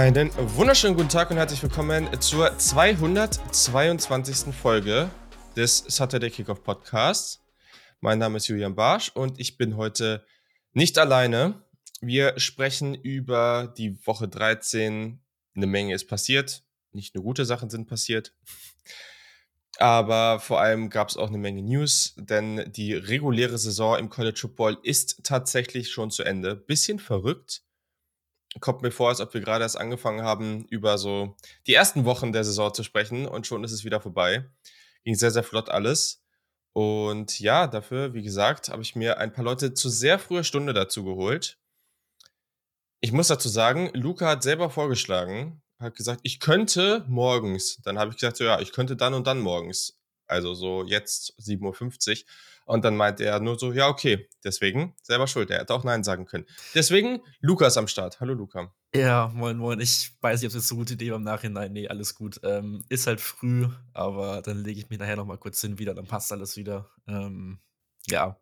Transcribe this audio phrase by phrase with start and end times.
[0.00, 4.54] Einen wunderschönen guten Tag und herzlich willkommen zur 222.
[4.54, 5.10] Folge
[5.54, 7.44] des Saturday Kickoff Podcasts.
[8.00, 10.24] Mein Name ist Julian Barsch und ich bin heute
[10.72, 11.66] nicht alleine.
[12.00, 15.20] Wir sprechen über die Woche 13.
[15.54, 16.62] Eine Menge ist passiert.
[16.92, 18.32] Nicht nur gute Sachen sind passiert.
[19.76, 24.38] Aber vor allem gab es auch eine Menge News, denn die reguläre Saison im College
[24.40, 26.56] Football ist tatsächlich schon zu Ende.
[26.56, 27.64] Bisschen verrückt.
[28.58, 31.36] Kommt mir vor, als ob wir gerade erst angefangen haben, über so
[31.66, 34.44] die ersten Wochen der Saison zu sprechen und schon ist es wieder vorbei.
[35.04, 36.22] Ging sehr, sehr flott alles.
[36.72, 40.72] Und ja, dafür, wie gesagt, habe ich mir ein paar Leute zu sehr früher Stunde
[40.72, 41.58] dazu geholt.
[43.00, 47.80] Ich muss dazu sagen, Luca hat selber vorgeschlagen, hat gesagt, ich könnte morgens.
[47.82, 49.98] Dann habe ich gesagt, so, ja, ich könnte dann und dann morgens.
[50.26, 52.28] Also so jetzt 7.50 Uhr.
[52.70, 55.50] Und dann meinte er nur so, ja, okay, deswegen selber schuld.
[55.50, 56.46] Er hätte auch Nein sagen können.
[56.72, 58.20] Deswegen Lukas am Start.
[58.20, 58.72] Hallo Luca.
[58.94, 59.80] Ja, moin, moin.
[59.80, 61.72] Ich weiß nicht, ob es jetzt so eine gute Idee war im Nachhinein.
[61.72, 62.38] Nee, alles gut.
[62.44, 65.94] Ähm, ist halt früh, aber dann lege ich mich nachher noch mal kurz hin wieder,
[65.94, 66.88] dann passt alles wieder.
[67.08, 67.58] Ähm,
[68.06, 68.38] ja.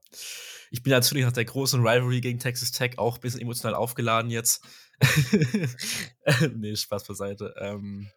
[0.71, 4.31] Ich bin natürlich nach der großen Rivalry gegen Texas Tech auch ein bisschen emotional aufgeladen
[4.31, 4.63] jetzt.
[6.55, 7.55] nee, Spaß beiseite.
[7.57, 8.11] Ähm,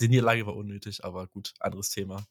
[0.00, 2.26] die Niederlage war unnötig, aber gut, anderes Thema.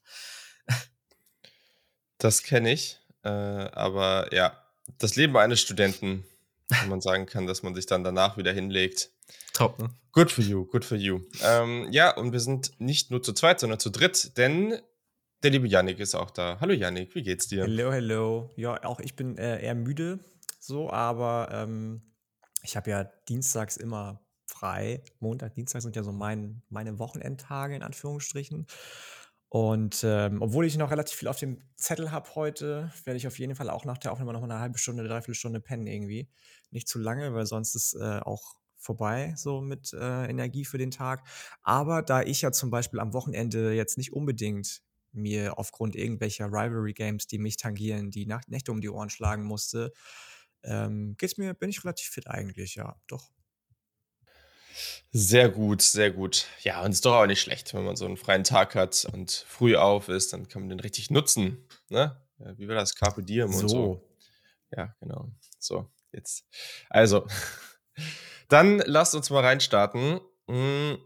[2.18, 2.99] Das kenne ich.
[3.22, 4.56] Äh, aber ja,
[4.98, 6.24] das Leben eines Studenten,
[6.68, 9.10] wenn man sagen kann, dass man sich dann danach wieder hinlegt.
[9.52, 9.90] Top, ne?
[10.12, 11.20] Good for you, good for you.
[11.42, 14.80] Ähm, ja, und wir sind nicht nur zu zweit, sondern zu dritt, denn
[15.42, 16.58] der liebe Yannick ist auch da.
[16.60, 17.62] Hallo Yannick, wie geht's dir?
[17.62, 18.50] Hallo, hallo.
[18.56, 20.18] Ja, auch ich bin äh, eher müde,
[20.58, 22.02] so, aber ähm,
[22.62, 25.02] ich habe ja dienstags immer frei.
[25.20, 28.66] Montag, Dienstag sind ja so mein, meine Wochenendtage in Anführungsstrichen.
[29.52, 33.38] Und ähm, obwohl ich noch relativ viel auf dem Zettel habe heute, werde ich auf
[33.40, 36.28] jeden Fall auch nach der Aufnahme noch mal eine halbe Stunde, dreiviertel Stunde pennen irgendwie.
[36.70, 40.92] Nicht zu lange, weil sonst ist äh, auch vorbei so mit äh, Energie für den
[40.92, 41.26] Tag.
[41.62, 46.92] Aber da ich ja zum Beispiel am Wochenende jetzt nicht unbedingt mir aufgrund irgendwelcher Rivalry
[46.92, 49.92] Games, die mich tangieren, die Nacht Nächte um die Ohren schlagen musste,
[50.62, 53.32] ähm, geht's mir, bin ich relativ fit eigentlich, ja, doch.
[55.12, 56.46] Sehr gut, sehr gut.
[56.62, 59.06] Ja, und es ist doch auch nicht schlecht, wenn man so einen freien Tag hat
[59.12, 61.66] und früh auf ist, dann kann man den richtig nutzen.
[61.88, 62.16] Ne?
[62.38, 62.94] Ja, wie war das?
[62.94, 63.60] Carpe Diem so.
[63.60, 64.08] und so.
[64.76, 65.30] Ja, genau.
[65.58, 66.44] So, jetzt.
[66.88, 67.26] Also,
[68.48, 70.98] dann lasst uns mal reinstarten, hm,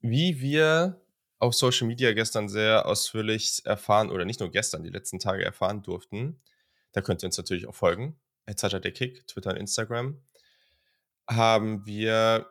[0.00, 1.00] wie wir
[1.38, 5.82] auf Social Media gestern sehr ausführlich erfahren, oder nicht nur gestern, die letzten Tage erfahren
[5.82, 6.40] durften.
[6.92, 8.20] Da könnt ihr uns natürlich auch folgen.
[8.46, 10.22] der Kick, Twitter und Instagram.
[11.28, 12.46] Haben wir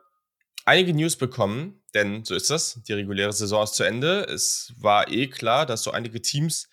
[0.65, 2.79] einige News bekommen, denn so ist das.
[2.87, 4.23] Die reguläre Saison ist zu Ende.
[4.23, 6.67] Es war eh klar, dass so einige Teams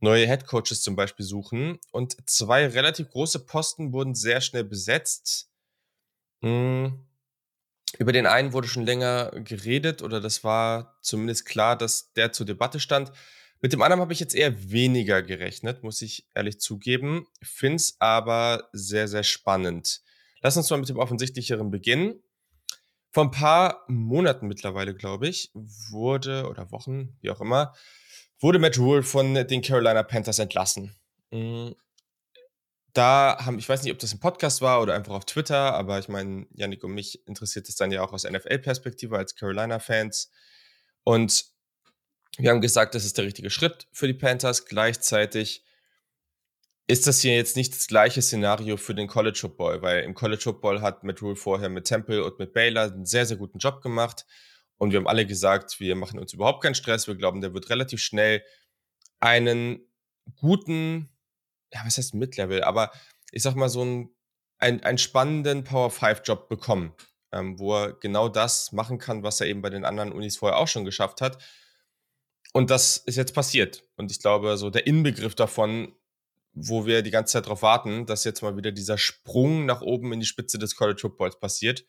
[0.00, 1.78] neue Headcoaches zum Beispiel suchen.
[1.90, 5.50] Und zwei relativ große Posten wurden sehr schnell besetzt.
[6.42, 7.06] Hm.
[7.98, 12.46] Über den einen wurde schon länger geredet oder das war zumindest klar, dass der zur
[12.46, 13.12] Debatte stand.
[13.60, 17.26] Mit dem anderen habe ich jetzt eher weniger gerechnet, muss ich ehrlich zugeben.
[17.40, 20.02] Finde es aber sehr, sehr spannend.
[20.42, 22.22] Lass uns mal mit dem offensichtlicheren beginnen.
[23.14, 27.72] Vor ein paar Monaten mittlerweile, glaube ich, wurde, oder Wochen, wie auch immer,
[28.40, 30.96] wurde Matt Rule von den Carolina Panthers entlassen.
[31.30, 31.76] Mhm.
[32.92, 36.00] Da haben, ich weiß nicht, ob das ein Podcast war oder einfach auf Twitter, aber
[36.00, 40.32] ich meine, Yannick und mich interessiert es dann ja auch aus NFL-Perspektive als Carolina-Fans.
[41.04, 41.44] Und
[42.36, 44.66] wir haben gesagt, das ist der richtige Schritt für die Panthers.
[44.66, 45.63] Gleichzeitig
[46.86, 50.42] ist das hier jetzt nicht das gleiche Szenario für den College Football, weil im College
[50.42, 53.80] Football hat Matt Rule vorher mit Temple und mit Baylor einen sehr, sehr guten Job
[53.80, 54.26] gemacht.
[54.76, 57.06] Und wir haben alle gesagt, wir machen uns überhaupt keinen Stress.
[57.06, 58.42] Wir glauben, der wird relativ schnell
[59.20, 59.80] einen
[60.36, 61.08] guten,
[61.72, 62.90] ja, was heißt Mid-Level, aber
[63.32, 64.14] ich sag mal so einen,
[64.58, 66.94] einen, einen spannenden Power-5-Job bekommen,
[67.32, 70.58] ähm, wo er genau das machen kann, was er eben bei den anderen Unis vorher
[70.58, 71.42] auch schon geschafft hat.
[72.52, 73.84] Und das ist jetzt passiert.
[73.96, 75.94] Und ich glaube, so der Inbegriff davon
[76.54, 80.12] wo wir die ganze Zeit darauf warten, dass jetzt mal wieder dieser Sprung nach oben
[80.12, 81.84] in die Spitze des College Footballs passiert.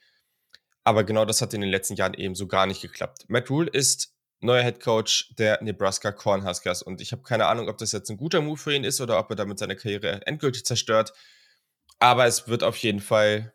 [0.84, 3.26] Aber genau das hat in den letzten Jahren eben so gar nicht geklappt.
[3.28, 7.78] Matt Rule ist neuer Head Coach der Nebraska Cornhuskers und ich habe keine Ahnung, ob
[7.78, 10.66] das jetzt ein guter Move für ihn ist oder ob er damit seine Karriere endgültig
[10.66, 11.14] zerstört.
[12.00, 13.54] Aber es wird auf jeden Fall,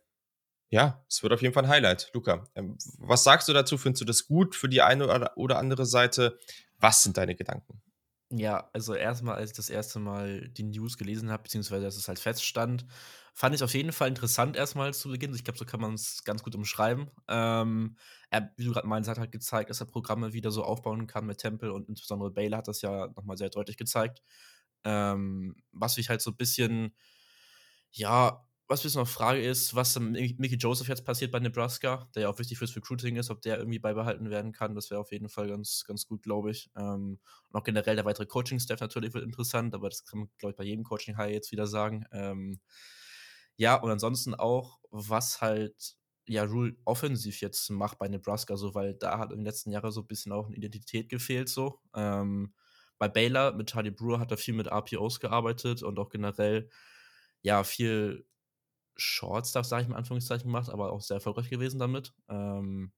[0.70, 2.10] ja, es wird auf jeden Fall ein Highlight.
[2.14, 3.78] Luca, ähm, was sagst du dazu?
[3.78, 6.38] Findest du das gut für die eine oder andere Seite?
[6.78, 7.82] Was sind deine Gedanken?
[8.32, 12.06] Ja, also erstmal, als ich das erste Mal die News gelesen habe, beziehungsweise dass es
[12.06, 12.86] halt feststand,
[13.34, 15.34] fand ich auf jeden Fall interessant erstmal zu Beginn.
[15.34, 17.10] Ich glaube, so kann man es ganz gut umschreiben.
[17.26, 17.96] Ähm,
[18.30, 21.26] er, wie du gerade meinst, hat halt gezeigt, dass er Programme wieder so aufbauen kann
[21.26, 24.22] mit Temple und insbesondere Baylor hat das ja nochmal sehr deutlich gezeigt.
[24.84, 26.94] Ähm, was ich halt so ein bisschen,
[27.92, 32.28] ja, was jetzt noch Frage ist, was Mickey Joseph jetzt passiert bei Nebraska, der ja
[32.28, 34.76] auch wichtig fürs Recruiting ist, ob der irgendwie beibehalten werden kann.
[34.76, 36.70] Das wäre auf jeden Fall ganz, ganz gut, glaube ich.
[36.76, 37.18] Ähm,
[37.48, 40.56] und auch generell der weitere Coaching-Staff natürlich wird interessant, aber das kann man, glaube ich,
[40.56, 42.04] bei jedem Coaching-High jetzt wieder sagen.
[42.12, 42.60] Ähm,
[43.56, 45.96] ja, und ansonsten auch, was halt
[46.28, 49.90] ja Rule offensiv jetzt macht bei Nebraska, so, weil da hat in den letzten Jahren
[49.90, 51.80] so ein bisschen auch eine Identität gefehlt, so.
[51.92, 52.54] Ähm,
[52.98, 56.70] bei Baylor mit Charlie Brewer hat er viel mit RPOs gearbeitet und auch generell
[57.42, 58.26] ja viel
[59.00, 62.12] Short Stuff, sage ich mal, Anführungszeichen gemacht, aber auch sehr erfolgreich gewesen damit.
[62.28, 62.92] Ähm,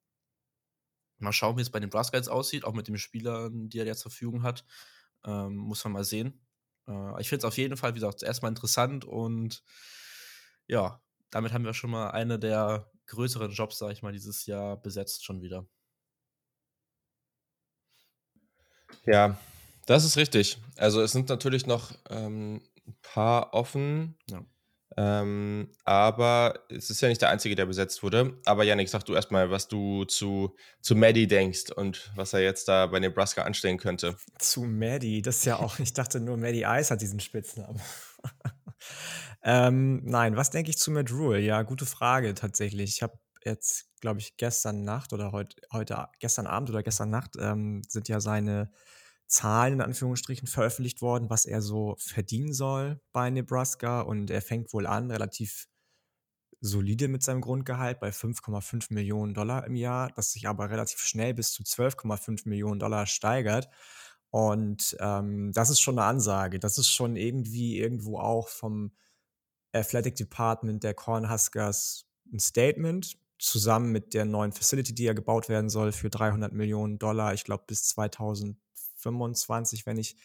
[1.18, 3.86] mal schauen, wie es bei den Brass jetzt aussieht, auch mit den Spielern, die er
[3.86, 4.64] jetzt zur Verfügung hat.
[5.24, 6.44] Ähm, muss man mal sehen.
[6.88, 9.62] Äh, ich finde es auf jeden Fall, wie gesagt, erstmal interessant und
[10.66, 11.00] ja,
[11.30, 15.24] damit haben wir schon mal eine der größeren Jobs, sage ich mal, dieses Jahr besetzt
[15.24, 15.66] schon wieder.
[19.04, 19.38] Ja,
[19.86, 20.58] das ist richtig.
[20.76, 24.16] Also es sind natürlich noch ähm, ein paar offen.
[24.30, 24.44] Ja.
[24.96, 28.38] Ähm, aber es ist ja nicht der einzige, der besetzt wurde.
[28.44, 32.68] Aber Janik, sag du erstmal, was du zu, zu Maddie denkst und was er jetzt
[32.68, 34.16] da bei Nebraska anstellen könnte.
[34.38, 37.80] Zu Maddie, das ist ja auch, ich dachte nur, Maddie Ice hat diesen Spitznamen.
[39.44, 41.40] ähm, nein, was denke ich zu Matt Rule?
[41.40, 42.90] Ja, gute Frage tatsächlich.
[42.96, 47.36] Ich habe jetzt, glaube ich, gestern Nacht oder heute, heute, gestern Abend oder gestern Nacht
[47.38, 48.70] ähm, sind ja seine
[49.32, 54.02] Zahlen in Anführungsstrichen veröffentlicht worden, was er so verdienen soll bei Nebraska.
[54.02, 55.68] Und er fängt wohl an, relativ
[56.60, 61.32] solide mit seinem Grundgehalt bei 5,5 Millionen Dollar im Jahr, das sich aber relativ schnell
[61.34, 63.68] bis zu 12,5 Millionen Dollar steigert.
[64.30, 66.58] Und ähm, das ist schon eine Ansage.
[66.58, 68.92] Das ist schon irgendwie irgendwo auch vom
[69.72, 75.70] Athletic Department der Cornhuskers ein Statement, zusammen mit der neuen Facility, die ja gebaut werden
[75.70, 78.61] soll für 300 Millionen Dollar, ich glaube bis 2000
[79.02, 80.16] 25, wenn ich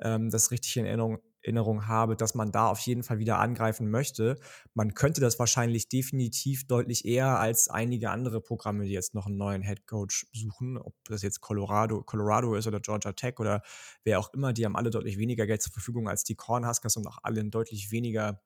[0.00, 3.90] ähm, das richtig in Erinnerung, Erinnerung habe, dass man da auf jeden Fall wieder angreifen
[3.90, 4.36] möchte.
[4.74, 9.36] Man könnte das wahrscheinlich definitiv deutlich eher als einige andere Programme, die jetzt noch einen
[9.36, 13.62] neuen Head Coach suchen, ob das jetzt Colorado, Colorado ist oder Georgia Tech oder
[14.04, 17.06] wer auch immer, die haben alle deutlich weniger Geld zur Verfügung als die Cornhuskers und
[17.06, 18.42] auch alle einen deutlich weniger,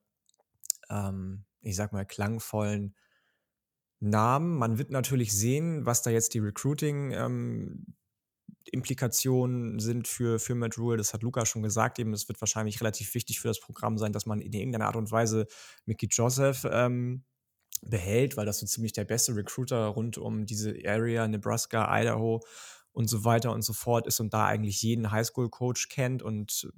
[0.90, 2.94] ähm, ich sag mal, klangvollen
[4.00, 4.58] Namen.
[4.58, 7.86] Man wird natürlich sehen, was da jetzt die Recruiting ähm,
[8.68, 10.96] Implikationen sind für, für Matt Rule.
[10.96, 11.98] Das hat Luca schon gesagt.
[11.98, 14.96] Eben, es wird wahrscheinlich relativ wichtig für das Programm sein, dass man in irgendeiner Art
[14.96, 15.46] und Weise
[15.86, 17.24] Mickey Joseph ähm,
[17.82, 22.40] behält, weil das so ziemlich der beste Recruiter rund um diese Area, Nebraska, Idaho
[22.92, 26.70] und so weiter und so fort ist und da eigentlich jeden Highschool-Coach kennt und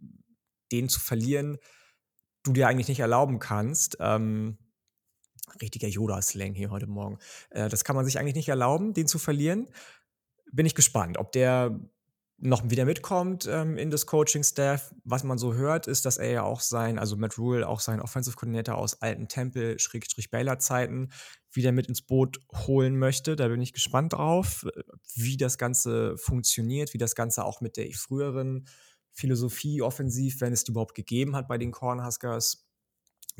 [0.72, 1.58] den zu verlieren,
[2.44, 3.96] du dir eigentlich nicht erlauben kannst.
[4.00, 4.58] Ähm,
[5.60, 7.18] richtiger Yoda-Slang hier heute Morgen.
[7.50, 9.68] Äh, das kann man sich eigentlich nicht erlauben, den zu verlieren
[10.54, 11.78] bin ich gespannt, ob der
[12.38, 14.94] noch wieder mitkommt ähm, in das Coaching-Staff.
[15.04, 18.00] Was man so hört, ist, dass er ja auch sein, also Matt Rule, auch sein
[18.00, 21.10] Offensive Coordinator aus alten Tempel-Baylor-Zeiten
[21.52, 23.36] wieder mit ins Boot holen möchte.
[23.36, 24.66] Da bin ich gespannt drauf,
[25.14, 28.66] wie das Ganze funktioniert, wie das Ganze auch mit der früheren
[29.12, 32.66] Philosophie offensiv, wenn es die überhaupt gegeben hat bei den Cornhuskers,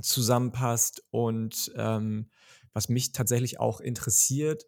[0.01, 1.05] zusammenpasst.
[1.11, 2.31] Und ähm,
[2.73, 4.65] was mich tatsächlich auch interessiert,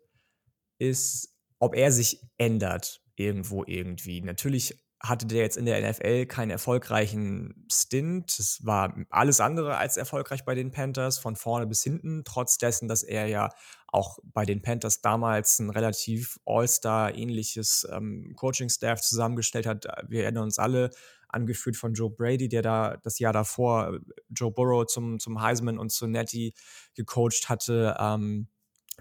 [0.78, 1.35] ist,
[1.66, 4.20] ob er sich ändert irgendwo irgendwie.
[4.22, 8.38] Natürlich hatte der jetzt in der NFL keinen erfolgreichen Stint.
[8.38, 12.88] Es war alles andere als erfolgreich bei den Panthers, von vorne bis hinten, trotz dessen,
[12.88, 13.50] dass er ja
[13.88, 19.86] auch bei den Panthers damals ein relativ All-Star-ähnliches ähm, Coaching-Staff zusammengestellt hat.
[20.08, 20.90] Wir erinnern uns alle,
[21.28, 23.98] angeführt von Joe Brady, der da das Jahr davor
[24.30, 26.54] Joe Burrow zum, zum Heisman und zu Nettie
[26.94, 27.96] gecoacht hatte.
[27.98, 28.48] Ähm,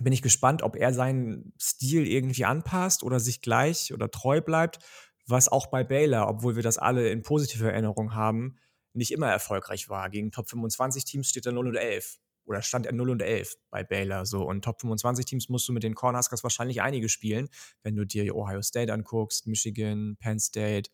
[0.02, 4.80] bin ich gespannt, ob er seinen Stil irgendwie anpasst oder sich gleich oder treu bleibt,
[5.26, 8.58] was auch bei Baylor, obwohl wir das alle in positiver Erinnerung haben,
[8.94, 10.10] nicht immer erfolgreich war.
[10.10, 13.56] Gegen Top 25 Teams steht er 0 und 11 oder stand er 0 und 11
[13.70, 17.50] bei Baylor so und Top 25 Teams musst du mit den Cornhuskers wahrscheinlich einige spielen,
[17.84, 20.92] wenn du dir Ohio State anguckst, Michigan, Penn State,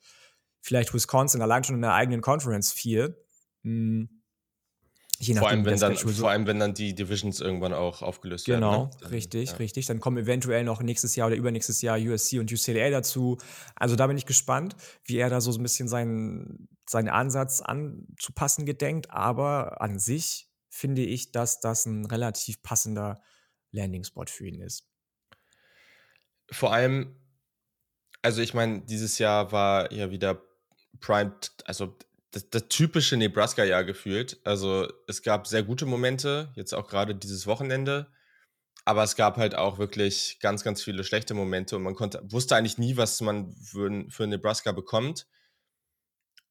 [0.62, 3.15] vielleicht Wisconsin allein schon in der eigenen Conference 4.
[5.24, 8.72] Je vor, allem, wenn dann, vor allem, wenn dann die Divisions irgendwann auch aufgelöst genau,
[8.72, 8.90] werden.
[8.90, 9.12] Genau, ne?
[9.12, 9.56] richtig, ja.
[9.58, 9.86] richtig.
[9.86, 13.38] Dann kommen eventuell noch nächstes Jahr oder übernächstes Jahr USC und UCLA dazu.
[13.75, 18.66] Also da bin ich gespannt, wie er da so ein bisschen seinen, seinen Ansatz anzupassen
[18.66, 19.12] gedenkt.
[19.12, 23.22] Aber an sich finde ich, dass das ein relativ passender
[23.70, 24.90] Landing-Spot für ihn ist.
[26.50, 27.16] Vor allem,
[28.24, 30.42] also ich meine, dieses Jahr war ja wieder
[31.00, 31.36] Prime,
[31.66, 31.96] also
[32.32, 34.40] das, das typische Nebraska-Jahr gefühlt.
[34.46, 38.12] Also es gab sehr gute Momente, jetzt auch gerade dieses Wochenende.
[38.84, 42.56] Aber es gab halt auch wirklich ganz, ganz viele schlechte Momente und man konnte, wusste
[42.56, 45.28] eigentlich nie, was man für, für Nebraska bekommt.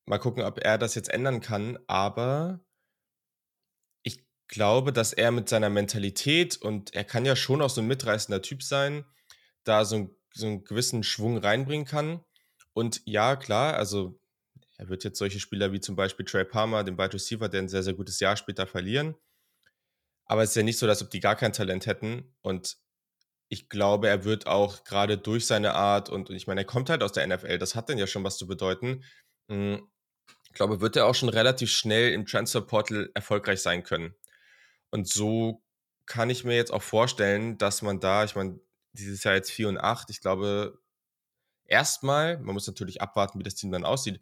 [0.06, 1.78] Mal gucken, ob er das jetzt ändern kann.
[1.88, 2.60] Aber
[4.02, 7.88] ich glaube, dass er mit seiner Mentalität und er kann ja schon auch so ein
[7.88, 9.04] mitreißender Typ sein,
[9.64, 12.22] da so, ein, so einen gewissen Schwung reinbringen kann.
[12.74, 14.19] Und ja, klar, also
[14.80, 17.68] er wird jetzt solche Spieler wie zum Beispiel Trey Palmer, den Wide Receiver, der ein
[17.68, 19.14] sehr, sehr gutes Jahr später verlieren.
[20.24, 22.34] Aber es ist ja nicht so, als ob die gar kein Talent hätten.
[22.40, 22.78] Und
[23.50, 26.88] ich glaube, er wird auch gerade durch seine Art und, und ich meine, er kommt
[26.88, 29.04] halt aus der NFL, das hat dann ja schon was zu bedeuten.
[29.50, 29.86] Hm,
[30.46, 34.14] ich glaube, wird er auch schon relativ schnell im Transferportal erfolgreich sein können.
[34.90, 35.62] Und so
[36.06, 38.58] kann ich mir jetzt auch vorstellen, dass man da, ich meine,
[38.94, 40.78] dieses Jahr jetzt 4 und 8, ich glaube,
[41.66, 44.20] erstmal, man muss natürlich abwarten, wie das Team dann aussieht,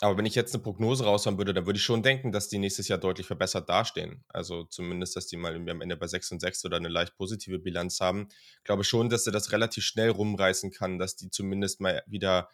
[0.00, 2.58] aber wenn ich jetzt eine Prognose raushauen würde, dann würde ich schon denken, dass die
[2.58, 4.24] nächstes Jahr deutlich verbessert dastehen.
[4.28, 7.58] Also zumindest, dass die mal am Ende bei 6 und 6 oder eine leicht positive
[7.58, 8.28] Bilanz haben.
[8.58, 12.48] Ich glaube schon, dass er das relativ schnell rumreißen kann, dass die zumindest mal wieder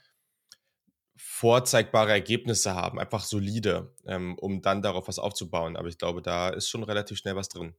[1.17, 5.77] vorzeigbare Ergebnisse haben, einfach solide, ähm, um dann darauf was aufzubauen.
[5.77, 7.75] Aber ich glaube, da ist schon relativ schnell was drin.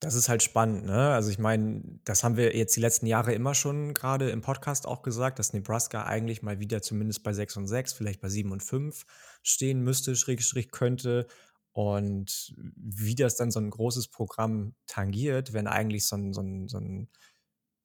[0.00, 1.12] Das ist halt spannend, ne?
[1.14, 4.86] Also ich meine, das haben wir jetzt die letzten Jahre immer schon gerade im Podcast
[4.86, 8.52] auch gesagt, dass Nebraska eigentlich mal wieder zumindest bei 6 und 6, vielleicht bei 7
[8.52, 9.06] und 5
[9.42, 11.26] stehen müsste, Schrägstrich könnte.
[11.72, 16.68] Und wie das dann so ein großes Programm tangiert, wenn eigentlich so ein, so ein,
[16.68, 17.08] so ein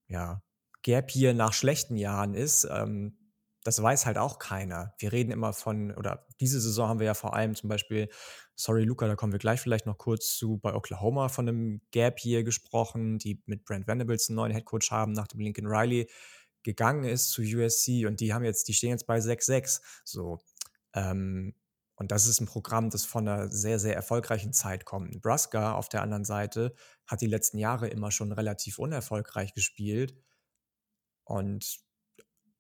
[0.07, 0.41] ja,
[0.83, 3.17] Gap hier nach schlechten Jahren ist, ähm,
[3.63, 4.93] das weiß halt auch keiner.
[4.97, 8.09] Wir reden immer von, oder diese Saison haben wir ja vor allem zum Beispiel,
[8.55, 12.19] sorry Luca, da kommen wir gleich vielleicht noch kurz zu, bei Oklahoma von einem Gap
[12.19, 16.09] hier gesprochen, die mit Brent Venables einen neuen Headcoach haben, nachdem Lincoln Riley
[16.63, 19.81] gegangen ist zu USC und die haben jetzt, die stehen jetzt bei 6-6.
[20.03, 20.39] So.
[20.93, 21.55] Ähm,
[21.95, 25.11] und das ist ein Programm, das von einer sehr, sehr erfolgreichen Zeit kommt.
[25.11, 26.73] Nebraska auf der anderen Seite
[27.05, 30.15] hat die letzten Jahre immer schon relativ unerfolgreich gespielt.
[31.23, 31.79] Und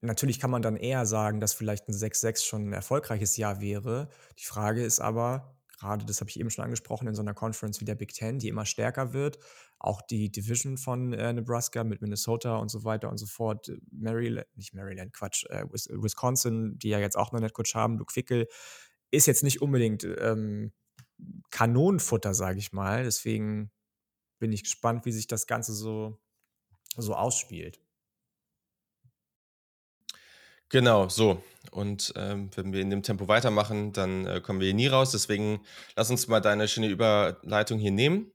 [0.01, 4.09] Natürlich kann man dann eher sagen, dass vielleicht ein 6-6 schon ein erfolgreiches Jahr wäre.
[4.39, 7.81] Die Frage ist aber, gerade das habe ich eben schon angesprochen, in so einer Conference
[7.81, 9.37] wie der Big Ten, die immer stärker wird,
[9.79, 13.77] auch die Division von äh, Nebraska mit Minnesota und so weiter und so fort, äh,
[13.91, 18.13] Maryland, nicht Maryland, Quatsch, äh, Wisconsin, die ja jetzt auch noch einen Coach haben, Luke
[18.13, 18.47] Fickel,
[19.11, 20.71] ist jetzt nicht unbedingt ähm,
[21.49, 23.03] Kanonenfutter, sage ich mal.
[23.03, 23.71] Deswegen
[24.39, 26.19] bin ich gespannt, wie sich das Ganze so,
[26.97, 27.80] so ausspielt.
[30.71, 31.43] Genau, so.
[31.71, 35.11] Und ähm, wenn wir in dem Tempo weitermachen, dann äh, kommen wir hier nie raus.
[35.11, 35.59] Deswegen
[35.97, 38.31] lass uns mal deine schöne Überleitung hier nehmen.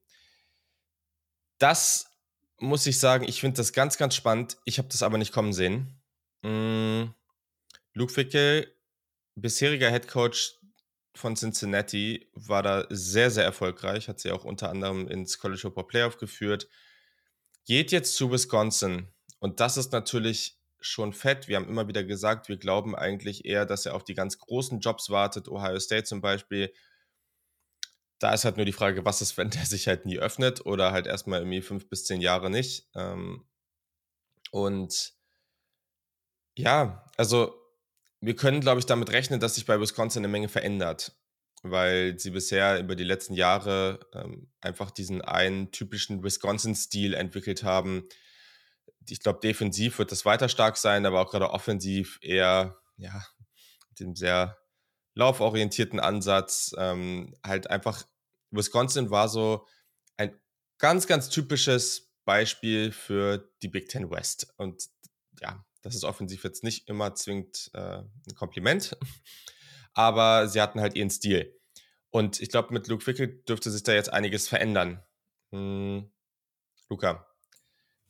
[1.58, 2.10] Das
[2.58, 4.58] muss ich sagen, ich finde das ganz, ganz spannend.
[4.66, 5.98] Ich habe das aber nicht kommen sehen.
[6.42, 7.04] Mm,
[7.94, 8.70] Luke Fickel,
[9.34, 10.58] bisheriger Head Coach
[11.14, 14.08] von Cincinnati, war da sehr, sehr erfolgreich.
[14.08, 16.68] Hat sie auch unter anderem ins College Football Playoff geführt.
[17.64, 19.08] Geht jetzt zu Wisconsin.
[19.38, 21.48] Und das ist natürlich schon fett.
[21.48, 24.80] Wir haben immer wieder gesagt, wir glauben eigentlich eher, dass er auf die ganz großen
[24.80, 26.72] Jobs wartet, Ohio State zum Beispiel.
[28.18, 30.92] Da ist halt nur die Frage, was ist, wenn der sich halt nie öffnet oder
[30.92, 32.88] halt erstmal irgendwie fünf bis zehn Jahre nicht.
[32.94, 33.46] Ähm,
[34.50, 35.12] und
[36.56, 37.54] ja, also
[38.20, 41.12] wir können, glaube ich, damit rechnen, dass sich bei Wisconsin eine Menge verändert,
[41.62, 48.08] weil sie bisher über die letzten Jahre ähm, einfach diesen einen typischen Wisconsin-Stil entwickelt haben,
[49.08, 53.24] ich glaube, defensiv wird das weiter stark sein, aber auch gerade offensiv eher, ja,
[53.88, 54.58] mit dem sehr
[55.14, 56.74] lauforientierten Ansatz.
[56.78, 58.04] Ähm, halt einfach,
[58.50, 59.66] Wisconsin war so
[60.16, 60.38] ein
[60.78, 64.52] ganz, ganz typisches Beispiel für die Big Ten West.
[64.56, 64.88] Und
[65.40, 68.96] ja, das ist offensiv jetzt nicht immer zwingend äh, ein Kompliment,
[69.94, 71.58] aber sie hatten halt ihren Stil.
[72.10, 75.02] Und ich glaube, mit Luke Wickel dürfte sich da jetzt einiges verändern.
[75.50, 76.10] Hm,
[76.88, 77.26] Luca,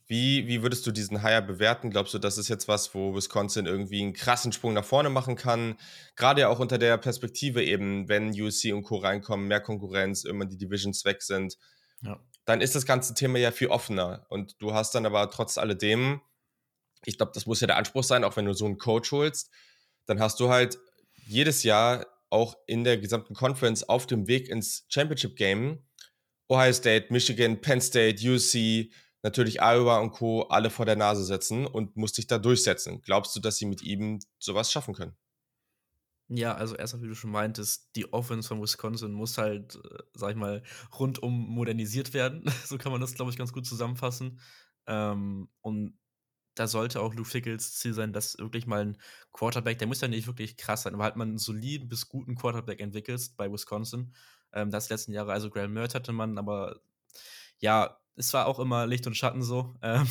[0.06, 1.90] wie, wie würdest du diesen Hire bewerten?
[1.90, 5.34] Glaubst du, das ist jetzt was, wo Wisconsin irgendwie einen krassen Sprung nach vorne machen
[5.34, 5.76] kann?
[6.14, 8.96] Gerade ja auch unter der Perspektive eben, wenn USC und Co.
[8.98, 11.56] reinkommen, mehr Konkurrenz, immer die Divisions weg sind,
[12.02, 12.20] ja.
[12.44, 14.26] dann ist das ganze Thema ja viel offener.
[14.28, 16.20] Und du hast dann aber trotz alledem,
[17.04, 19.50] ich glaube, das muss ja der Anspruch sein, auch wenn du so einen Coach holst,
[20.06, 20.78] dann hast du halt
[21.26, 25.82] jedes Jahr auch in der gesamten Conference auf dem Weg ins Championship Game
[26.48, 28.90] Ohio State, Michigan, Penn State, UC,
[29.26, 30.42] natürlich Iowa und Co.
[30.42, 33.02] alle vor der Nase setzen und muss dich da durchsetzen.
[33.02, 35.16] Glaubst du, dass sie mit ihm sowas schaffen können?
[36.28, 40.30] Ja, also erstmal, wie du schon meintest, die Offense von Wisconsin muss halt, äh, sag
[40.30, 40.62] ich mal,
[40.99, 42.45] rundum modernisiert werden.
[42.64, 44.40] so kann man das, glaube ich, ganz gut zusammenfassen.
[44.87, 45.99] Ähm, und
[46.54, 48.99] da sollte auch Lou Fickels Ziel sein, dass wirklich mal ein
[49.33, 52.35] Quarterback, der muss ja nicht wirklich krass sein, aber halt mal einen soliden bis guten
[52.37, 54.14] Quarterback entwickelst bei Wisconsin.
[54.52, 56.80] Ähm, das letzten Jahre, also Graham Mertz hatte man, aber
[57.60, 59.75] ja, es war auch immer Licht und Schatten so.
[59.82, 60.06] Ähm,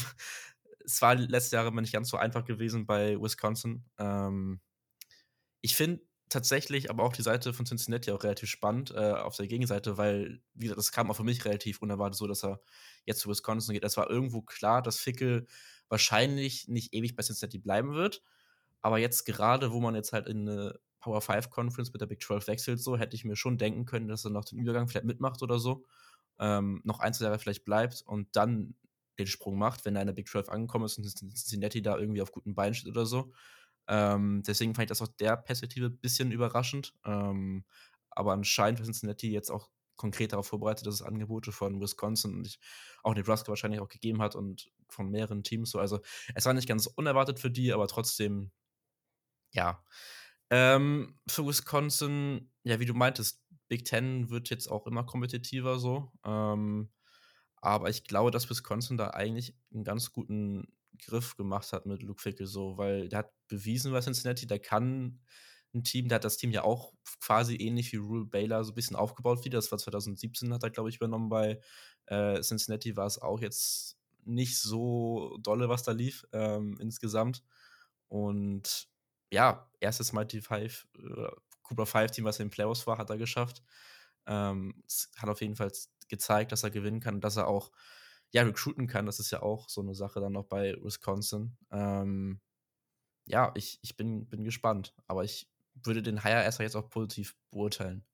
[0.85, 3.85] es war letztes Jahr immer nicht ganz so einfach gewesen bei Wisconsin.
[3.97, 4.61] Ähm,
[5.61, 9.47] ich finde tatsächlich aber auch die Seite von Cincinnati auch relativ spannend äh, auf der
[9.47, 12.61] Gegenseite, weil, wie gesagt, das kam auch für mich relativ unerwartet so, dass er
[13.05, 13.83] jetzt zu Wisconsin geht.
[13.83, 15.47] Es war irgendwo klar, dass Fickel
[15.89, 18.21] wahrscheinlich nicht ewig bei Cincinnati bleiben wird.
[18.81, 22.21] Aber jetzt gerade, wo man jetzt halt in eine Power 5 Conference mit der Big
[22.21, 25.05] 12 wechselt, so hätte ich mir schon denken können, dass er noch den Übergang vielleicht
[25.05, 25.85] mitmacht oder so.
[26.39, 28.75] Ähm, noch ein, zwei Jahre vielleicht bleibt und dann
[29.17, 32.21] den Sprung macht, wenn er in der Big 12 angekommen ist und Cincinnati da irgendwie
[32.21, 33.31] auf guten Beinen steht oder so.
[33.87, 36.93] Ähm, deswegen fand ich das aus der Perspektive ein bisschen überraschend.
[37.05, 37.65] Ähm,
[38.09, 42.59] aber anscheinend ist Cincinnati jetzt auch konkret darauf vorbereitet, dass es Angebote von Wisconsin und
[43.03, 45.79] auch Nebraska wahrscheinlich auch gegeben hat und von mehreren Teams so.
[45.79, 46.01] Also
[46.33, 48.51] es war nicht ganz unerwartet für die, aber trotzdem,
[49.53, 49.83] ja.
[50.51, 56.11] Ähm, für Wisconsin, ja, wie du meintest, Big Ten wird jetzt auch immer kompetitiver so.
[56.25, 56.89] Ähm,
[57.61, 60.67] aber ich glaube, dass Wisconsin da eigentlich einen ganz guten
[60.99, 65.19] Griff gemacht hat mit Luke Fickel so, weil der hat bewiesen bei Cincinnati, der kann
[65.73, 68.75] ein Team, der hat das Team ja auch quasi ähnlich wie Rule Baylor so ein
[68.75, 69.57] bisschen aufgebaut wieder.
[69.57, 71.59] Das war 2017, hat er, glaube ich, übernommen bei
[72.05, 77.43] äh, Cincinnati, war es auch jetzt nicht so dolle, was da lief ähm, insgesamt.
[78.07, 78.87] Und
[79.31, 81.27] ja, erstes Mighty Five, äh,
[81.65, 83.63] Cooper 5 Team, was in den Playoffs war, hat er geschafft.
[84.27, 84.83] Ähm,
[85.17, 85.71] hat auf jeden Fall
[86.07, 87.71] gezeigt, dass er gewinnen kann und dass er auch
[88.31, 89.05] ja, recruiten kann.
[89.05, 91.57] Das ist ja auch so eine Sache dann noch bei Wisconsin.
[91.71, 92.39] Ähm,
[93.25, 94.93] ja, ich, ich bin, bin gespannt.
[95.07, 98.05] Aber ich würde den Hire erst jetzt auch positiv beurteilen.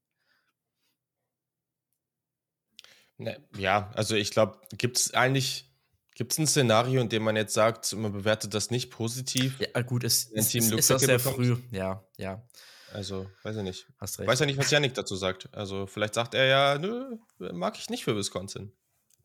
[3.18, 5.72] Ne, ja, also ich glaube, gibt es eigentlich
[6.14, 9.60] Gibt es ein Szenario, in dem man jetzt sagt, man bewertet das nicht positiv?
[9.60, 11.36] Ja, gut, es, es, es ist das sehr bekommt?
[11.36, 11.58] früh.
[11.72, 12.46] Ja, ja.
[12.94, 13.88] Also, weiß ich nicht.
[13.98, 14.28] Hast recht.
[14.28, 15.50] Weiß ja nicht, was Janik dazu sagt.
[15.54, 17.18] Also, vielleicht sagt er ja, nö,
[17.54, 18.74] mag ich nicht für Wisconsin.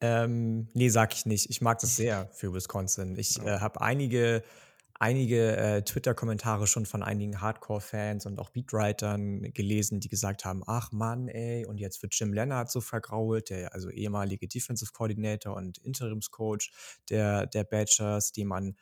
[0.01, 1.51] Ähm, nee, sag ich nicht.
[1.51, 3.17] Ich mag das sehr für Wisconsin.
[3.17, 4.43] Ich äh, habe einige,
[4.95, 10.93] einige äh, Twitter-Kommentare schon von einigen Hardcore-Fans und auch Beatwritern gelesen, die gesagt haben: Ach
[10.93, 15.79] Mann, ey, und jetzt wird Jim Leonard so vergrault, der also ehemalige Defensive Coordinator und
[15.79, 16.71] Interimscoach
[17.09, 18.77] der, der Badgers, die man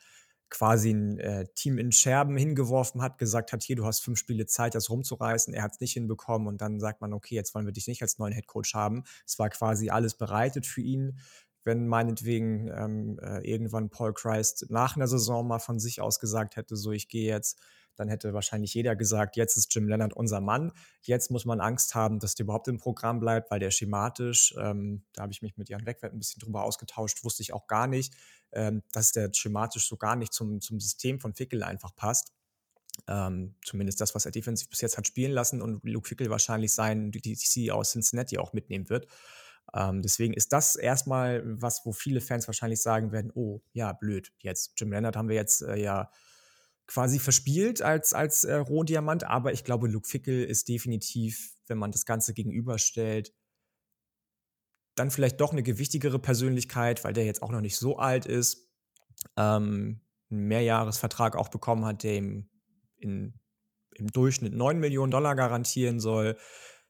[0.49, 4.45] quasi ein äh, Team in Scherben hingeworfen hat, gesagt hat, hier, du hast fünf Spiele
[4.45, 5.53] Zeit, das rumzureißen.
[5.53, 8.01] Er hat es nicht hinbekommen und dann sagt man, okay, jetzt wollen wir dich nicht
[8.01, 9.03] als neuen Headcoach haben.
[9.25, 11.19] Es war quasi alles bereitet für ihn.
[11.63, 16.57] Wenn meinetwegen ähm, äh, irgendwann Paul Christ nach einer Saison mal von sich aus gesagt
[16.57, 17.59] hätte, so ich gehe jetzt,
[17.95, 20.71] dann hätte wahrscheinlich jeder gesagt, jetzt ist Jim Leonard unser Mann.
[21.01, 25.03] Jetzt muss man Angst haben, dass der überhaupt im Programm bleibt, weil der schematisch, ähm,
[25.13, 27.87] da habe ich mich mit Jan Wegwert ein bisschen drüber ausgetauscht, wusste ich auch gar
[27.87, 28.13] nicht,
[28.51, 32.33] ähm, dass der schematisch so gar nicht zum, zum System von Fickel einfach passt.
[33.07, 36.73] Ähm, zumindest das, was er defensiv bis jetzt hat spielen lassen und Luke Fickel wahrscheinlich
[36.73, 39.07] sein DC aus Cincinnati auch mitnehmen wird.
[39.73, 44.31] Ähm, deswegen ist das erstmal was, wo viele Fans wahrscheinlich sagen werden, oh, ja, blöd,
[44.39, 46.09] jetzt Jim Leonard haben wir jetzt äh, ja
[46.87, 51.91] quasi verspielt als, als äh, Rohdiamant, aber ich glaube, Luke Fickel ist definitiv, wenn man
[51.91, 53.33] das Ganze gegenüberstellt,
[54.95, 58.69] dann vielleicht doch eine gewichtigere Persönlichkeit, weil der jetzt auch noch nicht so alt ist,
[59.35, 62.49] ähm, einen Mehrjahresvertrag auch bekommen hat, der ihm
[62.97, 63.39] in,
[63.95, 66.37] im Durchschnitt 9 Millionen Dollar garantieren soll,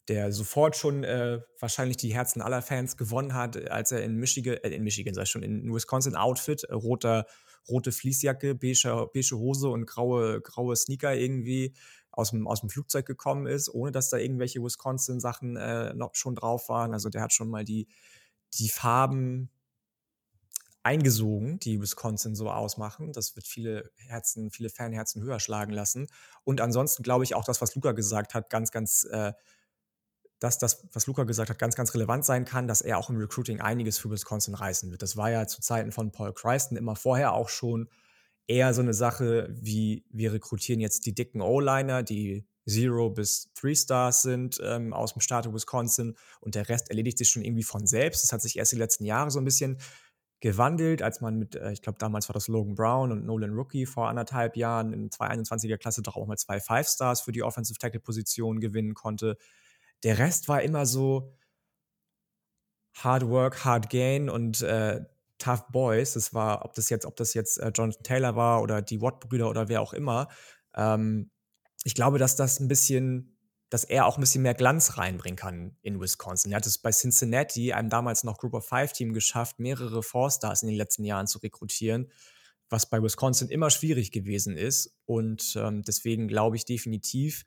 [0.08, 4.58] der sofort schon äh, wahrscheinlich die Herzen aller Fans gewonnen hat, als er in Michigan,
[4.58, 7.26] äh, in Michigan, sei schon in Wisconsin Outfit, äh, roter
[7.67, 11.73] rote Fließjacke, beige, beige Hose und graue, graue Sneaker irgendwie
[12.12, 16.36] aus dem, aus dem Flugzeug gekommen ist, ohne dass da irgendwelche Wisconsin-Sachen äh, noch schon
[16.36, 16.93] drauf waren.
[16.93, 17.88] Also der hat schon mal die,
[18.54, 19.49] die Farben
[20.86, 23.12] eingesogen, die Wisconsin so ausmachen.
[23.12, 26.08] Das wird viele Herzen, viele Fanherzen höher schlagen lassen.
[26.43, 29.34] Und ansonsten glaube ich auch das, was Luca gesagt hat, ganz, ganz äh,
[30.46, 33.18] dass das, was Luca gesagt hat, ganz, ganz relevant sein kann, dass er auch im
[33.18, 35.02] Recruiting einiges für Wisconsin reißen wird.
[35.02, 37.90] Das war ja zu Zeiten von Paul Christen immer vorher auch schon
[38.48, 43.76] eher so eine Sache wie, wir rekrutieren jetzt die dicken O-Liner, die Zero bis Three
[43.76, 47.88] Stars sind ähm, aus dem Staat Wisconsin und der Rest erledigt sich schon irgendwie von
[47.88, 48.24] selbst.
[48.24, 49.78] Das hat sich erst die letzten Jahre so ein bisschen
[50.40, 53.86] gewandelt, als man mit, äh, ich glaube, damals war das Logan Brown und Nolan Rookie
[53.86, 57.80] vor anderthalb Jahren in 221er Klasse doch auch mal zwei Five Stars für die Offensive
[57.80, 59.38] Tackle Position gewinnen konnte.
[60.06, 61.36] Der Rest war immer so
[62.96, 65.02] Hard Work, Hard Gain und äh,
[65.39, 66.13] Tough Boys.
[66.13, 69.50] Das war, ob das jetzt, ob das jetzt äh, Jonathan Taylor war oder die Watt-Brüder
[69.50, 70.30] oder wer auch immer.
[70.76, 71.32] Ähm,
[71.84, 73.36] ich glaube, dass das ein bisschen,
[73.70, 76.52] dass er auch ein bisschen mehr Glanz reinbringen kann in Wisconsin.
[76.52, 80.62] Er hat es bei Cincinnati, einem damals noch Group of Five Team, geschafft, mehrere Four-Stars
[80.62, 82.12] in den letzten Jahren zu rekrutieren,
[82.70, 85.00] was bei Wisconsin immer schwierig gewesen ist.
[85.06, 87.44] Und ähm, deswegen glaube ich definitiv,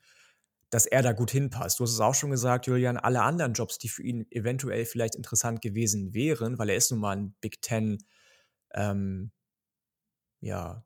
[0.70, 1.78] dass er da gut hinpasst.
[1.78, 5.14] Du hast es auch schon gesagt, Julian, alle anderen Jobs, die für ihn eventuell vielleicht
[5.14, 7.98] interessant gewesen wären, weil er ist nun mal ein Big Ten,
[8.74, 9.32] ähm,
[10.40, 10.84] ja,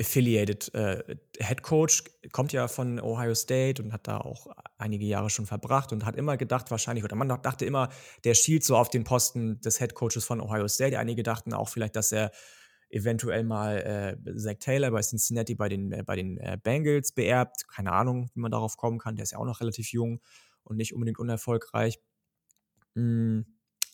[0.00, 4.46] affiliated äh, Head Coach, kommt ja von Ohio State und hat da auch
[4.78, 7.90] einige Jahre schon verbracht und hat immer gedacht, wahrscheinlich, oder man dachte immer,
[8.24, 10.98] der schielt so auf den Posten des Head Coaches von Ohio State.
[10.98, 12.30] Einige dachten auch vielleicht, dass er
[12.90, 17.68] eventuell mal äh, Zach Taylor bei Cincinnati bei den, äh, bei den äh, Bengals beerbt.
[17.68, 19.16] Keine Ahnung, wie man darauf kommen kann.
[19.16, 20.20] Der ist ja auch noch relativ jung
[20.64, 22.00] und nicht unbedingt unerfolgreich.
[22.94, 23.42] Mm,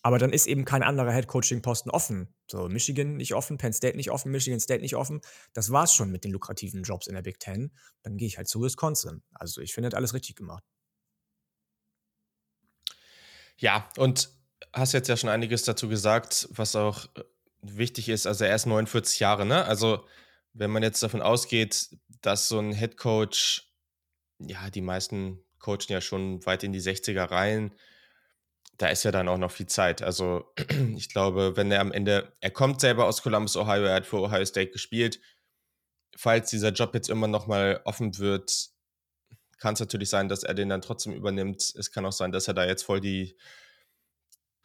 [0.03, 2.33] aber dann ist eben kein anderer Head-Coaching-Posten offen.
[2.49, 5.21] So, Michigan nicht offen, Penn State nicht offen, Michigan State nicht offen.
[5.53, 7.73] Das war's schon mit den lukrativen Jobs in der Big Ten.
[8.03, 9.23] Dann gehe ich halt zu Wisconsin.
[9.33, 10.65] Also ich finde, das alles richtig gemacht.
[13.59, 14.31] Ja, und
[14.73, 17.25] hast jetzt ja schon einiges dazu gesagt, was auch äh,
[17.62, 18.27] wichtig ist.
[18.27, 19.64] Also er ist 49 Jahre, ne?
[19.64, 20.07] Also
[20.53, 21.90] wenn man jetzt davon ausgeht,
[22.23, 23.73] dass so ein Head Coach,
[24.38, 27.75] ja, die meisten coachen ja schon weit in die 60er rein,
[28.79, 30.03] da ist ja dann auch noch viel Zeit.
[30.03, 30.45] Also
[30.97, 34.21] ich glaube, wenn er am Ende, er kommt selber aus Columbus, Ohio, er hat für
[34.21, 35.21] Ohio State gespielt.
[36.16, 38.71] Falls dieser Job jetzt immer noch mal offen wird,
[39.59, 41.75] kann es natürlich sein, dass er den dann trotzdem übernimmt.
[41.77, 43.37] Es kann auch sein, dass er da jetzt voll die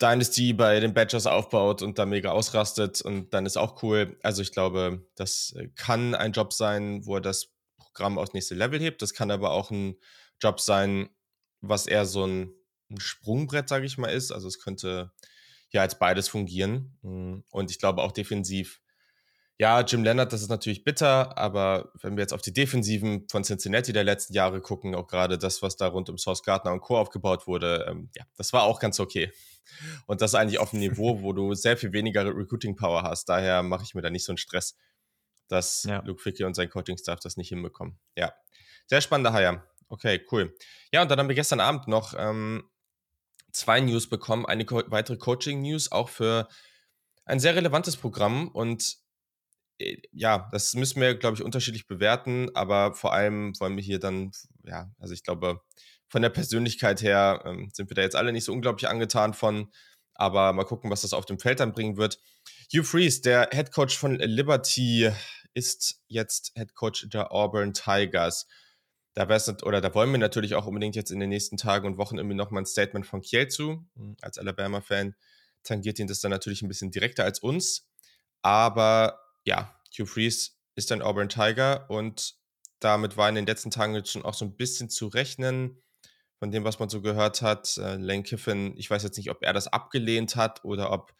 [0.02, 4.18] Dynasty bei den Badgers aufbaut und da mega ausrastet und dann ist auch cool.
[4.24, 8.80] Also ich glaube, das kann ein Job sein, wo er das Programm aufs nächste Level
[8.80, 9.02] hebt.
[9.02, 9.96] Das kann aber auch ein
[10.42, 11.10] Job sein,
[11.62, 12.54] was eher so ein
[12.92, 14.32] ein Sprungbrett, sage ich mal, ist.
[14.32, 15.12] Also es könnte
[15.72, 16.98] ja als beides fungieren.
[17.02, 18.82] Hm, und ich glaube auch defensiv,
[19.62, 23.44] ja, Jim Leonard, das ist natürlich bitter, aber wenn wir jetzt auf die Defensiven von
[23.44, 26.82] Cincinnati der letzten Jahre gucken, auch gerade das, was da rund um Source Gardner und
[26.82, 26.98] Co.
[26.98, 29.32] aufgebaut wurde, ähm, ja, das war auch ganz okay.
[30.08, 33.30] Und das eigentlich auf einem Niveau, wo du sehr viel weniger Recruiting Power hast.
[33.30, 34.76] Daher mache ich mir da nicht so einen Stress,
[35.48, 36.02] dass ja.
[36.06, 38.00] Luke Ficke und sein Coaching-Staff das nicht hinbekommen.
[38.16, 38.34] Ja,
[38.88, 39.64] sehr spannender Hire.
[39.90, 40.56] Okay, cool.
[40.92, 42.68] Ja, und dann haben wir gestern Abend noch ähm,
[43.52, 46.48] zwei News bekommen, eine co weitere Coaching-News, auch für
[47.26, 48.48] ein sehr relevantes Programm.
[48.48, 49.01] Und
[50.12, 54.32] ja, das müssen wir, glaube ich, unterschiedlich bewerten, aber vor allem wollen wir hier dann,
[54.64, 55.62] ja, also ich glaube,
[56.08, 59.72] von der Persönlichkeit her ähm, sind wir da jetzt alle nicht so unglaublich angetan von,
[60.14, 62.20] aber mal gucken, was das auf dem Feld dann bringen wird.
[62.74, 65.10] Hugh Freeze, der Head Coach von Liberty,
[65.54, 68.48] ist jetzt Head Coach der Auburn Tigers
[69.14, 71.98] da wäre oder da wollen wir natürlich auch unbedingt jetzt in den nächsten Tagen und
[71.98, 73.86] Wochen irgendwie nochmal ein Statement von Kiel zu.
[73.96, 75.16] Hm, als Alabama-Fan
[75.64, 77.90] tangiert ihn das dann natürlich ein bisschen direkter als uns.
[78.42, 82.36] Aber ja, Hugh Freeze ist ein Auburn Tiger und
[82.80, 85.82] damit war in den letzten Tagen jetzt schon auch so ein bisschen zu rechnen
[86.40, 87.78] von dem, was man so gehört hat.
[87.78, 91.14] Äh, Lane Kiffin, ich weiß jetzt nicht, ob er das abgelehnt hat oder ob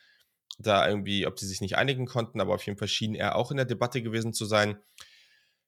[0.58, 3.52] da irgendwie, ob sie sich nicht einigen konnten, aber auf jeden Fall schien er auch
[3.52, 4.78] in der Debatte gewesen zu sein.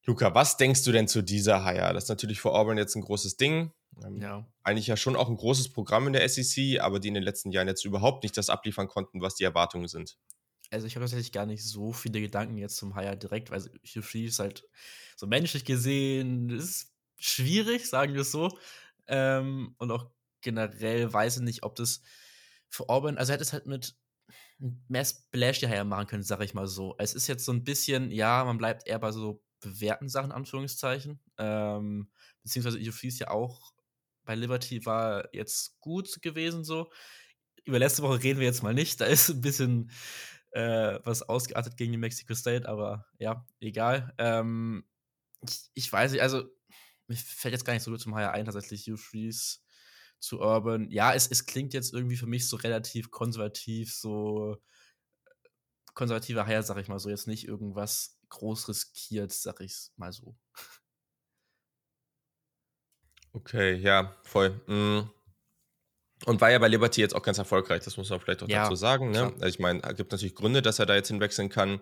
[0.06, 1.94] Luca, was denkst du denn zu dieser Hire?
[1.94, 3.72] Das ist natürlich für Auburn jetzt ein großes Ding.
[4.04, 4.46] Ähm, ja.
[4.64, 7.52] Eigentlich ja schon auch ein großes Programm in der SEC, aber die in den letzten
[7.52, 10.18] Jahren jetzt überhaupt nicht das abliefern konnten, was die Erwartungen sind.
[10.74, 14.02] Also ich habe tatsächlich gar nicht so viele Gedanken jetzt zum Hire direkt, weil Hugh
[14.02, 14.68] Freeze halt
[15.16, 18.58] so menschlich gesehen ist schwierig, sagen wir es so.
[19.08, 22.02] Ähm, und auch generell weiß ich nicht, ob das
[22.70, 23.96] für Auburn, also er hätte es halt mit
[24.88, 26.96] mehr Splash die Hire machen können, sag ich mal so.
[26.98, 31.20] Es ist jetzt so ein bisschen, ja, man bleibt eher bei so bewährten Sachen, Anführungszeichen.
[31.38, 32.10] Ähm,
[32.42, 33.74] beziehungsweise Iofis ja auch
[34.26, 36.92] bei Liberty war jetzt gut gewesen so.
[37.66, 39.00] Über letzte Woche reden wir jetzt mal nicht.
[39.02, 39.92] Da ist ein bisschen
[40.54, 44.14] äh, was ausgeartet gegen die Mexico State, aber ja, egal.
[44.18, 44.86] Ähm,
[45.42, 46.44] ich, ich, weiß nicht, also
[47.08, 49.60] mir fällt jetzt gar nicht so gut zum Hire ein, tatsächlich Freeze
[50.20, 50.90] zu Urban.
[50.90, 54.58] Ja, es, es klingt jetzt irgendwie für mich so relativ konservativ, so
[55.94, 57.10] konservativer Hire, sag ich mal so.
[57.10, 60.36] Jetzt nicht irgendwas groß riskiert, sag ich's mal so.
[63.34, 64.62] Okay, ja, voll.
[64.68, 65.10] Mhm.
[66.26, 68.64] Und war ja bei Liberty jetzt auch ganz erfolgreich, das muss man vielleicht auch ja,
[68.64, 69.12] dazu sagen.
[69.12, 69.34] Ne?
[69.34, 71.82] Also ich meine, es gibt natürlich Gründe, dass er da jetzt hinwechseln kann.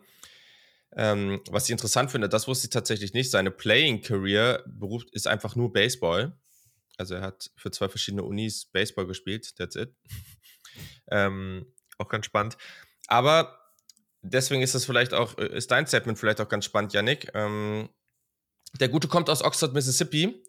[0.94, 3.32] Ähm, was ich interessant finde, das wusste ich tatsächlich nicht.
[3.32, 6.38] Seine Playing Career Beruf ist einfach nur Baseball.
[6.98, 9.94] Also er hat für zwei verschiedene Unis Baseball gespielt, that's it.
[11.12, 11.66] ähm,
[11.98, 12.58] auch ganz spannend.
[13.08, 13.58] Aber
[14.22, 17.30] deswegen ist das vielleicht auch, äh, ist dein Statement vielleicht auch ganz spannend, Yannick.
[17.34, 17.90] Ähm,
[18.80, 20.44] der Gute kommt aus Oxford, Mississippi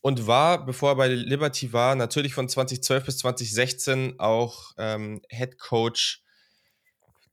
[0.00, 5.58] und war, bevor er bei Liberty war, natürlich von 2012 bis 2016 auch ähm, Head
[5.58, 6.22] Coach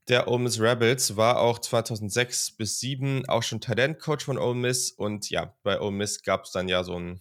[0.08, 4.90] der Ole Miss Rebels, war auch 2006 bis 2007 auch schon Talent-Coach von Ole Miss
[4.90, 7.20] und ja, bei Ole Miss gab es dann ja so ein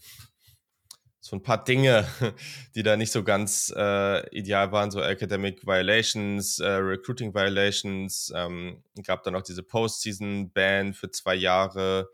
[1.20, 2.08] so ein paar Dinge,
[2.76, 8.82] die da nicht so ganz äh, ideal waren, so Academic Violations, äh, Recruiting Violations, ähm,
[9.06, 12.10] gab dann auch diese Postseason-Ban für zwei Jahre.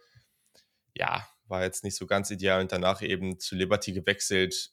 [0.95, 4.71] Ja, war jetzt nicht so ganz ideal und danach eben zu Liberty gewechselt,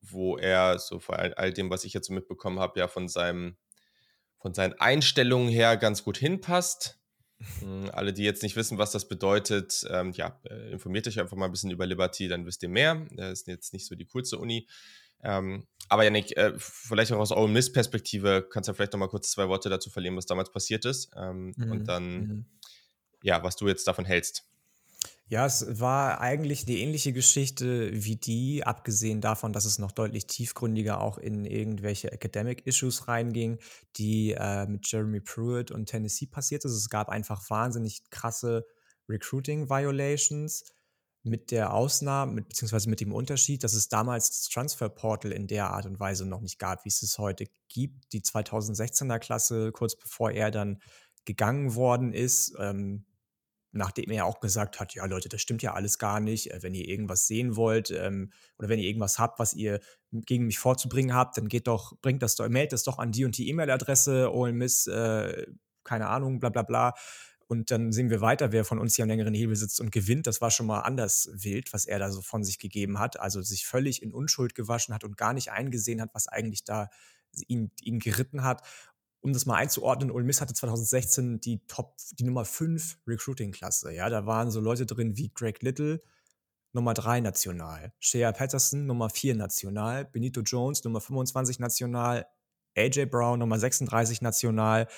[0.00, 3.56] wo er, so vor all, dem, was ich jetzt so mitbekommen habe, ja von seinem,
[4.38, 7.00] von seinen Einstellungen her ganz gut hinpasst.
[7.60, 11.36] Hm, alle, die jetzt nicht wissen, was das bedeutet, ähm, ja, äh, informiert euch einfach
[11.36, 13.06] mal ein bisschen über Liberty, dann wisst ihr mehr.
[13.10, 14.66] Das ist jetzt nicht so die coolste Uni.
[15.24, 19.00] Ähm, aber Janik, äh, vielleicht auch aus Ole Miss Perspektive kannst du ja vielleicht noch
[19.00, 21.72] mal kurz zwei Worte dazu verlieren, was damals passiert ist ähm, mhm.
[21.72, 22.46] und dann, mhm.
[23.22, 24.46] ja, was du jetzt davon hältst.
[25.28, 30.26] Ja, es war eigentlich die ähnliche Geschichte wie die, abgesehen davon, dass es noch deutlich
[30.26, 33.58] tiefgründiger auch in irgendwelche Academic Issues reinging,
[33.96, 36.72] die äh, mit Jeremy Pruitt und Tennessee passiert ist.
[36.72, 38.66] Es gab einfach wahnsinnig krasse
[39.08, 40.64] Recruiting Violations
[41.22, 45.46] mit der Ausnahme, mit, beziehungsweise mit dem Unterschied, dass es damals das Transfer Portal in
[45.46, 48.12] der Art und Weise noch nicht gab, wie es es heute gibt.
[48.12, 50.82] Die 2016er Klasse, kurz bevor er dann
[51.24, 53.06] gegangen worden ist, ähm,
[53.74, 56.50] nachdem er auch gesagt hat, ja Leute, das stimmt ja alles gar nicht.
[56.50, 59.80] Äh, wenn ihr irgendwas sehen wollt ähm, oder wenn ihr irgendwas habt, was ihr
[60.12, 63.24] gegen mich vorzubringen habt, dann geht doch, bringt das doch, meldet das doch an die
[63.24, 65.46] und die E-Mail-Adresse, Ole Miss, äh,
[65.82, 66.94] keine Ahnung, bla bla bla.
[67.46, 70.26] Und dann sehen wir weiter, wer von uns hier am längeren Hebel sitzt und gewinnt.
[70.26, 73.20] Das war schon mal anders wild, was er da so von sich gegeben hat.
[73.20, 76.88] Also sich völlig in Unschuld gewaschen hat und gar nicht eingesehen hat, was eigentlich da
[77.46, 78.62] ihn, ihn geritten hat.
[79.24, 83.94] Um das mal einzuordnen, Ole Miss hatte 2016 die Top, die Nummer 5 Recruiting-Klasse.
[83.94, 86.02] Ja, da waren so Leute drin wie Greg Little,
[86.74, 92.26] Nummer 3 national, Shea Patterson, Nummer 4 national, Benito Jones, Nummer 25 national,
[92.76, 94.88] AJ Brown, Nummer 36 national,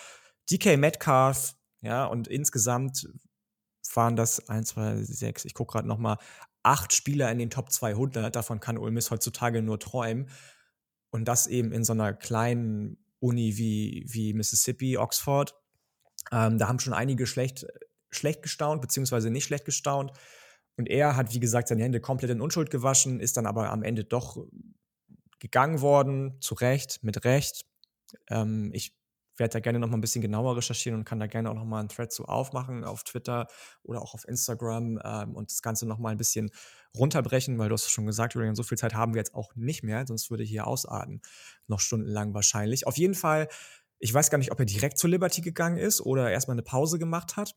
[0.50, 3.08] DK Metcalf, ja, und insgesamt
[3.94, 6.18] waren das 1, 2, 6, ich gucke gerade nochmal,
[6.64, 8.34] acht Spieler in den Top 200.
[8.34, 10.28] Davon kann Ole Miss heutzutage nur träumen.
[11.10, 15.54] Und das eben in so einer kleinen Uni wie, wie Mississippi, Oxford.
[16.32, 17.66] Ähm, da haben schon einige schlecht,
[18.10, 20.12] schlecht gestaunt, beziehungsweise nicht schlecht gestaunt.
[20.76, 23.82] Und er hat, wie gesagt, seine Hände komplett in Unschuld gewaschen, ist dann aber am
[23.82, 24.36] Ende doch
[25.38, 27.64] gegangen worden, zu Recht, mit Recht.
[28.28, 28.94] Ähm, ich
[29.38, 31.64] werde da gerne noch mal ein bisschen genauer recherchieren und kann da gerne auch noch
[31.64, 33.46] mal einen Thread zu aufmachen auf Twitter
[33.82, 36.50] oder auch auf Instagram ähm, und das Ganze noch mal ein bisschen
[36.96, 39.82] runterbrechen, weil du hast schon gesagt, Julian, so viel Zeit haben wir jetzt auch nicht
[39.82, 41.20] mehr, sonst würde hier ausarten,
[41.66, 42.86] noch stundenlang wahrscheinlich.
[42.86, 43.48] Auf jeden Fall,
[43.98, 46.98] ich weiß gar nicht, ob er direkt zur Liberty gegangen ist oder erstmal eine Pause
[46.98, 47.56] gemacht hat.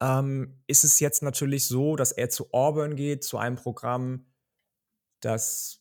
[0.00, 4.26] Ähm, ist es jetzt natürlich so, dass er zu Auburn geht, zu einem Programm,
[5.20, 5.80] das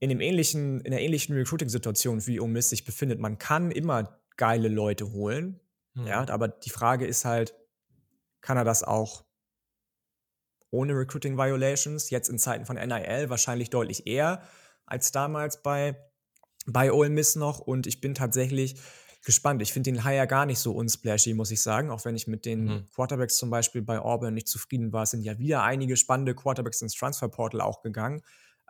[0.00, 3.18] in, dem ähnlichen, in der ähnlichen Recruiting-Situation wie Ole Miss sich befindet.
[3.20, 5.60] Man kann immer geile Leute holen,
[5.92, 6.06] mhm.
[6.06, 7.54] ja, aber die Frage ist halt,
[8.40, 9.24] kann er das auch
[10.70, 12.08] ohne Recruiting Violations?
[12.08, 14.42] Jetzt in Zeiten von NIL wahrscheinlich deutlich eher
[14.86, 15.96] als damals bei,
[16.66, 17.58] bei Ole Miss noch.
[17.58, 18.80] Und ich bin tatsächlich
[19.24, 19.60] gespannt.
[19.60, 21.90] Ich finde den Hire gar nicht so unsplashy, muss ich sagen.
[21.90, 22.88] Auch wenn ich mit den mhm.
[22.94, 26.94] Quarterbacks zum Beispiel bei Auburn nicht zufrieden war, sind ja wieder einige spannende Quarterbacks ins
[26.94, 28.22] Transferportal auch gegangen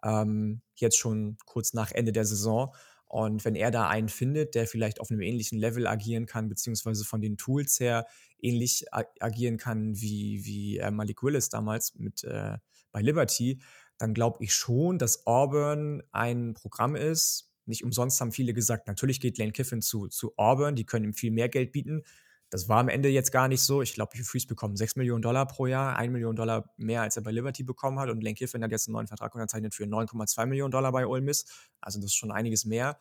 [0.02, 2.74] ähm, jetzt schon kurz nach Ende der Saison.
[3.08, 7.04] Und wenn er da einen findet, der vielleicht auf einem ähnlichen Level agieren kann, beziehungsweise
[7.04, 8.06] von den Tools her
[8.40, 12.58] ähnlich agieren kann wie, wie äh, Malik Willis damals mit, äh,
[12.92, 13.60] bei Liberty,
[13.96, 17.50] dann glaube ich schon, dass Auburn ein Programm ist.
[17.64, 21.14] Nicht umsonst haben viele gesagt, natürlich geht Lane Kiffin zu, zu Auburn, die können ihm
[21.14, 22.04] viel mehr Geld bieten.
[22.50, 23.82] Das war am Ende jetzt gar nicht so.
[23.82, 27.16] Ich glaube, Hugh Freeze bekommt 6 Millionen Dollar pro Jahr, 1 Million Dollar mehr, als
[27.16, 28.08] er bei Liberty bekommen hat.
[28.08, 31.20] Und Lane Kiffin hat jetzt einen neuen Vertrag unterzeichnet für 9,2 Millionen Dollar bei Ole
[31.20, 31.44] Miss.
[31.80, 32.98] Also das ist schon einiges mehr.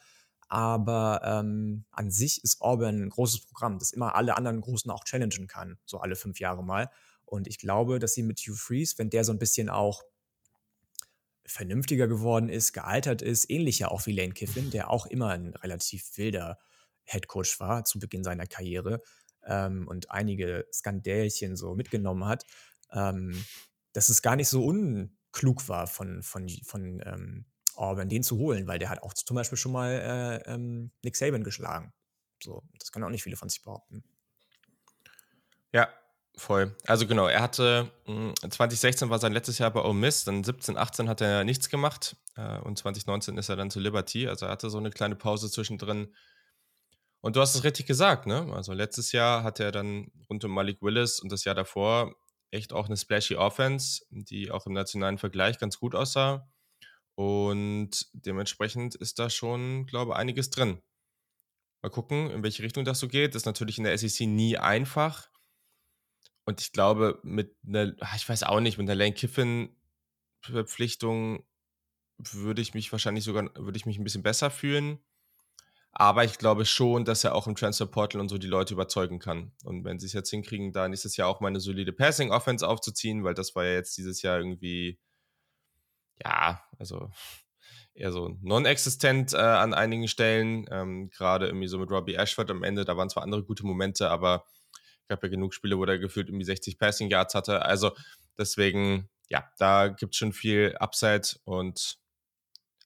[0.50, 5.04] Aber ähm, an sich ist Auburn ein großes Programm, das immer alle anderen Großen auch
[5.04, 6.90] challengen kann, so alle fünf Jahre mal.
[7.26, 10.04] Und ich glaube, dass sie mit Hugh Freeze, wenn der so ein bisschen auch
[11.46, 16.18] vernünftiger geworden ist, gealtert ist, ähnlicher auch wie Lane Kiffin, der auch immer ein relativ
[16.18, 16.58] wilder
[17.04, 19.02] Headcoach war zu Beginn seiner Karriere,
[19.48, 22.46] ähm, und einige Skandälchen so mitgenommen hat,
[22.92, 23.44] ähm,
[23.94, 28.68] dass es gar nicht so unklug war von, von, von ähm, Auburn, den zu holen,
[28.68, 29.92] weil der hat auch zum Beispiel schon mal
[30.46, 31.94] äh, ähm, Nick Saban geschlagen.
[32.44, 34.04] So, das können auch nicht viele von sich behaupten.
[35.72, 35.90] Ja,
[36.36, 36.76] voll.
[36.86, 40.78] Also genau, er hatte 2016 hm, war sein letztes Jahr bei Ole Miss, dann 17,
[40.78, 44.28] 18 hat er nichts gemacht äh, und 2019 ist er dann zu Liberty.
[44.28, 46.14] Also er hatte so eine kleine Pause zwischendrin
[47.22, 48.52] und du hast es richtig gesagt, ne?
[48.54, 52.16] Also letztes Jahr hatte er dann rund um Malik Willis und das Jahr davor
[52.52, 56.50] echt auch eine splashy Offense, die auch im nationalen Vergleich ganz gut aussah.
[57.16, 60.82] Und dementsprechend ist da schon, glaube ich, einiges drin.
[61.84, 63.34] Mal gucken, in welche Richtung das so geht.
[63.34, 65.30] Das ist natürlich in der SEC nie einfach.
[66.46, 71.46] Und ich glaube, mit einer, ah, ich weiß auch nicht, mit einer Lane Kiffin-Verpflichtung
[72.20, 75.00] würde ich mich wahrscheinlich sogar, würde ich mich ein bisschen besser fühlen.
[75.92, 79.20] Aber ich glaube schon, dass er auch im Transfer Portal und so die Leute überzeugen
[79.20, 79.52] kann.
[79.64, 82.68] Und wenn sie es jetzt hinkriegen, da nächstes Jahr auch mal eine solide Passing Offense
[82.68, 85.00] aufzuziehen, weil das war ja jetzt dieses Jahr irgendwie,
[86.24, 87.10] ja, also
[87.96, 90.68] eher so non-existent äh, an einigen Stellen.
[90.70, 94.12] Ähm, Gerade irgendwie so mit Robbie Ashford am Ende, da waren zwar andere gute Momente,
[94.12, 94.46] aber
[95.08, 97.64] Gab ja genug Spiele, wo er gefühlt irgendwie 60 Passing Yards hatte.
[97.64, 97.92] Also
[98.38, 101.98] deswegen, ja, da gibt es schon viel Upside und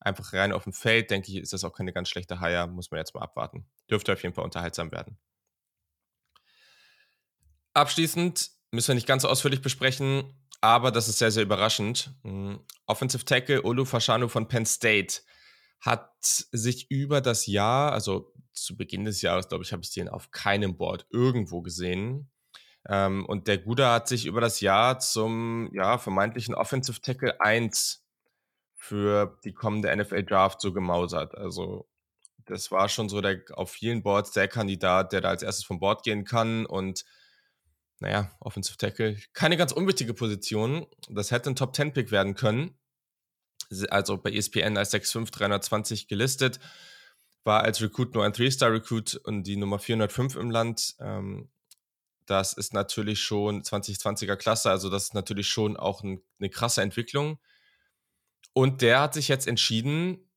[0.01, 2.67] einfach rein auf dem Feld, denke ich, ist das auch keine ganz schlechte Hire.
[2.67, 3.65] Muss man jetzt mal abwarten.
[3.89, 5.17] Dürfte auf jeden Fall unterhaltsam werden.
[7.73, 12.13] Abschließend müssen wir nicht ganz so ausführlich besprechen, aber das ist sehr, sehr überraschend.
[12.23, 15.21] Hm, Offensive Tackle Olu Fashanu von Penn State
[15.79, 20.09] hat sich über das Jahr, also zu Beginn des Jahres, glaube ich, habe ich den
[20.09, 22.29] auf keinem Board irgendwo gesehen.
[22.87, 28.05] Ähm, und der Guda hat sich über das Jahr zum ja, vermeintlichen Offensive Tackle 1
[28.81, 31.35] für die kommende NFL Draft so gemausert.
[31.35, 31.87] Also
[32.45, 35.79] das war schon so der auf vielen Boards der Kandidat, der da als erstes vom
[35.79, 37.05] Board gehen kann und
[37.99, 40.87] naja, Offensive Tackle, keine ganz unwichtige Position.
[41.11, 42.75] Das hätte ein Top 10 Pick werden können.
[43.91, 46.59] Also bei ESPN als 6'5 320 gelistet,
[47.43, 50.95] war als Recruit nur ein 3-Star-Recruit und die Nummer 405 im Land.
[50.99, 51.51] Ähm,
[52.25, 56.81] das ist natürlich schon 2020er Klasse, also das ist natürlich schon auch ein, eine krasse
[56.81, 57.37] Entwicklung.
[58.53, 60.29] Und der hat sich jetzt entschieden,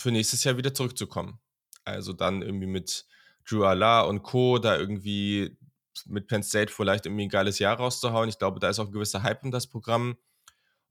[0.00, 1.40] für nächstes Jahr wieder zurückzukommen.
[1.84, 3.06] Also dann irgendwie mit
[3.48, 4.58] Drew Allah und Co.
[4.58, 5.58] da irgendwie
[6.06, 8.28] mit Penn State vielleicht irgendwie ein geiles Jahr rauszuhauen.
[8.28, 10.16] Ich glaube, da ist auch ein gewisser Hype um das Programm.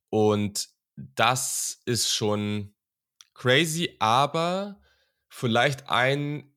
[0.10, 2.74] Und das ist schon
[3.34, 4.82] crazy, aber
[5.30, 6.52] vielleicht ein,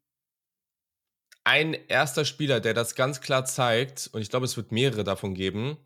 [1.45, 5.35] ein erster Spieler, der das ganz klar zeigt, und ich glaube, es wird mehrere davon
[5.35, 5.77] geben.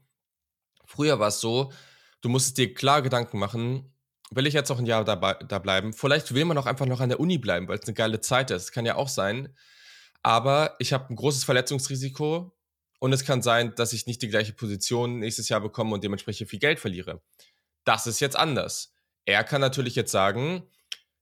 [0.84, 1.72] Früher war es so,
[2.20, 3.93] du musstest dir klar Gedanken machen,
[4.30, 5.92] will ich jetzt noch ein Jahr dabei, da bleiben?
[5.92, 8.50] Vielleicht will man auch einfach noch an der Uni bleiben, weil es eine geile Zeit
[8.50, 8.72] ist.
[8.72, 9.54] Kann ja auch sein.
[10.22, 12.56] Aber ich habe ein großes Verletzungsrisiko
[12.98, 16.48] und es kann sein, dass ich nicht die gleiche Position nächstes Jahr bekomme und dementsprechend
[16.48, 17.22] viel Geld verliere.
[17.84, 18.94] Das ist jetzt anders.
[19.26, 20.66] Er kann natürlich jetzt sagen,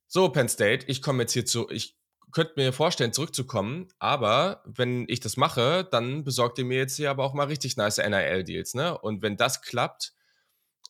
[0.07, 1.99] so Penn State, ich komme jetzt hier zu, ich
[2.33, 7.11] könnte mir vorstellen, zurückzukommen, aber wenn ich das mache, dann besorgt ihr mir jetzt hier
[7.11, 8.97] aber auch mal richtig nice NIL-Deals, ne?
[8.97, 10.15] Und wenn das klappt,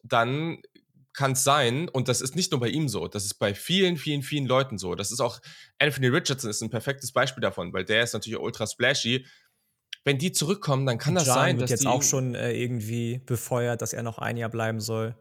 [0.04, 0.62] dann
[1.14, 3.96] kann es sein, und das ist nicht nur bei ihm so, das ist bei vielen,
[3.96, 4.94] vielen, vielen Leuten so.
[4.94, 5.40] Das ist auch,
[5.78, 9.26] Anthony Richardson ist ein perfektes Beispiel davon, weil der ist natürlich ultra splashy.
[10.04, 13.18] Wenn die zurückkommen, dann kann das John sein, wird dass jetzt auch schon äh, irgendwie
[13.24, 15.16] befeuert, dass er noch ein Jahr bleiben soll.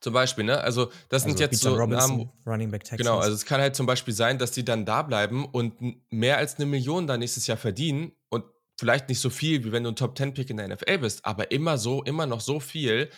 [0.00, 0.58] Zum Beispiel, ne?
[0.58, 2.98] Also, das also sind jetzt so Robinson, Namen, Running Back Texans.
[2.98, 5.74] Genau, also es kann halt zum Beispiel sein, dass die dann da bleiben und
[6.10, 8.44] mehr als eine Million da nächstes Jahr verdienen und
[8.78, 11.26] vielleicht nicht so viel, wie wenn du ein Top 10 Pick in der NFL bist,
[11.26, 13.10] aber immer so, immer noch so viel,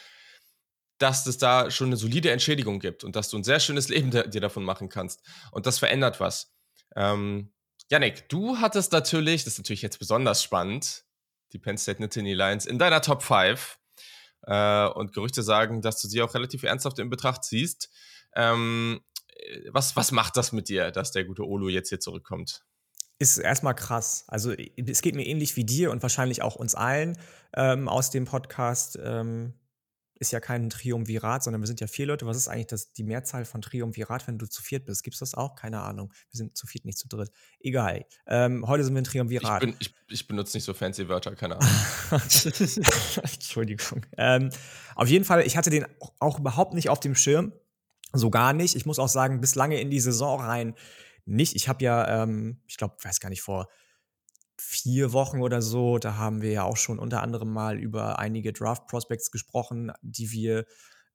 [1.03, 4.11] dass es da schon eine solide Entschädigung gibt und dass du ein sehr schönes Leben
[4.11, 5.21] dir davon machen kannst.
[5.51, 6.55] Und das verändert was.
[6.95, 7.53] Ähm,
[7.91, 11.05] Yannick, du hattest natürlich, das ist natürlich jetzt besonders spannend,
[11.53, 13.79] die Penn State Nittany Lions in deiner Top 5.
[14.45, 17.91] Äh, und Gerüchte sagen, dass du sie auch relativ ernsthaft in Betracht ziehst.
[18.35, 19.01] Ähm,
[19.71, 22.65] was, was macht das mit dir, dass der gute Olu jetzt hier zurückkommt?
[23.19, 24.25] Ist erstmal krass.
[24.29, 27.19] Also es geht mir ähnlich wie dir und wahrscheinlich auch uns allen
[27.55, 28.99] ähm, aus dem Podcast.
[29.03, 29.55] Ähm,
[30.23, 32.27] ist ja kein Triumvirat, sondern wir sind ja vier Leute.
[32.27, 35.03] Was ist eigentlich das, die Mehrzahl von Triumvirat, wenn du zu viert bist?
[35.03, 35.57] Gibt es das auch?
[35.57, 36.13] Keine Ahnung.
[36.31, 37.31] Wir sind zu viert, nicht zu dritt.
[37.61, 38.07] Egal.
[38.29, 39.65] Ähm, heute sind wir ein Triumvirat.
[39.65, 41.71] Ich, bin, ich, ich, benutze nicht so fancy Wörter, keine Ahnung.
[43.23, 44.07] Entschuldigung.
[44.17, 44.51] Ähm,
[44.95, 45.87] auf jeden Fall, ich hatte den
[46.21, 47.53] auch überhaupt nicht auf dem Schirm.
[48.13, 48.77] So gar nicht.
[48.77, 50.75] Ich muss auch sagen, bis lange in die Saison rein
[51.25, 51.57] nicht.
[51.57, 53.69] Ich habe ja, ähm, ich glaube, weiß gar nicht, vor
[54.65, 58.53] vier Wochen oder so, da haben wir ja auch schon unter anderem mal über einige
[58.53, 60.65] Draft Prospects gesprochen, die wir,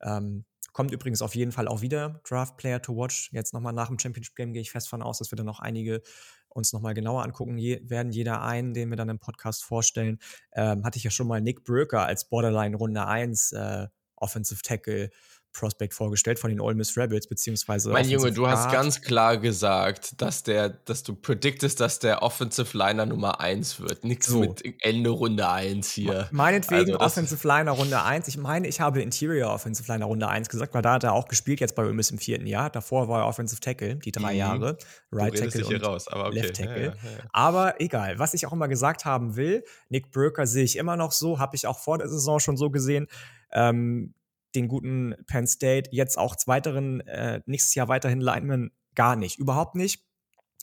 [0.01, 3.31] ähm, kommt übrigens auf jeden Fall auch wieder, Draft Player to Watch.
[3.31, 5.59] Jetzt nochmal nach dem Championship Game gehe ich fest von aus, dass wir dann noch
[5.59, 6.01] einige
[6.49, 8.11] uns nochmal genauer angucken Je werden.
[8.11, 10.19] Jeder einen, den wir dann im Podcast vorstellen,
[10.53, 15.09] ähm, hatte ich ja schon mal Nick Bröker als Borderline Runde 1 äh, Offensive Tackle
[15.57, 17.91] Prospect vorgestellt von den Ole Miss Rebels, beziehungsweise.
[17.91, 22.77] Mein Junge, du hast ganz klar gesagt, dass der, dass du predictest, dass der Offensive
[22.77, 24.03] Liner Nummer 1 wird.
[24.03, 24.39] Nichts so.
[24.39, 26.27] mit Ende Runde 1 hier.
[26.31, 28.27] Meinetwegen also Offensive Liner Runde 1.
[28.27, 31.27] Ich meine, ich habe Interior Offensive Liner Runde 1 gesagt, weil da hat er auch
[31.27, 32.69] gespielt, jetzt bei Ole Miss im vierten Jahr.
[32.69, 34.39] Davor war er Offensive Tackle, die drei mhm.
[34.39, 34.77] Jahre.
[35.11, 36.29] Right Tackle und raus, okay.
[36.33, 36.81] Left Tackle.
[36.81, 37.23] Ja, ja, ja.
[37.31, 41.11] Aber egal, was ich auch immer gesagt haben will, Nick Bröker sehe ich immer noch
[41.11, 43.07] so, habe ich auch vor der Saison schon so gesehen.
[43.51, 44.13] Ähm,
[44.57, 49.37] den guten Penn State, jetzt auch zweiteren, äh, nächstes Jahr weiterhin Lineman, gar nicht.
[49.37, 50.03] Überhaupt nicht.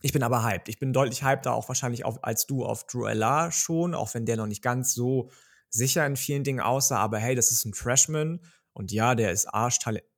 [0.03, 0.69] Ich bin aber hyped.
[0.69, 4.13] Ich bin deutlich hyped, da auch wahrscheinlich auf, als du auf Drew Eller schon, auch
[4.15, 5.31] wenn der noch nicht ganz so
[5.71, 6.99] sicher in vielen Dingen aussah.
[6.99, 8.41] Aber hey, das ist ein Freshman
[8.73, 10.11] und ja, der ist arschtalentiert,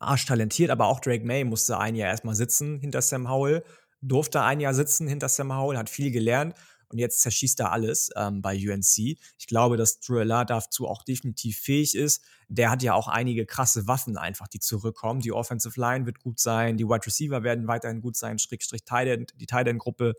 [0.00, 3.62] arschtalentiert aber auch Drake May musste ein Jahr erstmal sitzen hinter Sam Howell,
[4.00, 6.54] durfte ein Jahr sitzen hinter Sam Howell, hat viel gelernt
[6.90, 8.98] und jetzt zerschießt er alles ähm, bei UNC.
[8.98, 12.22] Ich glaube, dass Druella dazu auch definitiv fähig ist.
[12.48, 15.20] Der hat ja auch einige krasse Waffen einfach, die zurückkommen.
[15.20, 19.32] Die Offensive Line wird gut sein, die Wide Receiver werden weiterhin gut sein, Schrägstrich Tight
[19.36, 20.14] die Tight End-Gruppe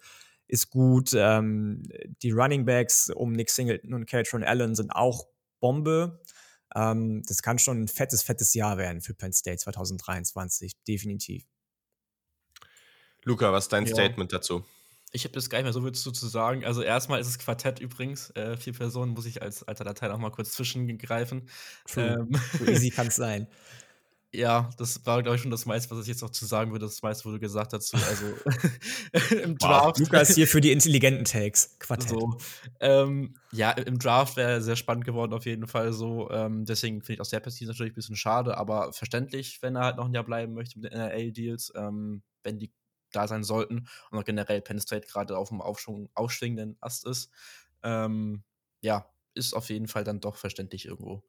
[0.48, 1.12] ist gut.
[1.14, 1.84] Ähm,
[2.22, 5.28] die Running Backs um Nick Singleton und Catron Allen sind auch
[5.60, 6.22] Bombe.
[6.76, 11.46] Ähm, das kann schon ein fettes, fettes Jahr werden für Penn State 2023, definitiv.
[13.24, 13.94] Luca, was ist dein ja.
[13.94, 14.66] Statement dazu?
[15.12, 16.64] Ich habe das gar nicht mehr so viel zu sagen.
[16.64, 18.30] Also erstmal ist es Quartett übrigens.
[18.32, 21.50] Äh, vier Personen muss ich als alter Datei auch mal kurz zwischengreifen.
[21.86, 22.28] True.
[22.32, 23.48] Ähm, so easy kann es sein.
[24.34, 26.86] Ja, das war, glaube ich, schon das meiste, was ich jetzt noch zu sagen würde.
[26.86, 27.98] Das meiste wurde gesagt dazu.
[27.98, 28.26] Also
[29.44, 30.00] im Draft.
[30.00, 31.78] Wow, Lukas hier für die intelligenten Takes.
[31.80, 32.10] Quartett.
[32.10, 32.38] So,
[32.80, 36.30] ähm, ja, im Draft wäre sehr spannend geworden, auf jeden Fall so.
[36.32, 39.84] Ähm, deswegen finde ich aus der Perspektive natürlich ein bisschen schade, aber verständlich, wenn er
[39.84, 42.72] halt noch ein Jahr bleiben möchte mit den NRL-Deals, ähm, wenn die
[43.12, 47.32] da sein sollten und auch generell Penn State gerade auf dem Aufschwung, aufschwingenden Ast ist.
[47.84, 48.44] Ähm,
[48.82, 51.24] ja, ist auf jeden Fall dann doch verständlich irgendwo.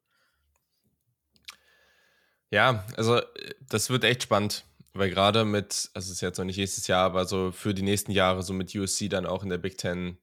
[2.49, 3.19] Ja, also
[3.61, 7.03] das wird echt spannend, weil gerade mit, also es ist jetzt noch nicht nächstes Jahr,
[7.05, 10.19] aber so für die nächsten Jahre, so mit USC dann auch in der Big Ten,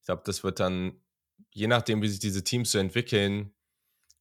[0.00, 1.00] ich glaube, das wird dann,
[1.52, 3.54] je nachdem, wie sich diese Teams so entwickeln,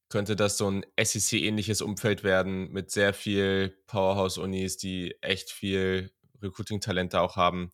[0.07, 6.12] könnte das so ein SEC-ähnliches Umfeld werden mit sehr viel Powerhouse-Unis, die echt viel
[6.43, 7.71] Recruiting-Talente auch haben.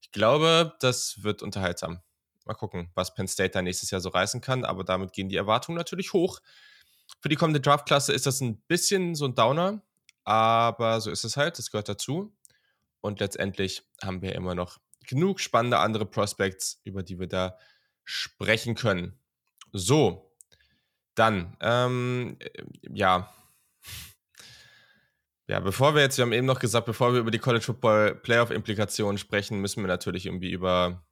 [0.00, 2.00] Ich glaube, das wird unterhaltsam.
[2.44, 5.36] Mal gucken, was Penn State da nächstes Jahr so reißen kann, aber damit gehen die
[5.36, 6.40] Erwartungen natürlich hoch.
[7.20, 9.82] Für die kommende Draftklasse ist das ein bisschen so ein Downer,
[10.24, 12.36] aber so ist es halt, das gehört dazu.
[13.00, 17.58] Und letztendlich haben wir immer noch genug spannende andere Prospects, über die wir da
[18.04, 19.18] sprechen können.
[19.72, 20.30] So,
[21.14, 22.38] dann, ähm,
[22.82, 23.32] ja.
[25.46, 28.14] Ja, bevor wir jetzt, wir haben eben noch gesagt, bevor wir über die College Football
[28.14, 31.04] Playoff-Implikationen sprechen, müssen wir natürlich irgendwie über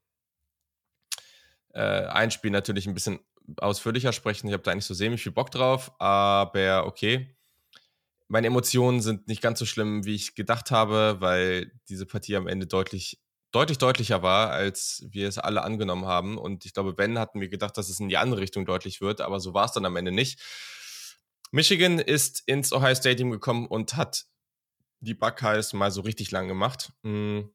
[1.75, 3.21] äh, ein Spiel natürlich ein bisschen
[3.59, 4.47] ausführlicher sprechen.
[4.47, 7.37] Ich habe da eigentlich so semi viel Bock drauf, aber okay.
[8.29, 12.47] Meine Emotionen sind nicht ganz so schlimm, wie ich gedacht habe, weil diese Partie am
[12.47, 13.21] Ende deutlich,
[13.51, 16.39] deutlich deutlicher war, als wir es alle angenommen haben.
[16.39, 19.21] Und ich glaube, Ben hatten wir gedacht, dass es in die andere Richtung deutlich wird,
[19.21, 20.41] aber so war es dann am Ende nicht.
[21.53, 24.25] Michigan ist ins Ohio Stadium gekommen und hat
[25.01, 26.93] die Buckeyes mal so richtig lang gemacht.
[27.03, 27.51] Hm.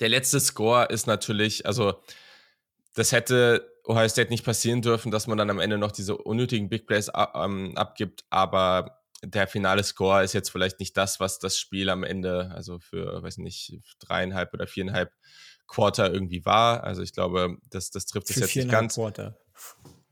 [0.00, 2.02] Der letzte Score ist natürlich, also
[2.94, 6.68] das hätte Ohio State nicht passieren dürfen, dass man dann am Ende noch diese unnötigen
[6.70, 11.58] Big Plays ähm, abgibt, aber der finale Score ist jetzt vielleicht nicht das, was das
[11.58, 15.12] Spiel am Ende, also für, weiß nicht, dreieinhalb oder viereinhalb
[15.66, 16.82] Quarter irgendwie war.
[16.84, 18.94] Also ich glaube, das, das trifft es jetzt nicht ganz.
[18.94, 19.38] Quarter.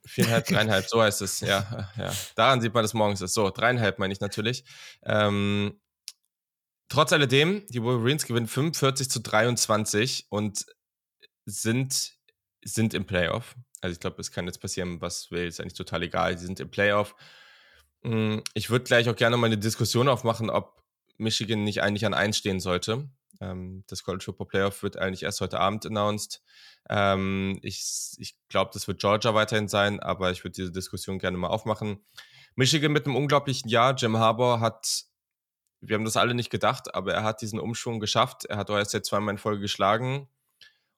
[0.09, 2.13] Viereinhalb, dreieinhalb, so heißt es, ja, ja.
[2.35, 3.35] Daran sieht man, dass morgens ist.
[3.35, 4.65] So, dreieinhalb meine ich natürlich.
[5.05, 5.81] Ähm,
[6.89, 10.67] trotz alledem, die Wolverines gewinnen 45 zu 23 und
[11.45, 12.15] sind,
[12.65, 13.55] sind im Playoff.
[13.81, 16.37] Also ich glaube, es kann jetzt passieren, was will, ist eigentlich total egal.
[16.39, 17.15] Sie sind im Playoff.
[18.03, 20.83] Hm, ich würde gleich auch gerne mal eine Diskussion aufmachen, ob
[21.17, 23.09] Michigan nicht eigentlich an 1 stehen sollte.
[23.41, 26.43] Ähm, das College Football Playoff wird eigentlich erst heute Abend announced.
[26.89, 31.39] Ähm, ich ich glaube, das wird Georgia weiterhin sein, aber ich würde diese Diskussion gerne
[31.39, 32.05] mal aufmachen.
[32.55, 33.95] Michigan mit einem unglaublichen Jahr.
[33.95, 35.05] Jim Harbour hat,
[35.81, 38.47] wir haben das alle nicht gedacht, aber er hat diesen Umschwung geschafft.
[38.47, 40.29] Er hat jetzt zweimal in Folge geschlagen.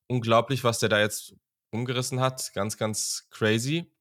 [0.06, 1.34] Unglaublich, was der da jetzt
[1.70, 2.52] umgerissen hat.
[2.54, 3.92] Ganz, ganz crazy.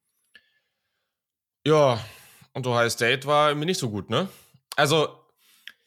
[1.66, 2.04] Ja,
[2.54, 4.30] und Ohio State war mir nicht so gut, ne?
[4.76, 5.20] Also,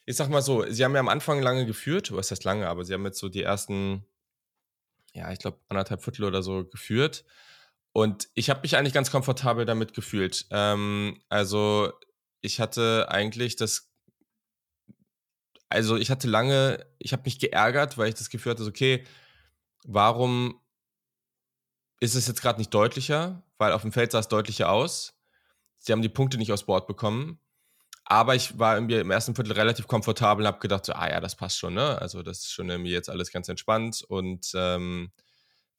[0.04, 2.84] ich sag mal so, sie haben ja am Anfang lange geführt, was heißt lange, aber
[2.84, 4.04] sie haben jetzt so die ersten,
[5.14, 7.24] ja, ich glaube, anderthalb Viertel oder so geführt.
[7.92, 10.46] Und ich habe mich eigentlich ganz komfortabel damit gefühlt.
[10.50, 11.92] Ähm, also,
[12.40, 13.92] ich hatte eigentlich das
[15.72, 19.04] also ich hatte lange, ich habe mich geärgert, weil ich das Gefühl hatte, okay,
[19.84, 20.60] warum
[22.00, 25.14] ist es jetzt gerade nicht deutlicher, weil auf dem Feld sah es deutlicher aus.
[25.78, 27.38] Sie haben die Punkte nicht aus Bord bekommen.
[28.04, 31.20] Aber ich war irgendwie im ersten Viertel relativ komfortabel und habe gedacht, so, ah ja,
[31.20, 32.00] das passt schon, ne?
[32.00, 35.12] Also das ist schon irgendwie jetzt alles ganz entspannt und ähm,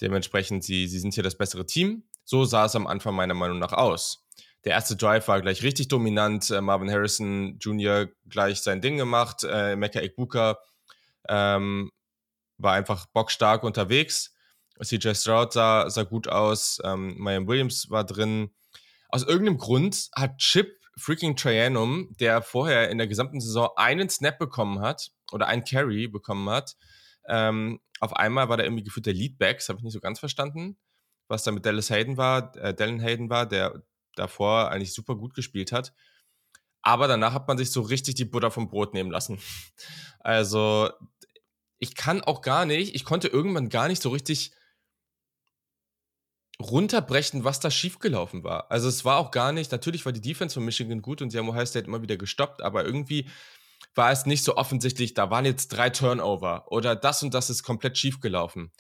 [0.02, 2.04] dementsprechend, sie, sie sind hier das bessere Team.
[2.24, 4.26] So sah es am Anfang meiner Meinung nach aus.
[4.64, 6.50] Der erste Drive war gleich richtig dominant.
[6.50, 8.08] Äh, Marvin Harrison Jr.
[8.30, 9.44] gleich sein Ding gemacht.
[9.44, 10.58] Äh, Mecca Ekbuka
[11.28, 11.92] ähm,
[12.58, 14.34] war einfach bockstark unterwegs.
[14.82, 18.52] CJ Stroud sah, sah gut aus, ähm, Miami Williams war drin.
[19.10, 24.38] Aus irgendeinem Grund hat Chip freaking Trianum, der vorher in der gesamten Saison einen Snap
[24.38, 26.76] bekommen hat oder einen Carry bekommen hat,
[27.28, 30.20] ähm, auf einmal war der irgendwie gefühlt der Leadback, das habe ich nicht so ganz
[30.20, 30.78] verstanden,
[31.28, 33.82] was da mit Dallas Hayden war, äh, Dallin Hayden war, der
[34.16, 35.94] davor eigentlich super gut gespielt hat.
[36.82, 39.40] Aber danach hat man sich so richtig die Butter vom Brot nehmen lassen.
[40.26, 40.90] Also,
[41.80, 44.54] ich kann auch gar nicht, ich konnte irgendwann gar nicht so richtig
[46.62, 48.72] runterbrechen, was da schiefgelaufen war.
[48.72, 51.38] Also es war auch gar nicht, natürlich war die Defense von Michigan gut und sie
[51.38, 53.28] haben Ohio State immer wieder gestoppt, aber irgendwie
[53.96, 57.64] war es nicht so offensichtlich, da waren jetzt drei Turnover oder das und das ist
[57.64, 58.72] komplett schief gelaufen.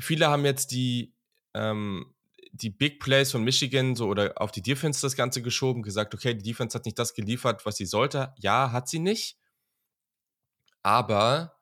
[0.00, 1.14] Viele haben jetzt die,
[1.54, 2.14] ähm,
[2.52, 6.34] die Big Plays von Michigan so oder auf die Defense das Ganze geschoben, gesagt, okay,
[6.34, 8.32] die Defense hat nicht das geliefert, was sie sollte.
[8.38, 9.38] Ja, hat sie nicht.
[10.82, 11.57] Aber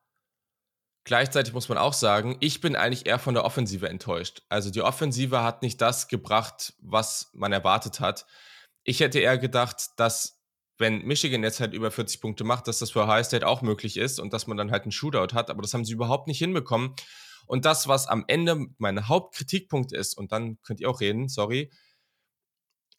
[1.07, 4.42] gleichzeitig muss man auch sagen, ich bin eigentlich eher von der Offensive enttäuscht.
[4.48, 8.26] Also die Offensive hat nicht das gebracht, was man erwartet hat.
[8.82, 10.42] Ich hätte eher gedacht, dass
[10.78, 13.96] wenn Michigan jetzt halt über 40 Punkte macht, dass das für Ohio State auch möglich
[13.96, 16.38] ist und dass man dann halt einen Shootout hat, aber das haben sie überhaupt nicht
[16.38, 16.94] hinbekommen.
[17.46, 21.70] Und das, was am Ende mein Hauptkritikpunkt ist, und dann könnt ihr auch reden, sorry,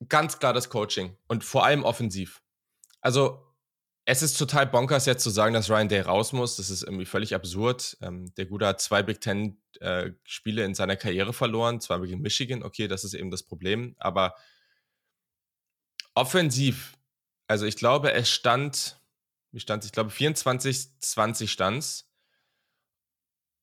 [0.07, 2.41] ganz klar das Coaching und vor allem offensiv.
[3.01, 3.46] Also,
[4.09, 6.55] es ist total bonkers jetzt zu sagen, dass Ryan Day raus muss.
[6.55, 7.97] Das ist irgendwie völlig absurd.
[8.01, 12.21] Ähm, der Gute hat zwei Big Ten äh, Spiele in seiner Karriere verloren, zwar gegen
[12.21, 12.63] Michigan.
[12.63, 13.95] Okay, das ist eben das Problem.
[13.99, 14.35] Aber
[16.15, 16.97] offensiv
[17.47, 18.99] also ich glaube, es stand,
[19.51, 19.87] wie stand es?
[19.87, 22.09] Ich glaube 24, 20 stand's.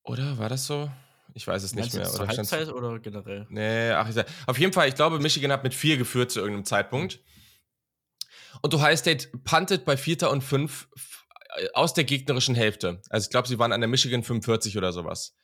[0.03, 0.90] Oder war das so?
[1.34, 2.14] Ich weiß es Meinst nicht mehr.
[2.14, 3.47] Oder Halbzeit oder generell?
[3.51, 6.40] Nee, ach, ich sag, auf jeden Fall, ich glaube, Michigan hat mit vier geführt zu
[6.40, 7.20] irgendeinem Zeitpunkt.
[8.64, 10.88] Und Ohio State puntet bei Vierter und Fünf
[11.54, 13.02] äh, aus der gegnerischen Hälfte.
[13.10, 15.36] Also ich glaube, sie waren an der Michigan 45 oder sowas.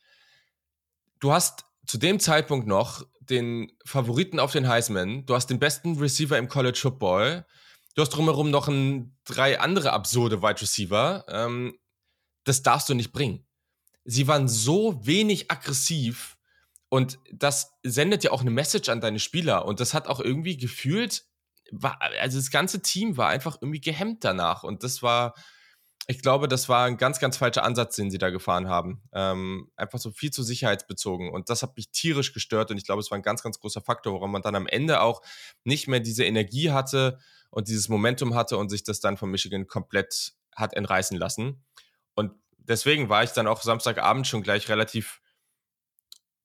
[1.19, 5.27] Du hast zu dem Zeitpunkt noch den Favoriten auf den Heisman.
[5.27, 7.45] Du hast den besten Receiver im College Football.
[7.93, 11.23] Du hast drumherum noch ein, drei andere absurde Wide Receiver.
[11.27, 11.77] Ähm,
[12.43, 13.45] das darfst du nicht bringen.
[14.03, 16.39] Sie waren so wenig aggressiv
[16.89, 20.57] und das sendet ja auch eine Message an deine Spieler und das hat auch irgendwie
[20.57, 21.25] gefühlt,
[21.71, 25.33] war, also das ganze Team war einfach irgendwie gehemmt danach und das war,
[26.07, 29.01] ich glaube, das war ein ganz, ganz falscher Ansatz, den sie da gefahren haben.
[29.13, 31.31] Ähm, einfach so viel zu sicherheitsbezogen.
[31.31, 32.71] Und das hat mich tierisch gestört.
[32.71, 35.01] Und ich glaube, es war ein ganz, ganz großer Faktor, warum man dann am Ende
[35.01, 35.21] auch
[35.63, 37.19] nicht mehr diese Energie hatte
[37.51, 41.63] und dieses Momentum hatte und sich das dann von Michigan komplett hat entreißen lassen.
[42.15, 45.21] Und deswegen war ich dann auch Samstagabend schon gleich relativ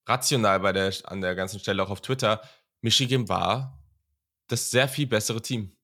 [0.06, 2.42] rational bei der, an der ganzen Stelle auch auf Twitter.
[2.82, 3.82] Michigan war
[4.48, 5.76] das sehr viel bessere Team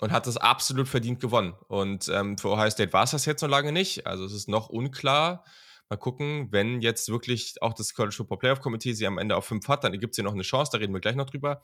[0.00, 1.54] und hat das absolut verdient gewonnen.
[1.68, 4.06] Und ähm, für Ohio State war es das jetzt noch lange nicht.
[4.06, 5.44] Also es ist noch unklar.
[5.88, 9.44] Mal gucken, wenn jetzt wirklich auch das College Football Playoff Committee sie am Ende auf
[9.44, 11.62] fünf hat, dann gibt es hier noch eine Chance, da reden wir gleich noch drüber.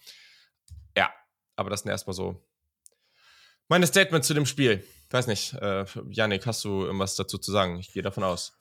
[0.96, 1.10] Ja,
[1.56, 2.44] aber das sind erstmal so
[3.68, 4.84] meine Statement zu dem Spiel.
[5.10, 7.78] Weiß nicht, äh, Janik, hast du irgendwas dazu zu sagen?
[7.78, 8.58] Ich gehe davon aus.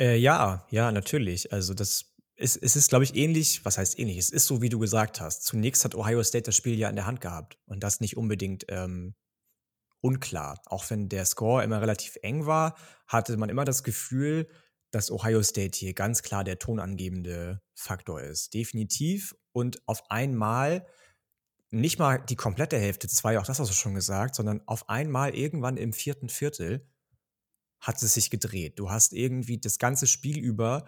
[0.00, 1.52] Äh, ja, ja, natürlich.
[1.52, 4.18] Also das ist, es ist, glaube ich, ähnlich, was heißt ähnlich?
[4.18, 5.44] Es ist so, wie du gesagt hast.
[5.44, 8.64] Zunächst hat Ohio State das Spiel ja in der Hand gehabt und das nicht unbedingt
[8.68, 9.14] ähm,
[10.00, 10.60] unklar.
[10.66, 12.76] Auch wenn der Score immer relativ eng war,
[13.06, 14.48] hatte man immer das Gefühl,
[14.90, 18.54] dass Ohio State hier ganz klar der tonangebende Faktor ist.
[18.54, 19.34] Definitiv.
[19.52, 20.86] Und auf einmal
[21.70, 25.34] nicht mal die komplette Hälfte zwei, auch das hast du schon gesagt, sondern auf einmal
[25.34, 26.88] irgendwann im vierten Viertel
[27.80, 28.78] hat es sich gedreht.
[28.78, 30.86] Du hast irgendwie das ganze Spiel über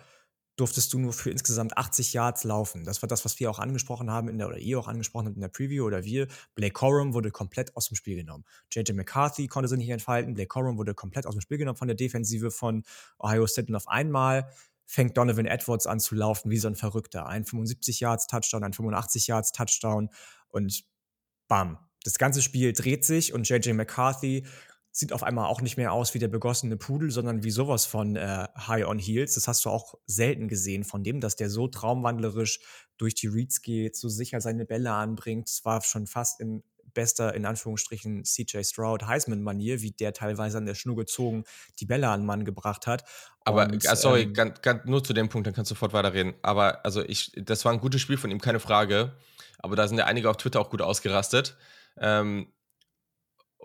[0.57, 2.85] durftest du nur für insgesamt 80 Yards laufen.
[2.85, 5.37] Das war das, was wir auch angesprochen haben in der, oder ihr auch angesprochen habt
[5.37, 6.29] in der Preview oder wir.
[6.55, 8.45] Blake Corum wurde komplett aus dem Spiel genommen.
[8.71, 10.35] JJ McCarthy konnte sich nicht entfalten.
[10.35, 12.85] Blake Corum wurde komplett aus dem Spiel genommen von der Defensive von
[13.19, 14.51] Ohio State und auf einmal
[14.87, 17.27] fängt Donovan Edwards an zu laufen wie so ein Verrückter.
[17.27, 20.11] Ein 75 Yards Touchdown, ein 85 Yards Touchdown
[20.49, 20.85] und
[21.49, 24.47] bam, das ganze Spiel dreht sich und JJ McCarthy
[24.97, 28.17] sieht auf einmal auch nicht mehr aus wie der begossene Pudel, sondern wie sowas von
[28.17, 29.35] äh, High on Heels.
[29.35, 32.61] Das hast du auch selten gesehen von dem, dass der so traumwandlerisch
[32.97, 35.51] durch die Reads geht, so sicher seine Bälle anbringt.
[35.51, 36.63] Es war schon fast in
[36.95, 41.45] bester, in Anführungsstrichen, CJ Stroud Heisman-Manier, wie der teilweise an der Schnur gezogen
[41.79, 43.05] die Bälle an den Mann gebracht hat.
[43.45, 45.93] Aber, Und, äh, sorry, ähm, ganz, ganz, nur zu dem Punkt, dann kannst du sofort
[45.93, 46.33] weiterreden.
[46.41, 49.13] Aber also ich, das war ein gutes Spiel von ihm, keine Frage.
[49.59, 51.59] Aber da sind ja einige auf Twitter auch gut ausgerastet.
[51.99, 52.49] Ähm,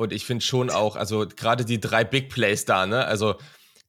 [0.02, 3.06] und ich finde schon auch, also gerade die drei Big Plays da, ne?
[3.06, 3.36] Also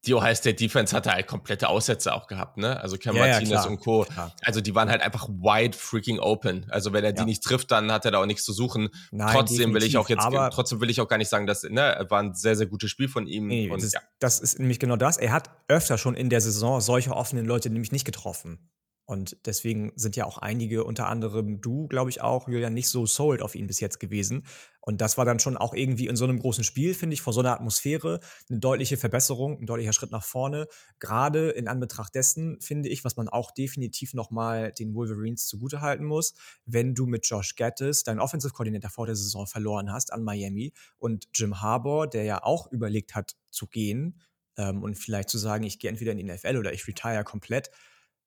[0.04, 2.78] die Ohio State Defense hatte halt komplette Aussätze auch gehabt, ne?
[2.80, 4.02] Also Cam ja, Martinez ja, und Co.
[4.02, 4.34] Klar.
[4.42, 6.66] Also die waren halt einfach wide freaking open.
[6.70, 8.88] Also wenn er die nicht trifft, dann hat er da auch nichts zu suchen.
[9.10, 12.04] Nein, trotzdem will ich auch jetzt, trotzdem will ich auch gar nicht sagen, dass, ne,
[12.08, 13.46] war ein sehr, sehr gutes Spiel von ihm.
[13.46, 15.16] Nee, und, das, das ist nämlich genau das.
[15.16, 18.68] Er hat öfter schon in der Saison solche offenen Leute nämlich nicht getroffen.
[19.04, 23.04] Und deswegen sind ja auch einige, unter anderem du, glaube ich auch, Julian, nicht so
[23.04, 24.44] sold auf ihn bis jetzt gewesen.
[24.80, 27.32] Und das war dann schon auch irgendwie in so einem großen Spiel, finde ich, vor
[27.32, 30.66] so einer Atmosphäre eine deutliche Verbesserung, ein deutlicher Schritt nach vorne.
[31.00, 36.34] Gerade in Anbetracht dessen, finde ich, was man auch definitiv nochmal den Wolverines zugutehalten muss,
[36.64, 40.72] wenn du mit Josh Gattis, deinen Offensive Coordinator vor der Saison verloren hast an Miami
[40.98, 44.20] und Jim Harbour, der ja auch überlegt hat zu gehen
[44.56, 47.70] ähm, und vielleicht zu sagen, ich gehe entweder in die NFL oder ich retire komplett,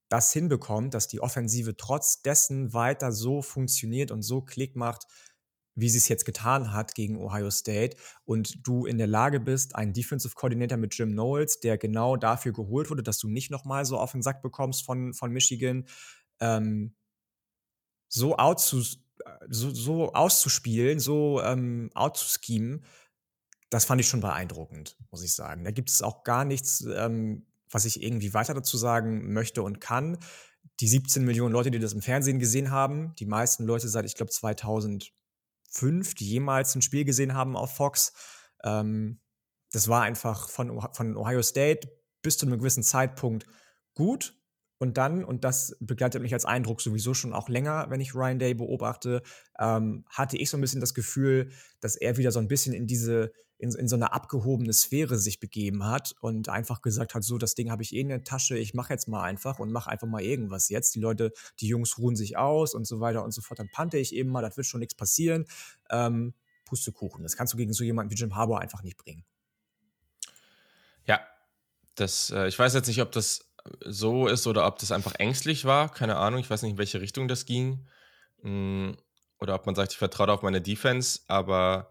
[0.09, 5.05] das hinbekommt, dass die Offensive trotz dessen weiter so funktioniert und so Klick macht,
[5.75, 9.75] wie sie es jetzt getan hat gegen Ohio State und du in der Lage bist,
[9.75, 13.85] einen Defensive Coordinator mit Jim Knowles, der genau dafür geholt wurde, dass du nicht nochmal
[13.85, 15.85] so auf den Sack bekommst von, von Michigan,
[16.39, 16.95] ähm,
[18.07, 19.05] so, outzus
[19.49, 22.85] so, so auszuspielen, so ähm, outzuschemen,
[23.69, 25.63] das fand ich schon beeindruckend, muss ich sagen.
[25.63, 27.45] Da gibt es auch gar nichts, ähm,
[27.75, 30.17] was ich irgendwie weiter dazu sagen möchte und kann.
[30.79, 34.15] Die 17 Millionen Leute, die das im Fernsehen gesehen haben, die meisten Leute seit, ich
[34.15, 35.11] glaube, 2000
[35.69, 38.13] fünf, die jemals ein Spiel gesehen haben auf Fox.
[38.63, 39.19] Ähm,
[39.73, 41.89] das war einfach von, von Ohio State
[42.21, 43.45] bis zu einem gewissen Zeitpunkt
[43.93, 44.39] gut.
[44.77, 48.39] Und dann, und das begleitet mich als Eindruck sowieso schon auch länger, wenn ich Ryan
[48.39, 49.21] Day beobachte,
[49.57, 52.85] ähm, hatte ich so ein bisschen das Gefühl, dass er wieder so ein bisschen in
[52.85, 57.37] diese, in, in so eine abgehobene Sphäre sich begeben hat und einfach gesagt hat, so,
[57.37, 59.89] das Ding habe ich eh in der Tasche, ich mache jetzt mal einfach und mache
[59.89, 60.93] einfach mal irgendwas jetzt.
[60.95, 63.59] Die Leute, die Jungs ruhen sich aus und so weiter und so fort.
[63.59, 65.45] Dann pante ich eben mal, das wird schon nichts passieren.
[65.89, 66.33] Ähm,
[66.65, 67.23] Pustekuchen.
[67.23, 69.23] Das kannst du gegen so jemanden wie Jim Harbour einfach nicht bringen.
[71.05, 71.21] Ja,
[71.93, 73.47] das, äh, ich weiß jetzt nicht, ob das
[73.83, 75.91] so ist oder ob das einfach ängstlich war.
[75.91, 76.39] Keine Ahnung.
[76.39, 77.87] Ich weiß nicht, in welche Richtung das ging.
[78.41, 78.95] Hm,
[79.39, 81.21] oder ob man sagt, ich vertraue auf meine Defense.
[81.27, 81.89] Aber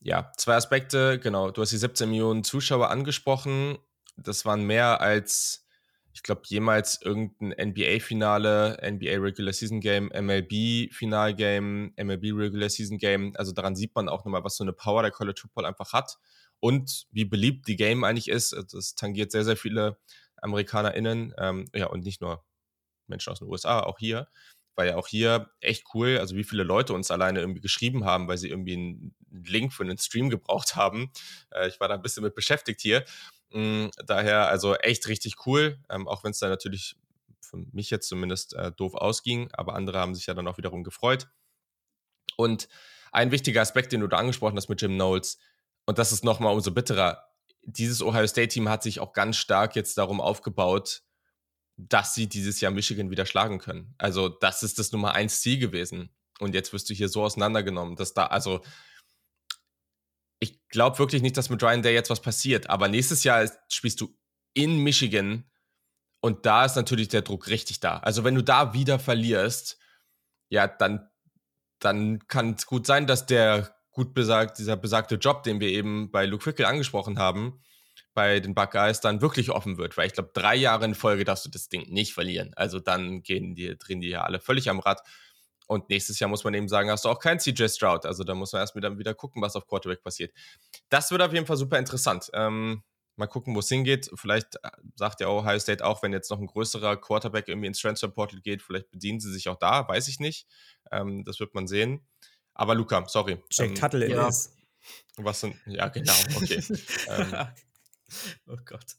[0.00, 1.18] ja, zwei Aspekte.
[1.18, 3.78] Genau, du hast die 17 Millionen Zuschauer angesprochen.
[4.16, 5.66] Das waren mehr als,
[6.12, 12.98] ich glaube, jemals irgendein NBA-Finale, NBA Regular Season Game, MLB Final Game, MLB Regular Season
[12.98, 13.32] Game.
[13.36, 16.18] Also daran sieht man auch nochmal, was so eine Power der College Football einfach hat
[16.60, 18.56] und wie beliebt die Game eigentlich ist.
[18.72, 19.98] Das tangiert sehr, sehr viele
[20.42, 22.44] AmerikanerInnen, ähm, ja, und nicht nur
[23.06, 24.28] Menschen aus den USA, auch hier.
[24.76, 28.28] War ja auch hier echt cool, also wie viele Leute uns alleine irgendwie geschrieben haben,
[28.28, 31.10] weil sie irgendwie einen Link für einen Stream gebraucht haben.
[31.50, 33.04] Äh, ich war da ein bisschen mit beschäftigt hier.
[33.52, 36.96] Mhm, daher also echt richtig cool, ähm, auch wenn es da natürlich
[37.40, 40.84] für mich jetzt zumindest äh, doof ausging, aber andere haben sich ja dann auch wiederum
[40.84, 41.28] gefreut.
[42.36, 42.68] Und
[43.10, 45.38] ein wichtiger Aspekt, den du da angesprochen hast mit Jim Knowles,
[45.86, 47.27] und das ist nochmal umso bitterer,
[47.68, 51.02] dieses Ohio State-Team hat sich auch ganz stark jetzt darum aufgebaut,
[51.76, 53.94] dass sie dieses Jahr Michigan wieder schlagen können.
[53.98, 56.10] Also, das ist das Nummer eins Ziel gewesen.
[56.40, 58.62] Und jetzt wirst du hier so auseinandergenommen, dass da, also,
[60.40, 62.70] ich glaube wirklich nicht, dass mit Ryan Day jetzt was passiert.
[62.70, 64.16] Aber nächstes Jahr spielst du
[64.54, 65.44] in Michigan
[66.20, 67.98] und da ist natürlich der Druck richtig da.
[67.98, 69.78] Also, wenn du da wieder verlierst,
[70.48, 71.10] ja, dann,
[71.80, 76.12] dann kann es gut sein, dass der gut besagt, dieser besagte Job, den wir eben
[76.12, 77.60] bei Luke Fickle angesprochen haben,
[78.14, 79.96] bei den Buckeyes dann wirklich offen wird.
[79.96, 82.52] Weil ich glaube, drei Jahre in Folge darfst du das Ding nicht verlieren.
[82.54, 85.02] Also dann gehen die, drehen die ja alle völlig am Rad.
[85.66, 88.06] Und nächstes Jahr muss man eben sagen, hast du auch kein CJ Stroud.
[88.06, 90.32] Also da muss man erst wieder, wieder gucken, was auf Quarterback passiert.
[90.90, 92.30] Das wird auf jeden Fall super interessant.
[92.34, 92.84] Ähm,
[93.16, 94.08] mal gucken, wo es hingeht.
[94.14, 97.80] Vielleicht äh, sagt ja Ohio State auch, wenn jetzt noch ein größerer Quarterback irgendwie ins
[97.80, 100.46] Transfer Portal geht, vielleicht bedienen sie sich auch da, weiß ich nicht.
[100.92, 102.06] Ähm, das wird man sehen.
[102.58, 103.38] Aber Luca, sorry.
[103.50, 104.28] Jack ähm, Tuttle ja.
[104.28, 104.54] ist.
[105.16, 106.62] Was sind, ja, genau, okay.
[107.08, 107.34] ähm.
[108.46, 108.96] Oh Gott.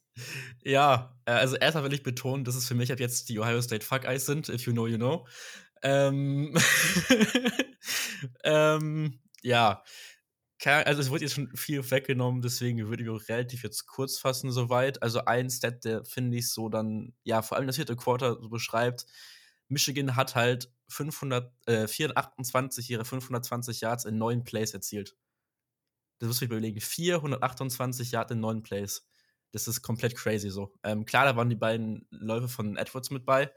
[0.63, 3.61] Ja, äh, also erstmal will ich betonen, dass es für mich ab jetzt die Ohio
[3.61, 5.27] State Fuck Eyes sind, if you know, you know.
[5.81, 6.55] Ähm,
[8.43, 9.83] ähm, ja,
[10.65, 14.51] also es wurde jetzt schon viel weggenommen, deswegen würde ich auch relativ jetzt kurz fassen
[14.51, 15.01] soweit.
[15.01, 18.49] Also ein Stat, der finde ich so dann, ja, vor allem das vierte Quarter so
[18.49, 19.05] beschreibt,
[19.69, 25.15] Michigan hat halt 500, äh, 428 ihre 520 Yards in neun Plays erzielt.
[26.19, 26.81] Das muss ich mir überlegen.
[26.81, 29.07] 428 Yards in neun Plays.
[29.51, 30.73] Das ist komplett crazy so.
[30.83, 33.51] Ähm, klar, da waren die beiden Läufe von Edwards mit bei.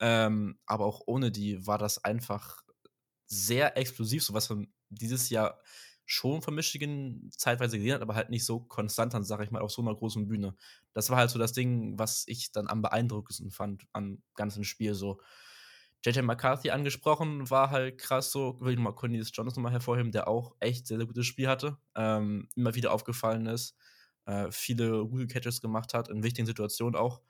[0.00, 2.62] Ähm, aber auch ohne die war das einfach
[3.26, 5.60] sehr explosiv, so was man dieses Jahr
[6.04, 9.60] schon von Michigan zeitweise gesehen hat, aber halt nicht so konstant dann, sag ich mal,
[9.60, 10.54] auf so einer großen Bühne.
[10.92, 14.94] Das war halt so das Ding, was ich dann am beeindruckendsten fand am ganzen Spiel
[14.94, 15.20] so.
[16.04, 20.28] JJ McCarthy angesprochen, war halt krass so, will ich mal Cornelius Jones nochmal hervorheben, der
[20.28, 23.76] auch echt sehr, sehr gutes Spiel hatte, ähm, immer wieder aufgefallen ist,
[24.26, 27.22] äh, viele gute Catches gemacht hat, in wichtigen Situationen auch.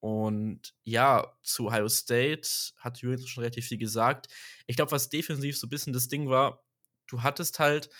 [0.00, 2.48] Und ja, zu Ohio State
[2.78, 4.28] hat Jürgen schon relativ viel gesagt.
[4.66, 6.64] Ich glaube, was defensiv so ein bisschen das Ding war,
[7.06, 7.90] du hattest halt,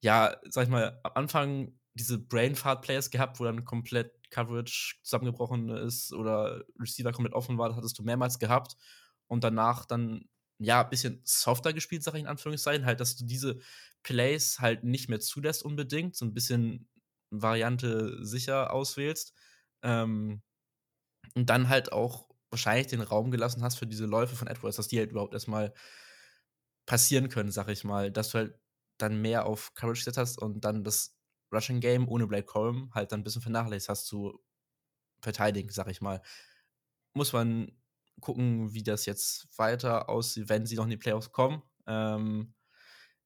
[0.00, 6.12] ja, sag ich mal, am Anfang diese Brainfart-Players gehabt, wo dann komplett Coverage zusammengebrochen ist
[6.12, 8.76] oder Receiver komplett offen war, das hattest du mehrmals gehabt
[9.30, 10.28] und danach dann
[10.58, 13.60] ja ein bisschen softer gespielt, sage ich in Anführungszeichen, halt, dass du diese
[14.02, 16.88] Plays halt nicht mehr zulässt unbedingt, so ein bisschen
[17.30, 19.32] Variante sicher auswählst.
[19.82, 20.42] Ähm,
[21.34, 24.88] und dann halt auch wahrscheinlich den Raum gelassen hast für diese Läufe von Edwards, dass
[24.88, 25.72] die halt überhaupt erstmal
[26.86, 28.58] passieren können, sag ich mal, dass du halt
[28.98, 31.16] dann mehr auf Coverage gesetzt hast und dann das
[31.54, 34.40] Rushing Game ohne Blake Corum halt dann ein bisschen vernachlässigt hast zu
[35.22, 36.20] verteidigen, sag ich mal.
[37.14, 37.79] Muss man
[38.20, 41.62] gucken, wie das jetzt weiter aussieht, wenn sie noch in die Playoffs kommen.
[41.86, 42.54] Ähm,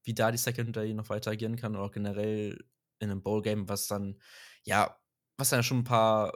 [0.05, 2.65] wie da die Secondary noch weiter agieren kann oder generell
[2.99, 4.21] in einem Bowl-Game, was dann,
[4.63, 4.99] ja,
[5.37, 6.33] was dann schon ein paar,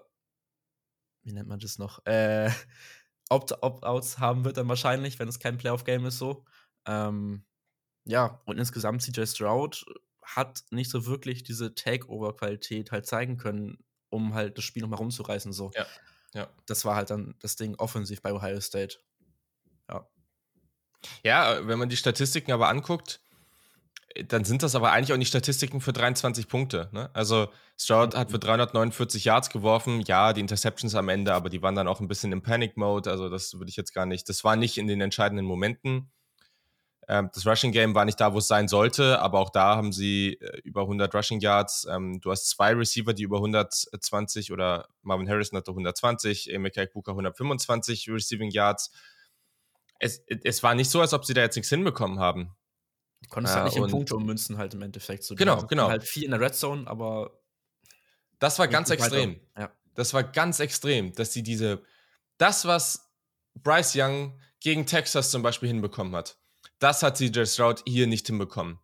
[1.22, 2.50] wie nennt man das noch, äh,
[3.30, 6.46] Opt-outs haben wird dann wahrscheinlich, wenn es kein Playoff-Game ist so.
[6.86, 7.44] Ähm,
[8.04, 9.84] ja, und insgesamt CJ Stroud
[10.22, 15.52] hat nicht so wirklich diese Takeover-Qualität halt zeigen können, um halt das Spiel nochmal rumzureißen.
[15.52, 15.70] So.
[15.74, 15.86] Ja.
[16.34, 16.48] Ja.
[16.66, 18.98] Das war halt dann das Ding offensiv bei Ohio State.
[19.88, 20.06] Ja.
[21.24, 23.20] Ja, wenn man die Statistiken aber anguckt,
[24.26, 26.88] dann sind das aber eigentlich auch nicht Statistiken für 23 Punkte.
[26.92, 27.10] Ne?
[27.12, 30.00] Also Stroud hat für 349 Yards geworfen.
[30.00, 33.10] Ja, die Interceptions am Ende, aber die waren dann auch ein bisschen im Panic-Mode.
[33.10, 34.28] Also das würde ich jetzt gar nicht.
[34.28, 36.10] Das war nicht in den entscheidenden Momenten.
[37.10, 39.92] Ähm, das Rushing Game war nicht da, wo es sein sollte, aber auch da haben
[39.92, 41.86] sie äh, über 100 Rushing Yards.
[41.90, 47.12] Ähm, du hast zwei Receiver, die über 120 oder Marvin Harrison hatte 120, Emeka Kuka
[47.12, 48.92] 125 Receiving Yards.
[49.98, 52.54] Es, es war nicht so, als ob sie da jetzt nichts hinbekommen haben.
[53.22, 55.24] Du konntest halt nicht in Punkte ummünzen, halt im Endeffekt.
[55.24, 55.88] So, genau, genau.
[55.88, 57.40] Halt viel in der Red Zone, aber.
[58.38, 59.40] Das war ganz extrem.
[59.56, 59.72] Ja.
[59.94, 61.82] Das war ganz extrem, dass sie diese.
[62.36, 63.10] Das, was
[63.54, 66.38] Bryce Young gegen Texas zum Beispiel hinbekommen hat,
[66.78, 68.78] das hat CJ Stroud hier nicht hinbekommen.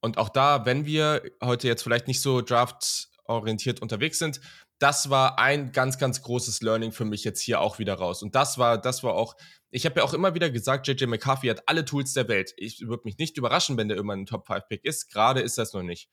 [0.00, 4.40] Und auch da, wenn wir heute jetzt vielleicht nicht so draftorientiert unterwegs sind,
[4.78, 8.22] das war ein ganz, ganz großes Learning für mich jetzt hier auch wieder raus.
[8.22, 9.36] Und das war, das war auch,
[9.70, 12.52] ich habe ja auch immer wieder gesagt, JJ McCarthy hat alle Tools der Welt.
[12.56, 15.08] Ich würde mich nicht überraschen, wenn der immer ein Top-5-Pick ist.
[15.12, 16.10] Gerade ist das noch nicht.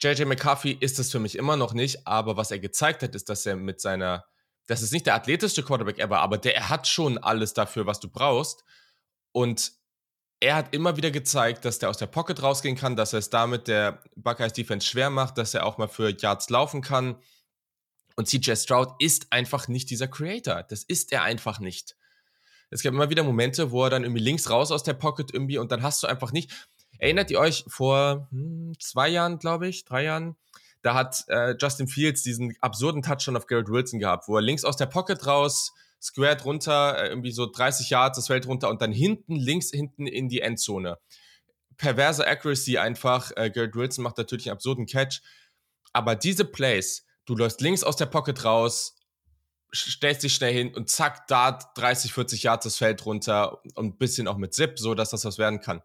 [0.00, 3.28] JJ McCarthy ist es für mich immer noch nicht, aber was er gezeigt hat, ist,
[3.28, 4.24] dass er mit seiner,
[4.66, 8.00] das ist nicht der athletischste Quarterback ever, aber der er hat schon alles dafür, was
[8.00, 8.64] du brauchst.
[9.32, 9.72] Und
[10.40, 13.30] er hat immer wieder gezeigt, dass der aus der Pocket rausgehen kann, dass er es
[13.30, 17.16] damit der Buckeyes Defense schwer macht, dass er auch mal für Yards laufen kann.
[18.16, 20.62] Und CJ Stroud ist einfach nicht dieser Creator.
[20.62, 21.96] Das ist er einfach nicht.
[22.70, 25.58] Es gab immer wieder Momente, wo er dann irgendwie links raus aus der Pocket irgendwie
[25.58, 26.68] und dann hast du einfach nicht.
[26.98, 30.36] Erinnert ihr euch vor hm, zwei Jahren, glaube ich, drei Jahren?
[30.82, 34.64] Da hat äh, Justin Fields diesen absurden Touchdown auf Garrett Wilson gehabt, wo er links
[34.64, 38.82] aus der Pocket raus squared runter, äh, irgendwie so 30 Yards das Feld runter und
[38.82, 40.98] dann hinten, links hinten in die Endzone.
[41.76, 43.30] Perverse Accuracy einfach.
[43.36, 45.20] Äh, Garrett Wilson macht natürlich einen absurden Catch.
[45.92, 48.96] Aber diese Plays, du läufst links aus der Pocket raus,
[49.74, 53.98] stellst dich schnell hin und zack, da 30, 40 Yards das Feld runter und ein
[53.98, 55.82] bisschen auch mit Zip, so dass das was werden kann.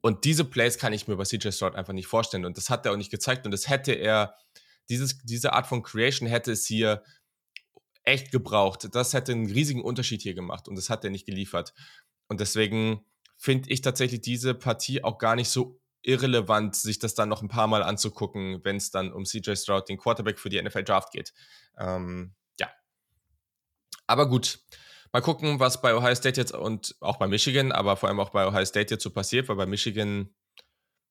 [0.00, 2.44] Und diese Plays kann ich mir bei CJ Stroud einfach nicht vorstellen.
[2.44, 3.44] Und das hat er auch nicht gezeigt.
[3.44, 4.36] Und das hätte er,
[4.88, 7.02] dieses, diese Art von Creation hätte es hier
[8.06, 8.88] echt gebraucht.
[8.92, 11.74] Das hätte einen riesigen Unterschied hier gemacht und das hat er nicht geliefert.
[12.28, 13.04] Und deswegen
[13.36, 17.48] finde ich tatsächlich diese Partie auch gar nicht so irrelevant, sich das dann noch ein
[17.48, 21.12] paar Mal anzugucken, wenn es dann um CJ Stroud, den Quarterback für die NFL Draft
[21.12, 21.34] geht.
[21.78, 22.70] Ähm, ja.
[24.06, 24.60] Aber gut.
[25.12, 28.30] Mal gucken, was bei Ohio State jetzt und auch bei Michigan, aber vor allem auch
[28.30, 30.30] bei Ohio State jetzt so passiert, weil bei Michigan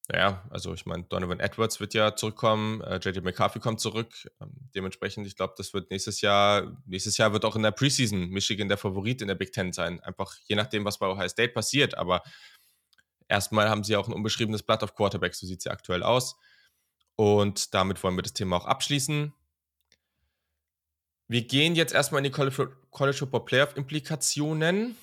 [0.07, 4.09] naja, also ich meine, Donovan Edwards wird ja zurückkommen, äh, JJ McCarthy kommt zurück.
[4.39, 8.29] Ähm, dementsprechend, ich glaube, das wird nächstes Jahr, nächstes Jahr wird auch in der Preseason
[8.29, 9.99] Michigan der Favorit in der Big Ten sein.
[10.01, 11.97] Einfach je nachdem, was bei Ohio State passiert.
[11.97, 12.21] Aber
[13.27, 16.35] erstmal haben sie auch ein unbeschriebenes Blatt auf Quarterback, so sieht ja aktuell aus.
[17.15, 19.33] Und damit wollen wir das Thema auch abschließen.
[21.27, 22.37] Wir gehen jetzt erstmal in die
[22.91, 24.95] College Football Playoff Implikationen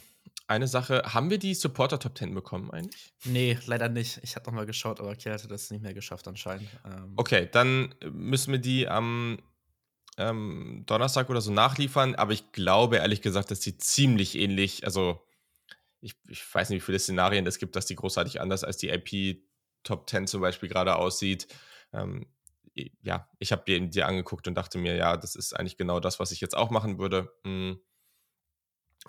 [0.52, 3.12] eine Sache, haben wir die Supporter Top 10 bekommen eigentlich?
[3.24, 4.20] Nee, leider nicht.
[4.22, 6.68] Ich hatte noch mal geschaut, aber Kiel hatte das nicht mehr geschafft anscheinend.
[6.84, 9.38] Ähm okay, dann müssen wir die am
[10.18, 15.26] ähm, Donnerstag oder so nachliefern, aber ich glaube ehrlich gesagt, dass die ziemlich ähnlich, also
[16.00, 18.92] ich, ich weiß nicht, wie viele Szenarien es gibt, dass die großartig anders als die
[18.92, 19.42] AP
[19.84, 21.48] Top 10 zum Beispiel gerade aussieht.
[21.92, 22.26] Ähm,
[23.02, 26.20] ja, ich habe die, die angeguckt und dachte mir, ja, das ist eigentlich genau das,
[26.20, 27.32] was ich jetzt auch machen würde.
[27.44, 27.80] Hm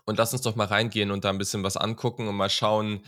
[0.05, 3.05] und lass uns doch mal reingehen und da ein bisschen was angucken und mal schauen,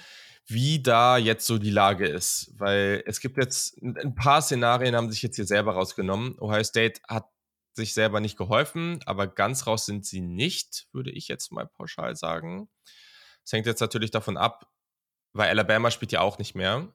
[0.47, 2.51] wie da jetzt so die Lage ist.
[2.57, 6.37] Weil es gibt jetzt ein paar Szenarien, haben sich jetzt hier selber rausgenommen.
[6.39, 7.25] Ohio State hat
[7.73, 12.15] sich selber nicht geholfen, aber ganz raus sind sie nicht, würde ich jetzt mal pauschal
[12.15, 12.69] sagen.
[13.43, 14.71] Es hängt jetzt natürlich davon ab,
[15.33, 16.93] weil Alabama spielt ja auch nicht mehr.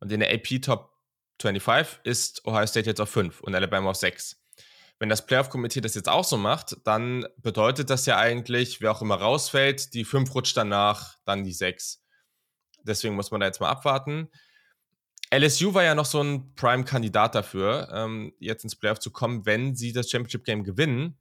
[0.00, 0.92] Und in der AP Top
[1.40, 4.36] 25 ist Ohio State jetzt auf 5 und Alabama auf 6.
[4.98, 9.02] Wenn das Playoff-Komitee das jetzt auch so macht, dann bedeutet das ja eigentlich, wer auch
[9.02, 12.04] immer rausfällt, die fünf rutscht danach, dann die sechs.
[12.82, 14.28] Deswegen muss man da jetzt mal abwarten.
[15.32, 19.76] LSU war ja noch so ein Prime-Kandidat dafür, ähm, jetzt ins Playoff zu kommen, wenn
[19.76, 21.18] sie das Championship-Game gewinnen.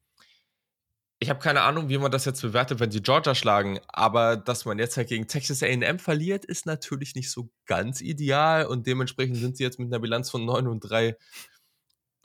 [1.19, 4.65] Ich habe keine Ahnung, wie man das jetzt bewertet, wenn sie Georgia schlagen, aber dass
[4.65, 9.38] man jetzt halt gegen Texas AM verliert, ist natürlich nicht so ganz ideal und dementsprechend
[9.38, 11.17] sind sie jetzt mit einer Bilanz von 9 und 3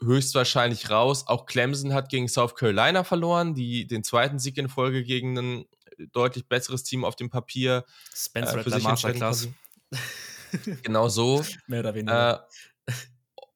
[0.01, 1.27] höchstwahrscheinlich raus.
[1.27, 5.65] Auch Clemson hat gegen South Carolina verloren, die den zweiten Sieg in Folge gegen ein
[6.11, 9.49] deutlich besseres Team auf dem Papier Spencer äh, für sich Masterclass.
[10.83, 11.43] genau so.
[11.67, 12.47] Mehr oder weniger.
[12.87, 12.93] Äh,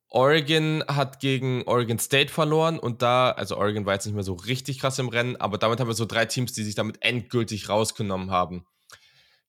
[0.10, 4.34] Oregon hat gegen Oregon State verloren und da, also Oregon war jetzt nicht mehr so
[4.34, 7.68] richtig krass im Rennen, aber damit haben wir so drei Teams, die sich damit endgültig
[7.68, 8.66] rausgenommen haben.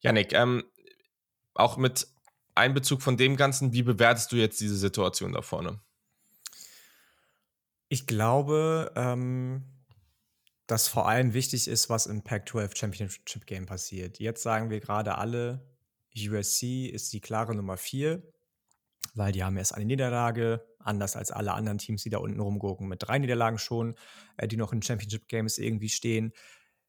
[0.00, 0.64] Janik, ähm,
[1.54, 2.08] auch mit
[2.54, 5.80] Einbezug von dem Ganzen, wie bewertest du jetzt diese Situation da vorne?
[7.88, 9.64] Ich glaube, ähm,
[10.66, 14.18] dass vor allem wichtig ist, was im Pac-12 Championship Game passiert.
[14.18, 15.66] Jetzt sagen wir gerade alle,
[16.14, 18.22] USC ist die klare Nummer 4
[19.18, 22.88] weil die haben erst eine Niederlage, anders als alle anderen Teams, die da unten rumgucken,
[22.88, 23.96] mit drei Niederlagen schon,
[24.36, 26.32] äh, die noch in Championship Games irgendwie stehen.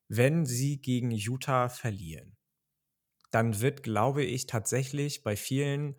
[0.07, 2.37] Wenn sie gegen Utah verlieren,
[3.31, 5.95] dann wird, glaube ich, tatsächlich bei vielen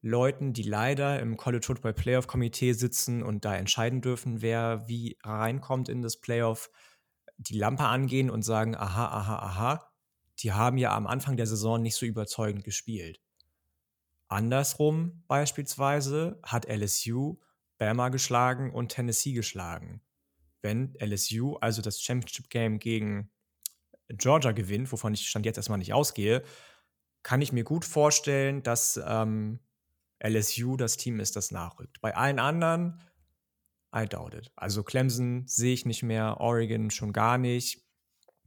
[0.00, 5.18] Leuten, die leider im College Football Playoff Komitee sitzen und da entscheiden dürfen, wer wie
[5.22, 6.70] reinkommt in das Playoff,
[7.36, 9.92] die Lampe angehen und sagen, aha, aha, aha,
[10.38, 13.20] die haben ja am Anfang der Saison nicht so überzeugend gespielt.
[14.28, 17.38] Andersrum beispielsweise hat LSU
[17.78, 20.02] Bama geschlagen und Tennessee geschlagen.
[20.60, 23.30] Wenn LSU also das Championship Game gegen
[24.08, 26.42] Georgia gewinnt, wovon ich stand jetzt erstmal nicht ausgehe,
[27.22, 29.60] kann ich mir gut vorstellen, dass ähm,
[30.22, 32.00] LSU das Team ist, das nachrückt.
[32.00, 33.00] Bei allen anderen,
[33.94, 34.50] I doubt it.
[34.56, 37.84] Also Clemson sehe ich nicht mehr, Oregon schon gar nicht.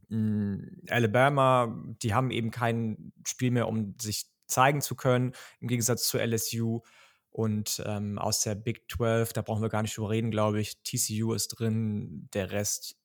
[0.08, 0.58] Mm,
[0.88, 6.18] Alabama, die haben eben kein Spiel mehr, um sich zeigen zu können, im Gegensatz zu
[6.18, 6.82] LSU.
[7.30, 10.82] Und ähm, aus der Big 12, da brauchen wir gar nicht drüber reden, glaube ich.
[10.82, 12.96] TCU ist drin, der Rest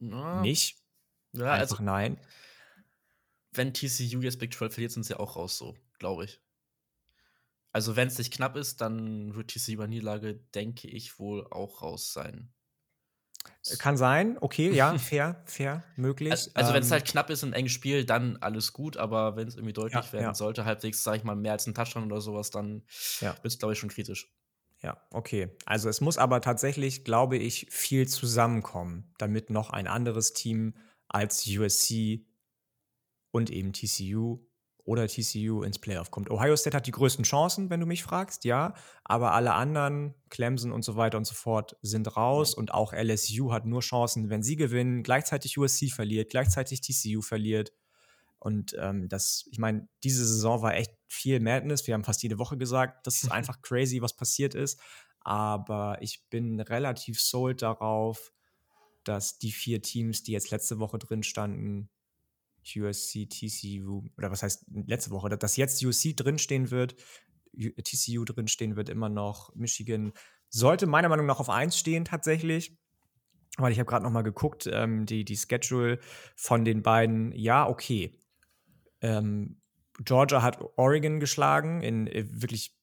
[0.00, 0.40] ja.
[0.40, 0.82] nicht.
[1.32, 2.18] Ja, Einfach also, nein.
[3.52, 6.40] Wenn TCU jetzt Big 12 verliert, sind sie auch raus, so, glaube ich.
[7.72, 11.82] Also, wenn es nicht knapp ist, dann wird TCU bei Niederlage, denke ich, wohl auch
[11.82, 12.52] raus sein.
[13.78, 16.32] Kann sein, okay, ja, fair, fair, möglich.
[16.32, 19.36] Also, also wenn es ähm halt knapp ist, ein enges Spiel, dann alles gut, aber
[19.36, 20.34] wenn es irgendwie deutlich ja, werden ja.
[20.34, 22.82] sollte, halbwegs, sage ich mal, mehr als ein Touchdown oder sowas, dann
[23.20, 23.34] ja.
[23.34, 24.32] wird es, glaube ich, schon kritisch.
[24.80, 25.50] Ja, okay.
[25.66, 30.74] Also es muss aber tatsächlich, glaube ich, viel zusammenkommen, damit noch ein anderes Team
[31.08, 32.26] als USC
[33.32, 34.47] und eben TCU
[34.88, 36.30] oder TCU ins Playoff kommt.
[36.30, 38.72] Ohio State hat die größten Chancen, wenn du mich fragst, ja,
[39.04, 43.52] aber alle anderen, Clemson und so weiter und so fort, sind raus und auch LSU
[43.52, 47.70] hat nur Chancen, wenn sie gewinnen, gleichzeitig USC verliert, gleichzeitig TCU verliert.
[48.38, 51.86] Und ähm, das, ich meine, diese Saison war echt viel Madness.
[51.86, 54.80] Wir haben fast jede Woche gesagt, das ist einfach crazy, was passiert ist.
[55.20, 58.32] Aber ich bin relativ sold darauf,
[59.04, 61.90] dass die vier Teams, die jetzt letzte Woche drin standen,
[62.76, 66.96] USC, TCU, oder was heißt letzte Woche, dass jetzt USC drinstehen wird,
[67.56, 70.12] TCU drinstehen wird immer noch, Michigan
[70.48, 72.76] sollte meiner Meinung nach auf 1 stehen tatsächlich.
[73.56, 75.98] Weil ich habe gerade noch mal geguckt, ähm, die, die Schedule
[76.36, 78.12] von den beiden, ja, okay.
[79.00, 79.60] Ähm,
[80.04, 82.76] Georgia hat Oregon geschlagen in äh, wirklich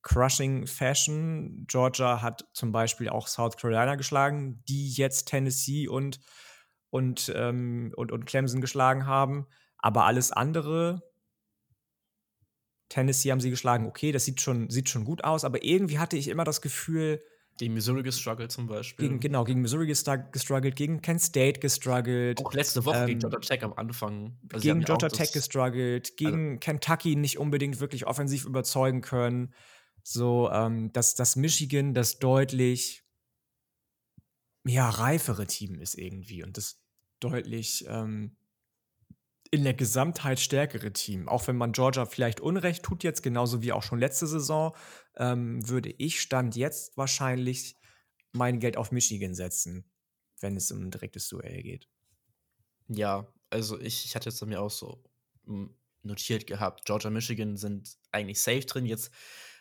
[0.00, 1.66] crushing Fashion.
[1.66, 6.18] Georgia hat zum Beispiel auch South Carolina geschlagen, die jetzt Tennessee und
[6.92, 9.46] und, ähm, und, und Clemson geschlagen haben.
[9.78, 11.02] Aber alles andere,
[12.90, 16.18] Tennessee haben sie geschlagen, okay, das sieht schon, sieht schon gut aus, aber irgendwie hatte
[16.18, 17.22] ich immer das Gefühl.
[17.58, 19.08] Gegen Missouri gestruggelt zum Beispiel.
[19.08, 22.44] Gegen, genau, gegen Missouri gestruggelt, gegen Kent State gestruggelt.
[22.44, 24.38] Auch letzte Woche ähm, gegen Georgia Tech am Anfang.
[24.52, 29.54] Also gegen Georgia Tech gestruggelt, gegen also, Kentucky nicht unbedingt wirklich offensiv überzeugen können.
[30.02, 33.02] So, ähm, dass das Michigan das deutlich
[34.64, 36.42] ja, reifere Team ist irgendwie.
[36.42, 36.81] Und das
[37.24, 38.36] deutlich ähm,
[39.50, 41.28] in der Gesamtheit stärkere Team.
[41.28, 44.74] Auch wenn man Georgia vielleicht Unrecht tut jetzt, genauso wie auch schon letzte Saison,
[45.16, 47.76] ähm, würde ich Stand jetzt wahrscheinlich
[48.32, 49.84] mein Geld auf Michigan setzen,
[50.40, 51.86] wenn es um ein direktes Duell geht.
[52.88, 55.04] Ja, also ich, ich hatte jetzt mir auch so
[55.44, 58.86] hm, notiert gehabt, Georgia, Michigan sind eigentlich safe drin.
[58.86, 59.10] Jetzt,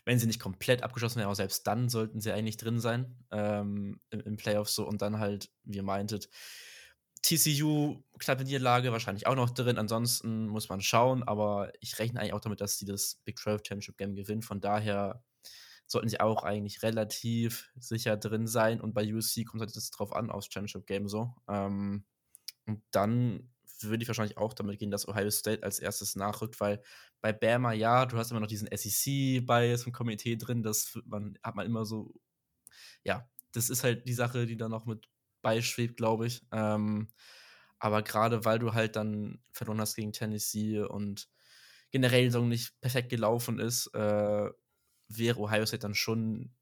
[0.06, 4.00] wenn sie nicht komplett abgeschlossen wären, aber selbst dann sollten sie eigentlich drin sein ähm,
[4.10, 6.30] im, im Playoff so und dann halt, wie ihr meintet,
[7.22, 9.78] TCU, knappe Niederlage, wahrscheinlich auch noch drin.
[9.78, 13.62] Ansonsten muss man schauen, aber ich rechne eigentlich auch damit, dass sie das Big 12
[13.66, 14.42] Championship Game gewinnen.
[14.42, 15.24] Von daher
[15.86, 18.82] sollten sie auch eigentlich relativ sicher drin sein.
[18.82, 21.36] Und bei USC kommt halt das drauf an, aufs Championship Game so.
[21.48, 22.06] Ähm,
[22.66, 23.52] und dann
[23.82, 26.82] würde ich wahrscheinlich auch damit gehen, dass Ohio State als erstes nachrückt, weil
[27.20, 31.56] bei Bama, ja, du hast immer noch diesen SEC-Bias im Komitee drin, das man, hat
[31.56, 32.14] man immer so,
[33.04, 35.08] ja, das ist halt die Sache, die dann noch mit
[35.42, 36.46] beischwebt, glaube ich.
[36.52, 37.10] Ähm,
[37.80, 41.30] aber gerade weil du halt dann verloren hast gegen Tennessee und
[41.92, 44.50] generell so nicht perfekt gelaufen ist, äh,
[45.08, 46.54] wäre Ohio State dann schon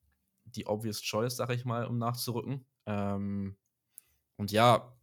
[0.46, 2.66] die obvious choice, sag ich mal, um nachzurücken.
[2.86, 3.58] Ähm,
[4.38, 4.98] und ja,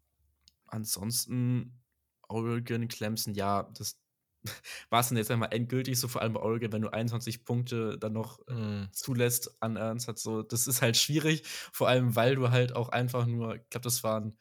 [0.67, 1.83] ansonsten
[2.29, 3.99] Oregon, Clemson, ja, das
[4.91, 7.99] war es dann jetzt einmal endgültig so, vor allem bei Oregon, wenn du 21 Punkte
[7.99, 8.91] dann noch Mhm.
[8.93, 11.43] zulässt an Ernst hat so, das ist halt schwierig,
[11.73, 14.39] vor allem weil du halt auch einfach nur, ich glaube, das waren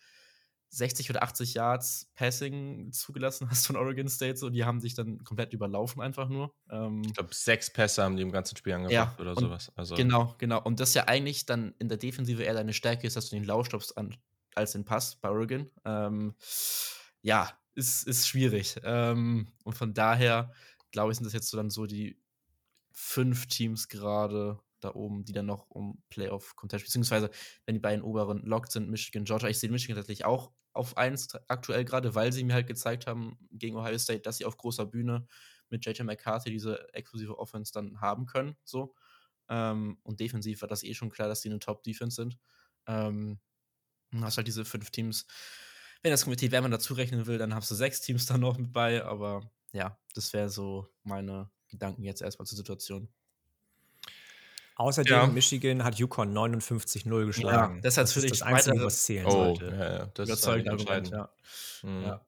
[0.70, 5.24] 60 oder 80 Yards Passing zugelassen hast von Oregon State, so, die haben sich dann
[5.24, 6.54] komplett überlaufen einfach nur.
[6.70, 9.72] Ähm, Ich glaube, sechs Pässe haben die im ganzen Spiel angebracht oder und sowas.
[9.76, 10.62] Also, Genau, genau.
[10.62, 13.46] Und das ja eigentlich dann in der Defensive eher deine Stärke ist, dass du den
[13.46, 14.14] Lauf stoppst an,
[14.54, 15.72] als den Pass bei Oregon.
[15.86, 16.36] Ähm,
[17.22, 18.78] ja, ist, ist schwierig.
[18.84, 20.52] Ähm, und von daher,
[20.92, 22.20] glaube ich, sind das jetzt so dann so die
[22.92, 27.30] fünf Teams gerade da oben, die dann noch um Playoff-Contest, beziehungsweise
[27.66, 29.50] wenn die beiden oberen locked sind, Michigan, Georgia.
[29.50, 33.38] Ich sehe Michigan tatsächlich auch auf 1 aktuell gerade, weil sie mir halt gezeigt haben
[33.52, 35.28] gegen Ohio State, dass sie auf großer Bühne
[35.70, 38.56] mit JJ McCarthy diese exklusive Offense dann haben können.
[38.64, 38.94] So.
[39.50, 42.38] Ähm, und defensiv war das eh schon klar, dass die eine Top-Defense sind.
[42.88, 43.40] Ähm,
[44.14, 45.26] hast halt diese fünf Teams.
[46.06, 48.72] Wenn das Komitee Wärme dazu rechnen will, dann hast du sechs Teams dann noch mit
[48.72, 49.42] bei, aber
[49.72, 53.10] ja, das wäre so meine Gedanken jetzt erstmal zur Situation.
[54.76, 55.26] Außerdem, Ja.
[55.26, 57.82] Michigan hat Yukon 59-0 geschlagen.
[57.82, 59.66] das hat das für ist dich das Einzige, was zählen oh, sollte.
[59.66, 61.30] ja, ja, das ist Überzeugend Argument, ja.
[61.82, 62.04] Mhm.
[62.04, 62.22] ja.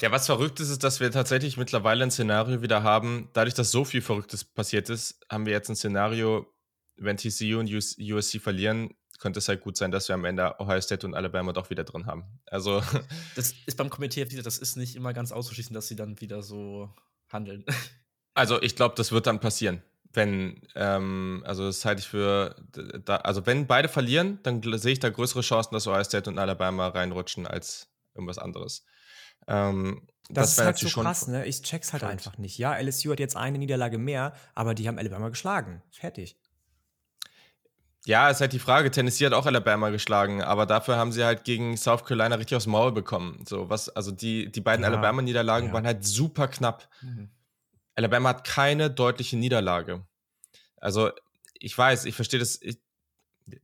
[0.00, 3.28] Ja, was verrückt ist, ist, dass wir tatsächlich mittlerweile ein Szenario wieder haben.
[3.34, 6.46] Dadurch, dass so viel Verrücktes passiert ist, haben wir jetzt ein Szenario,
[6.96, 10.58] wenn TCU und US USC verlieren, könnte es halt gut sein, dass wir am Ende
[10.58, 12.24] Ohio State und Alabama doch wieder drin haben.
[12.46, 12.82] Also,
[13.36, 16.42] Das ist beim Komitee wieder, das ist nicht immer ganz auszuschließen, dass sie dann wieder
[16.42, 16.92] so
[17.28, 17.64] handeln.
[18.34, 19.82] also ich glaube, das wird dann passieren.
[20.12, 22.56] Wenn, ähm, also das halte ich für,
[23.04, 26.38] da, also wenn beide verlieren, dann sehe ich da größere Chancen, dass Ohio State und
[26.38, 28.84] Alabama reinrutschen als irgendwas anderes.
[29.46, 31.46] Ähm, Das, ist wär halt so krass, ne?
[31.46, 32.58] Ich check's halt einfach nicht.
[32.58, 35.82] Ja, LSU hat jetzt eine Niederlage mehr, aber die haben Alabama geschlagen.
[35.90, 36.36] Fertig.
[38.06, 38.90] Ja, ist halt die Frage.
[38.90, 42.66] Tennessee hat auch Alabama geschlagen, aber dafür haben sie halt gegen South Carolina richtig aufs
[42.66, 43.44] Maul bekommen.
[43.46, 45.72] So, was, also die, die beiden Ja, Alabama-Niederlagen ja.
[45.74, 46.88] waren halt super knapp.
[47.94, 50.06] Alabama hat keine deutliche Niederlage.
[50.78, 51.10] Also,
[51.54, 52.58] ich weiß, ich verstehe das.
[52.62, 52.78] Ich,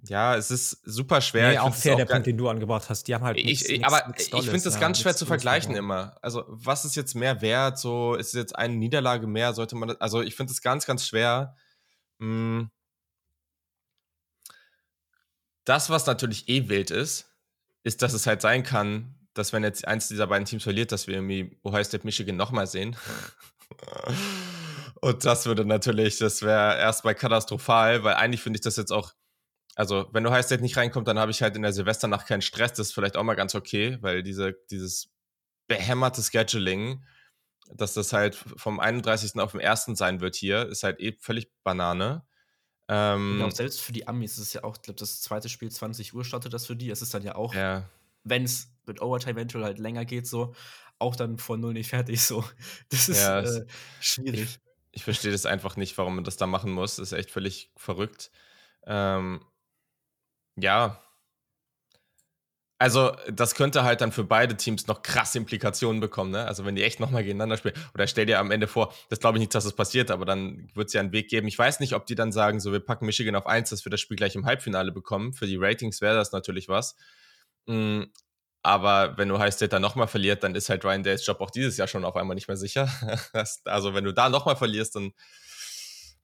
[0.07, 1.49] ja, es ist super schwer.
[1.49, 3.05] Nee, ich auch fair, der Punkt, den du angebracht hast.
[3.09, 5.17] Die haben halt ich, nichts- ich, nichts- aber nichts ich finde das ja, ganz schwer
[5.17, 6.03] zu vergleichen verloren.
[6.09, 6.17] immer.
[6.21, 7.79] Also, was ist jetzt mehr wert?
[7.79, 9.55] So, ist es jetzt eine Niederlage mehr?
[9.55, 11.55] Sollte man das, also ich finde es ganz, ganz schwer.
[12.19, 12.65] Mm.
[15.67, 17.27] Das, was natürlich eh wild ist,
[17.83, 21.07] ist, dass es halt sein kann, dass wenn jetzt eins dieser beiden Teams verliert, dass
[21.07, 22.97] wir irgendwie Ohio State Michigan nochmal sehen.
[25.01, 29.13] Und das würde natürlich, das wäre erstmal katastrophal, weil eigentlich finde ich das jetzt auch,
[29.75, 32.73] also wenn Ohio State nicht reinkommt, dann habe ich halt in der Silvesternacht keinen Stress.
[32.73, 35.13] Das ist vielleicht auch mal ganz okay, weil diese, dieses
[35.69, 37.05] behämmerte Scheduling,
[37.75, 39.39] dass das halt vom 31.
[39.41, 39.91] auf den 1.
[39.95, 42.26] sein wird hier, ist halt eh völlig Banane.
[42.89, 45.71] Ähm, Genau, selbst für die Amis ist es ja auch, ich glaube, das zweite Spiel
[45.71, 46.91] 20 Uhr startet das für die.
[46.91, 47.89] Es ist dann ja auch, ja,
[48.25, 50.55] wenn es mit Overtime eventuell halt länger geht, so,
[50.99, 52.45] auch dann vor null nicht fertig, so.
[52.91, 53.67] Das ist Ja, äh,
[54.01, 54.59] schwierig.
[54.93, 56.97] ich verstehe das einfach nicht, warum man das da machen muss.
[56.97, 58.31] Das ist echt völlig verrückt.
[58.87, 59.45] Ähm,
[60.57, 61.01] ja.
[62.79, 66.45] Also, das könnte halt dann für beide Teams noch krasse Implikationen bekommen, ne?
[66.45, 67.75] Also, wenn die echt nochmal gegeneinander spielen.
[67.95, 70.69] Oder stell dir am Ende vor, das glaube ich nicht, dass das passiert, aber dann
[70.75, 71.49] wird es ja einen Weg geben.
[71.49, 73.91] Ich weiß nicht, ob die dann sagen, so, wir packen Michigan auf 1, dass wir
[73.91, 75.33] das Spiel gleich im Halbfinale bekommen.
[75.33, 76.97] Für die Ratings wäre das natürlich was.
[77.67, 78.03] Mm,
[78.63, 81.51] aber wenn du High State dann nochmal verliert, dann ist halt Ryan Days Job auch
[81.51, 82.91] dieses Jahr schon auf einmal nicht mehr sicher.
[83.65, 85.13] Also, wenn du da nochmal verlierst, dann.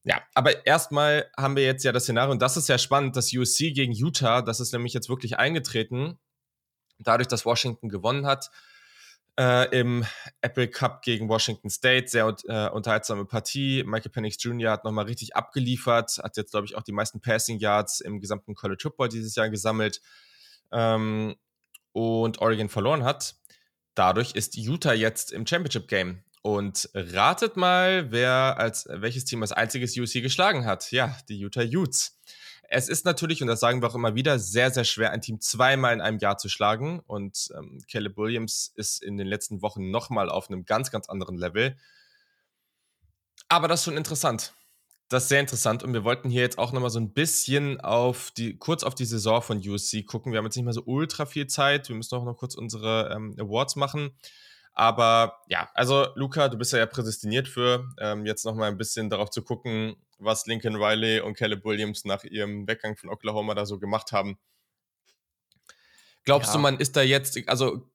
[0.05, 3.33] Ja, aber erstmal haben wir jetzt ja das Szenario, und das ist ja spannend, das
[3.33, 6.19] USC gegen Utah, das ist nämlich jetzt wirklich eingetreten,
[7.03, 8.51] dadurch, dass Washington gewonnen hat
[9.39, 10.05] äh, im
[10.41, 12.09] Apple Cup gegen Washington State.
[12.09, 13.83] Sehr äh, unterhaltsame Partie.
[13.85, 14.73] Michael Penix Jr.
[14.73, 18.55] hat nochmal richtig abgeliefert, hat jetzt, glaube ich, auch die meisten Passing Yards im gesamten
[18.55, 20.01] College Football dieses Jahr gesammelt.
[20.71, 21.37] Ähm,
[21.93, 23.35] und Oregon verloren hat.
[23.95, 26.23] Dadurch ist Utah jetzt im Championship Game.
[26.41, 30.91] Und ratet mal, wer als welches Team als einziges USC geschlagen hat.
[30.91, 32.19] Ja, die Utah Utes.
[32.75, 35.43] Es ist natürlich, und das sagen wir auch immer wieder, sehr, sehr schwer, ein Team
[35.43, 37.01] zweimal in einem Jahr zu schlagen.
[37.01, 41.37] Und ähm, Caleb Williams ist in den letzten Wochen nochmal auf einem ganz, ganz anderen
[41.37, 41.77] Level.
[43.49, 44.55] Aber das ist schon interessant.
[45.11, 45.83] Das ist sehr interessant.
[45.83, 49.05] Und wir wollten hier jetzt auch nochmal so ein bisschen auf die, kurz auf die
[49.05, 50.33] Saison von USC gucken.
[50.33, 51.91] Wir haben jetzt nicht mehr so ultra viel Zeit.
[51.91, 54.13] Wir müssen auch noch kurz unsere ähm, Awards machen.
[54.73, 59.11] Aber ja, also Luca, du bist ja, ja prädestiniert für, ähm, jetzt nochmal ein bisschen
[59.11, 63.67] darauf zu gucken, was Lincoln Riley und Caleb Williams nach ihrem Weggang von Oklahoma da
[63.67, 64.39] so gemacht haben.
[66.25, 66.55] Glaubst Ja.
[66.55, 67.91] du, man ist da jetzt, also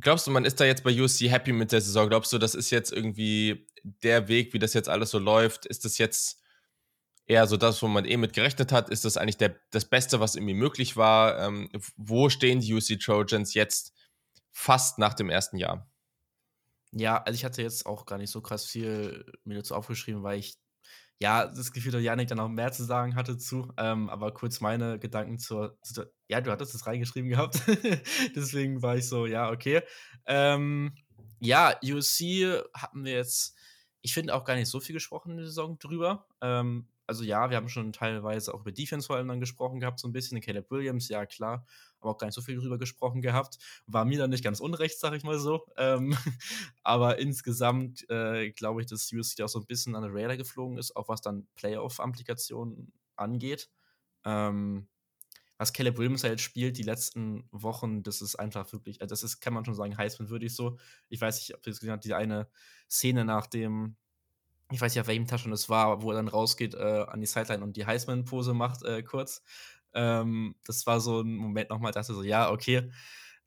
[0.00, 2.08] glaubst du, man ist da jetzt bei USC happy mit der Saison?
[2.08, 5.66] Glaubst du, das ist jetzt irgendwie der Weg, wie das jetzt alles so läuft?
[5.66, 6.42] Ist das jetzt
[7.26, 8.88] eher so das, wo man eh mit gerechnet hat?
[8.88, 11.38] Ist das eigentlich der, das Beste, was irgendwie möglich war?
[11.40, 13.92] Ähm, wo stehen die USC Trojans jetzt
[14.50, 15.88] fast nach dem ersten Jahr?
[16.92, 20.38] Ja, also ich hatte jetzt auch gar nicht so krass viel mir dazu aufgeschrieben, weil
[20.38, 20.56] ich
[21.20, 23.72] ja das Gefühl, dass Janik dann auch mehr zu sagen hatte zu.
[23.76, 25.78] Ähm, aber kurz meine Gedanken zur.
[25.82, 27.60] zur ja, du hattest es reingeschrieben gehabt.
[28.36, 29.82] Deswegen war ich so, ja, okay.
[30.26, 30.94] Ähm,
[31.40, 33.56] ja, USC hatten wir jetzt,
[34.02, 36.26] ich finde auch gar nicht so viel gesprochen in der Saison drüber.
[36.40, 40.00] Ähm, also ja, wir haben schon teilweise auch über Defense vor allem dann gesprochen gehabt,
[40.00, 40.40] so ein bisschen.
[40.40, 41.64] Caleb Williams, ja klar,
[42.00, 43.58] aber auch gar nicht so viel drüber gesprochen gehabt.
[43.86, 45.66] War mir dann nicht ganz unrecht, sag ich mal so.
[45.76, 46.16] Ähm,
[46.82, 50.78] aber insgesamt äh, glaube ich, dass USC auch so ein bisschen an der Radar geflogen
[50.78, 53.70] ist, auch was dann Playoff-Applikationen angeht.
[54.24, 54.88] Ähm,
[55.58, 59.40] was Caleb Williams halt spielt die letzten Wochen, das ist einfach wirklich, also das ist,
[59.40, 60.78] kann man schon sagen, Heisman-würdig so.
[61.08, 62.48] Ich weiß nicht, ob ihr es gesehen habt, die eine
[62.90, 63.96] Szene nach dem
[64.72, 67.26] ich weiß nicht, auf welchem Taschen es war, wo er dann rausgeht äh, an die
[67.26, 69.42] Sideline und die Heisman-Pose macht, äh, kurz.
[69.94, 72.90] Ähm, das war so ein Moment nochmal, dachte so, ja, okay,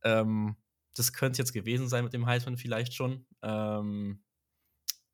[0.03, 0.55] ähm,
[0.95, 3.25] das könnte jetzt gewesen sein mit dem Heisman vielleicht schon.
[3.41, 4.21] Ähm,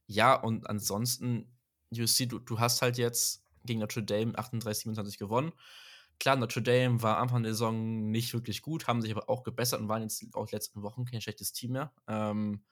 [0.08, 1.58] ja, und ansonsten,
[1.92, 5.52] USC, du, du hast halt jetzt gegen Notre Dame 38-27 gewonnen.
[6.20, 9.82] Klar, Notre Dame war Anfang der Saison nicht wirklich gut, haben sich aber auch gebessert
[9.82, 11.92] und waren jetzt auch letzten Wochen kein schlechtes Team mehr.
[12.08, 12.64] Ähm,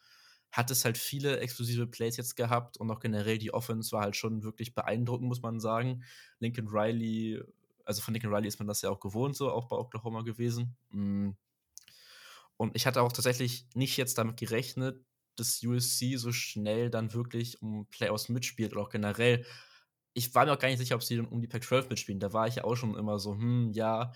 [0.54, 4.16] hat es halt viele exklusive Plays jetzt gehabt und auch generell die Offense war halt
[4.16, 6.04] schon wirklich beeindruckend, muss man sagen.
[6.40, 7.42] Lincoln Riley,
[7.86, 10.76] also von Lincoln Riley ist man das ja auch gewohnt, so auch bei Oklahoma gewesen.
[10.92, 11.32] Mm.
[12.56, 15.04] Und ich hatte auch tatsächlich nicht jetzt damit gerechnet,
[15.38, 19.48] dass USC so schnell dann wirklich um Playoffs mitspielt oder auch generell.
[20.14, 22.20] Ich war mir auch gar nicht sicher, ob sie um die Pac-12 mitspielen.
[22.20, 24.14] Da war ich ja auch schon immer so, hm, ja,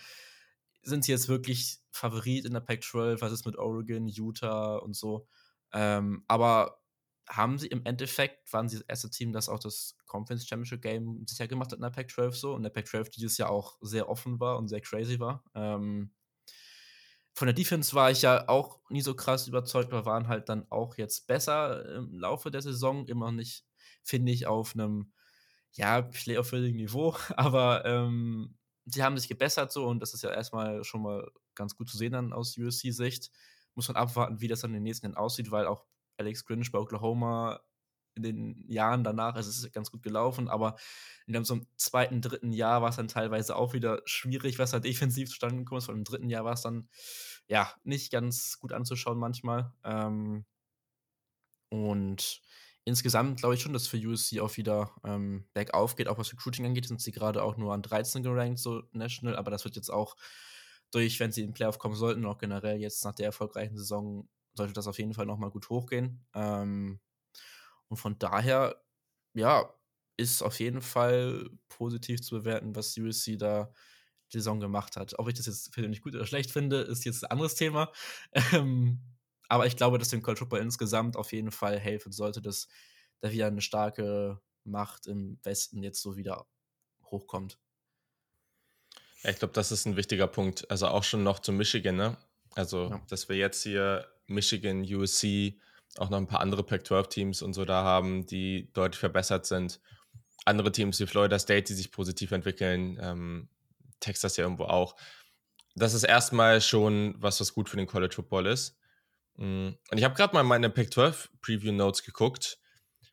[0.84, 3.22] sind sie jetzt wirklich Favorit in der Pac-12?
[3.22, 5.28] Was ist mit Oregon, Utah und so?
[5.74, 6.82] Ähm, aber
[7.28, 11.26] haben sie im Endeffekt, waren sie das erste Team, das auch das Conference Championship Game
[11.28, 12.54] sicher gemacht hat in der Pac-12 so.
[12.54, 15.44] Und der Pac-12 dieses Jahr auch sehr offen war und sehr crazy war.
[15.54, 16.12] Ähm,
[17.34, 20.66] von der Defense war ich ja auch nie so krass überzeugt, aber waren halt dann
[20.72, 23.06] auch jetzt besser im Laufe der Saison.
[23.08, 23.66] Immer nicht,
[24.04, 25.12] finde ich, auf einem
[25.74, 27.16] ja, Playoff-würdigen Niveau.
[27.36, 31.76] Aber ähm, sie haben sich gebessert so und das ist ja erstmal schon mal ganz
[31.76, 33.32] gut zu sehen dann aus USC-Sicht
[33.78, 35.86] muss man abwarten, wie das dann in den nächsten Jahren aussieht, weil auch
[36.18, 37.62] Alex Grinch bei Oklahoma
[38.16, 40.76] in den Jahren danach, also es ist ganz gut gelaufen, aber
[41.28, 44.80] in so einem zweiten, dritten Jahr war es dann teilweise auch wieder schwierig, was da
[44.80, 45.90] defensiv zustande gekommen ist.
[45.90, 46.90] Und im dritten Jahr war es dann,
[47.48, 49.72] ja, nicht ganz gut anzuschauen manchmal.
[49.84, 50.46] Ähm,
[51.70, 52.42] und
[52.86, 56.66] insgesamt glaube ich schon, dass für USC auch wieder ähm, bergauf geht, auch was Recruiting
[56.66, 59.90] angeht, sind sie gerade auch nur an 13 gerankt, so national, aber das wird jetzt
[59.90, 60.16] auch
[60.92, 64.30] durch, wenn sie in den Playoff kommen sollten, auch generell jetzt nach der erfolgreichen Saison,
[64.54, 66.26] sollte das auf jeden Fall nochmal gut hochgehen.
[66.34, 67.00] Ähm,
[67.90, 68.82] und von daher,
[69.34, 69.74] ja,
[70.18, 73.72] ist auf jeden Fall positiv zu bewerten, was USC da
[74.34, 75.18] die Saison gemacht hat.
[75.20, 77.92] Ob ich das jetzt persönlich gut oder schlecht finde, ist jetzt ein anderes Thema.
[78.54, 79.02] Ähm,
[79.50, 82.68] aber ich glaube, dass dem College Football insgesamt auf jeden Fall helfen sollte, dass
[83.22, 86.48] da wieder eine starke Macht im Westen jetzt so wieder
[87.06, 87.58] hochkommt.
[89.28, 90.70] Ich glaube, das ist ein wichtiger Punkt.
[90.72, 92.18] Also auch schon noch zu Michigan, ne?
[92.56, 93.02] Also, ja.
[93.10, 95.60] dass wir jetzt hier Michigan, USC,
[95.98, 99.80] auch noch ein paar andere Pac-12-Teams und so da haben, die deutlich verbessert sind.
[100.46, 103.50] Andere Teams wie Florida State, die sich positiv entwickeln, ähm,
[104.00, 104.96] Texas ja irgendwo auch.
[105.76, 108.78] Das ist erstmal schon was, was gut für den College Football ist.
[109.36, 112.60] Mm, und ich habe gerade mal meine Pac-12 Preview Notes geguckt.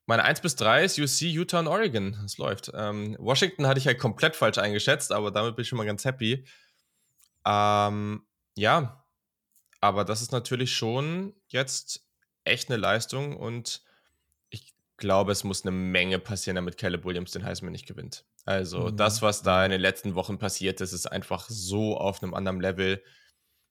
[0.06, 2.18] Meine 1 bis 3 ist UC, Utah und Oregon.
[2.22, 2.70] Das läuft.
[2.74, 6.04] Ähm, Washington hatte ich halt komplett falsch eingeschätzt, aber damit bin ich schon mal ganz
[6.04, 6.44] happy.
[7.46, 8.22] Ähm,
[8.56, 9.04] ja,
[9.80, 12.06] aber das ist natürlich schon jetzt
[12.44, 13.82] echt eine Leistung und
[14.50, 18.24] ich glaube, es muss eine Menge passieren, damit Caleb Williams den Heisman nicht gewinnt.
[18.44, 18.96] Also mhm.
[18.96, 22.60] das, was da in den letzten Wochen passiert ist, ist einfach so auf einem anderen
[22.60, 23.02] Level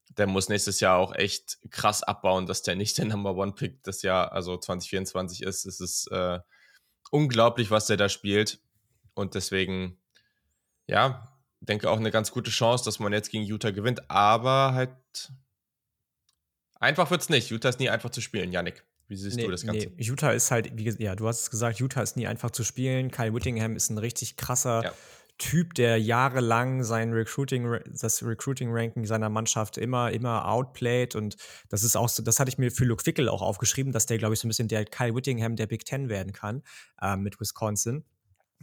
[0.10, 3.84] der muss nächstes Jahr auch echt krass abbauen, dass der nicht der Number One Pick
[3.84, 5.66] des Jahr, also 2024 ist.
[5.66, 6.40] Es ist äh,
[7.12, 8.60] unglaublich, was der da spielt.
[9.14, 9.98] Und deswegen,
[10.88, 14.10] ja, denke auch eine ganz gute Chance, dass man jetzt gegen Utah gewinnt.
[14.10, 15.34] Aber halt
[16.76, 17.50] einfach wird es nicht.
[17.50, 18.84] Utah ist nie einfach zu spielen, Yannick.
[19.08, 19.88] Wie siehst nee, du das Ganze?
[19.88, 20.04] Nee.
[20.04, 23.12] Utah ist halt, wie ja, du hast es gesagt, Utah ist nie einfach zu spielen.
[23.12, 24.94] Kyle Whittingham ist ein richtig krasser ja.
[25.40, 31.16] Typ, der jahrelang sein Recruiting, das Recruiting-Ranking seiner Mannschaft immer, immer outplayed.
[31.16, 31.38] Und
[31.70, 34.18] das ist auch so, das hatte ich mir für Luke Wickel auch aufgeschrieben, dass der,
[34.20, 36.62] glaube ich, so ein bisschen der Kyle Whittingham der Big Ten werden kann
[37.02, 38.06] äh, mit Wisconsin.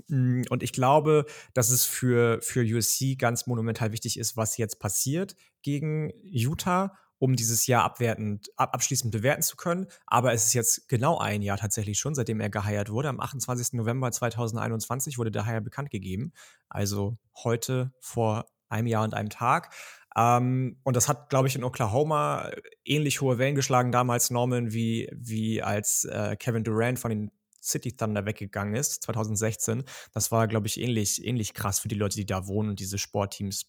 [0.08, 4.78] Mm, und ich glaube, dass es für, für USC ganz monumental wichtig ist, was jetzt
[4.78, 9.86] passiert gegen Utah um dieses Jahr abwertend, ab, abschließend bewerten zu können.
[10.06, 13.10] Aber es ist jetzt genau ein Jahr tatsächlich schon, seitdem er geheiert wurde.
[13.10, 13.74] Am 28.
[13.74, 16.32] November 2021 wurde der Hire bekannt gegeben.
[16.70, 19.74] Also heute vor einem Jahr und einem Tag.
[20.16, 22.50] Ähm, und das hat, glaube ich, in Oklahoma
[22.86, 27.30] ähnlich hohe Wellen geschlagen damals, Norman, wie, wie als äh, Kevin Durant von den
[27.62, 29.84] City Thunder weggegangen ist, 2016.
[30.14, 32.96] Das war, glaube ich, ähnlich, ähnlich krass für die Leute, die da wohnen und diese
[32.96, 33.66] Sportteams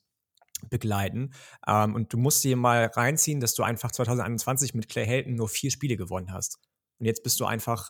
[0.69, 1.33] begleiten.
[1.67, 5.49] Ähm, und du musst dir mal reinziehen, dass du einfach 2021 mit Clay Helton nur
[5.49, 6.59] vier Spiele gewonnen hast.
[6.99, 7.89] Und jetzt bist du einfach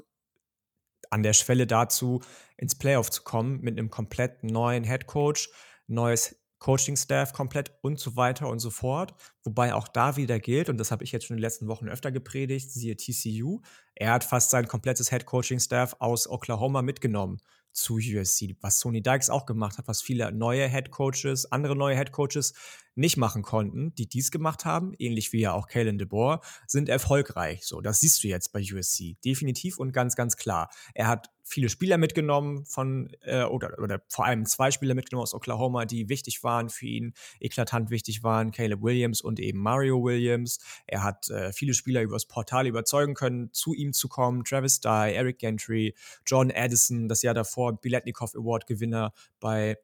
[1.09, 2.21] an der Schwelle dazu,
[2.57, 5.49] ins Playoff zu kommen mit einem komplett neuen Head Coach,
[5.87, 9.15] neues Coaching-Staff komplett und so weiter und so fort.
[9.43, 11.89] Wobei auch da wieder gilt, und das habe ich jetzt schon in den letzten Wochen
[11.89, 13.61] öfter gepredigt, siehe TCU,
[13.95, 17.41] er hat fast sein komplettes Head Coaching-Staff aus Oklahoma mitgenommen
[17.71, 21.95] zu USC, was Sony Dykes auch gemacht hat, was viele neue Head Coaches, andere neue
[21.95, 22.53] Head Coaches
[22.95, 27.65] nicht machen konnten, die dies gemacht haben, ähnlich wie ja auch Kalen DeBoer, sind erfolgreich.
[27.65, 29.17] So, das siehst du jetzt bei USC.
[29.23, 30.69] Definitiv und ganz, ganz klar.
[30.93, 35.33] Er hat viele Spieler mitgenommen von, äh, oder, oder vor allem zwei Spieler mitgenommen aus
[35.33, 40.59] Oklahoma, die wichtig waren für ihn, eklatant wichtig waren, Caleb Williams und eben Mario Williams.
[40.87, 44.43] Er hat äh, viele Spieler übers Portal überzeugen können, zu ihm zu kommen.
[44.43, 45.95] Travis Dye, Eric Gentry,
[46.25, 49.77] John Addison, das Jahr davor Biletnikoff Award Gewinner bei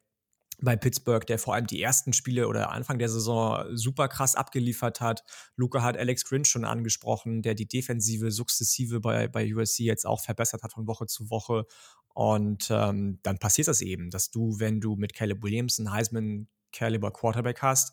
[0.60, 5.00] bei Pittsburgh, der vor allem die ersten Spiele oder Anfang der Saison super krass abgeliefert
[5.00, 5.24] hat.
[5.56, 10.20] Luca hat Alex Grinch schon angesprochen, der die Defensive sukzessive bei, bei USC jetzt auch
[10.20, 11.66] verbessert hat von Woche zu Woche.
[12.12, 17.12] Und ähm, dann passiert das eben, dass du, wenn du mit Caleb Williams einen Heisman-Caliber
[17.12, 17.92] Quarterback hast,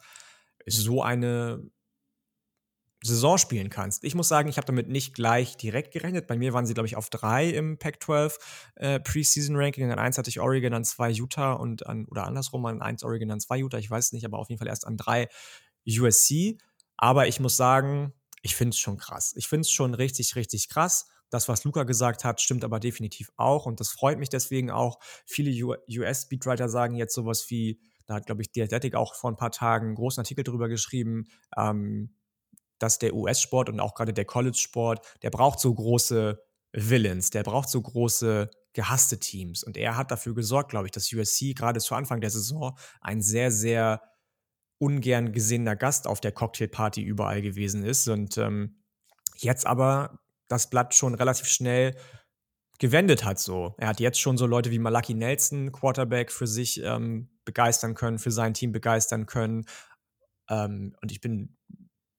[0.66, 1.64] so eine
[3.04, 4.04] Saison spielen kannst.
[4.04, 6.28] Ich muss sagen, ich habe damit nicht gleich direkt gerechnet.
[6.28, 8.34] Bei mir waren sie, glaube ich, auf drei im Pac-12
[8.76, 9.92] äh, Preseason-Ranking.
[9.92, 13.30] An eins hatte ich Oregon, an zwei Utah und an, oder andersrum, an eins Oregon,
[13.32, 13.78] an zwei Utah.
[13.78, 15.28] Ich weiß es nicht, aber auf jeden Fall erst an drei
[15.88, 16.58] USC.
[16.98, 19.34] Aber ich muss sagen, ich finde es schon krass.
[19.36, 21.08] Ich finde es schon richtig, richtig krass.
[21.30, 23.66] Das, was Luca gesagt hat, stimmt aber definitiv auch.
[23.66, 25.00] Und das freut mich deswegen auch.
[25.26, 25.52] Viele
[25.90, 29.88] US-Speedwriter sagen jetzt sowas wie, da hat, glaube ich, The auch vor ein paar Tagen
[29.88, 31.26] einen großen Artikel drüber geschrieben,
[31.58, 32.16] ähm,
[32.80, 36.40] dass der US-Sport und auch gerade der College-Sport, der braucht so große
[36.74, 39.64] Villains, der braucht so große gehasste Teams.
[39.64, 43.22] Und er hat dafür gesorgt, glaube ich, dass USC gerade zu Anfang der Saison ein
[43.22, 44.02] sehr, sehr
[44.78, 48.08] ungern gesehener Gast auf der Cocktailparty überall gewesen ist.
[48.10, 48.84] Und ähm,
[49.38, 50.20] jetzt aber
[50.50, 51.96] das Blatt schon relativ schnell
[52.78, 53.40] gewendet hat.
[53.40, 57.96] So, er hat jetzt schon so Leute wie Malaki Nelson, Quarterback, für sich ähm, begeistern
[57.96, 59.66] können, für sein Team begeistern können.
[60.50, 61.58] Ähm, und ich bin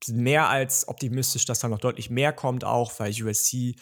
[0.08, 3.76] mehr als optimistisch, dass da noch deutlich mehr kommt, auch weil USC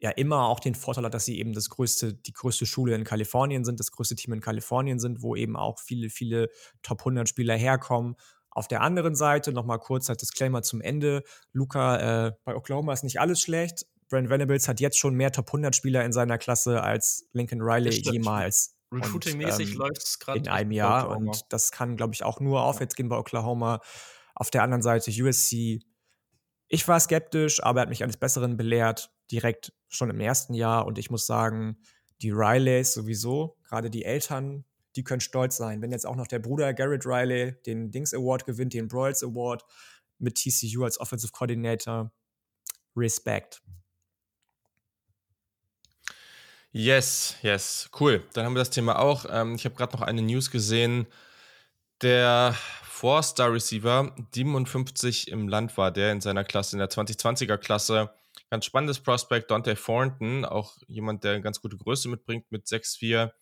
[0.00, 3.04] ja immer auch den Vorteil hat, dass sie eben das größte, die größte Schule in
[3.04, 6.50] Kalifornien sind, das größte Team in Kalifornien sind, wo eben auch viele, viele
[6.82, 8.14] Top 100 Spieler herkommen.
[8.50, 11.22] Auf der anderen Seite nochmal kurz als Disclaimer zum Ende.
[11.52, 13.86] Luca, äh, bei Oklahoma ist nicht alles schlecht.
[14.08, 17.90] Brent Venables hat jetzt schon mehr Top 100 Spieler in seiner Klasse als Lincoln Riley
[17.90, 18.74] jemals.
[18.92, 20.38] Recruiting-mäßig ähm, läuft es gerade.
[20.38, 21.14] In einem Jahr.
[21.14, 23.80] Und das kann, glaube ich, auch nur aufwärts gehen bei Oklahoma.
[24.38, 25.80] Auf der anderen Seite USC.
[26.68, 30.86] Ich war skeptisch, aber er hat mich eines Besseren belehrt, direkt schon im ersten Jahr.
[30.86, 31.78] Und ich muss sagen,
[32.22, 35.82] die Rileys sowieso, gerade die Eltern, die können stolz sein.
[35.82, 39.64] Wenn jetzt auch noch der Bruder Garrett Riley den Dings Award gewinnt, den Broyles Award
[40.18, 42.12] mit TCU als Offensive Coordinator,
[42.96, 43.60] Respekt.
[46.70, 48.22] Yes, yes, cool.
[48.34, 49.26] Dann haben wir das Thema auch.
[49.28, 51.06] Ähm, ich habe gerade noch eine News gesehen.
[52.00, 52.54] Der
[52.84, 58.10] Four-Star-Receiver, 57 im Land war der in seiner Klasse, in der 2020er-Klasse.
[58.50, 63.32] Ganz spannendes Prospect, Dante Thornton, auch jemand, der eine ganz gute Größe mitbringt, mit 6'4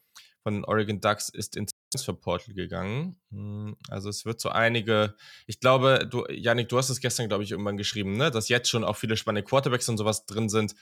[0.43, 3.21] von den Oregon Ducks, ist ins Transferportal gegangen.
[3.31, 5.15] Hm, also es wird so einige,
[5.47, 8.31] ich glaube, du, Janik, du hast es gestern, glaube ich, irgendwann geschrieben, ne?
[8.31, 10.75] dass jetzt schon auch viele spannende Quarterbacks und sowas drin sind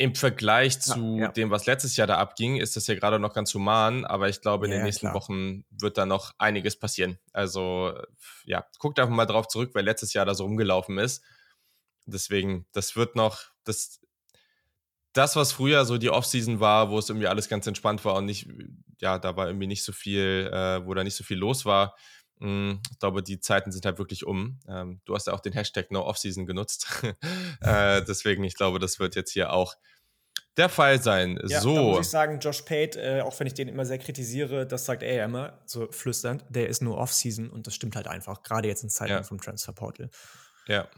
[0.00, 1.32] im Vergleich zu ja, ja.
[1.32, 4.40] dem, was letztes Jahr da abging, ist das ja gerade noch ganz human, aber ich
[4.40, 5.14] glaube, in ja, den nächsten klar.
[5.14, 7.18] Wochen wird da noch einiges passieren.
[7.32, 7.92] Also,
[8.44, 11.24] ja, guckt einfach mal drauf zurück, wer letztes Jahr da so rumgelaufen ist.
[12.06, 14.00] Deswegen, das wird noch, das,
[15.14, 18.26] das, was früher so die Offseason war, wo es irgendwie alles ganz entspannt war und
[18.26, 18.48] nicht,
[19.00, 21.96] ja, da war irgendwie nicht so viel, äh, wo da nicht so viel los war.
[22.40, 24.60] Hm, ich glaube, die Zeiten sind halt wirklich um.
[24.68, 26.86] Ähm, du hast ja auch den Hashtag No Offseason genutzt.
[27.60, 29.76] äh, deswegen, ich glaube, das wird jetzt hier auch
[30.56, 31.40] der Fall sein.
[31.46, 31.74] Ja, so.
[31.74, 34.84] Da muss ich sagen, Josh Pate, äh, auch wenn ich den immer sehr kritisiere, das
[34.84, 38.68] sagt er immer so flüsternd, der ist nur Offseason und das stimmt halt einfach, gerade
[38.68, 39.22] jetzt in Zeiten ja.
[39.22, 40.10] vom Transfer Portal.
[40.66, 40.88] Ja.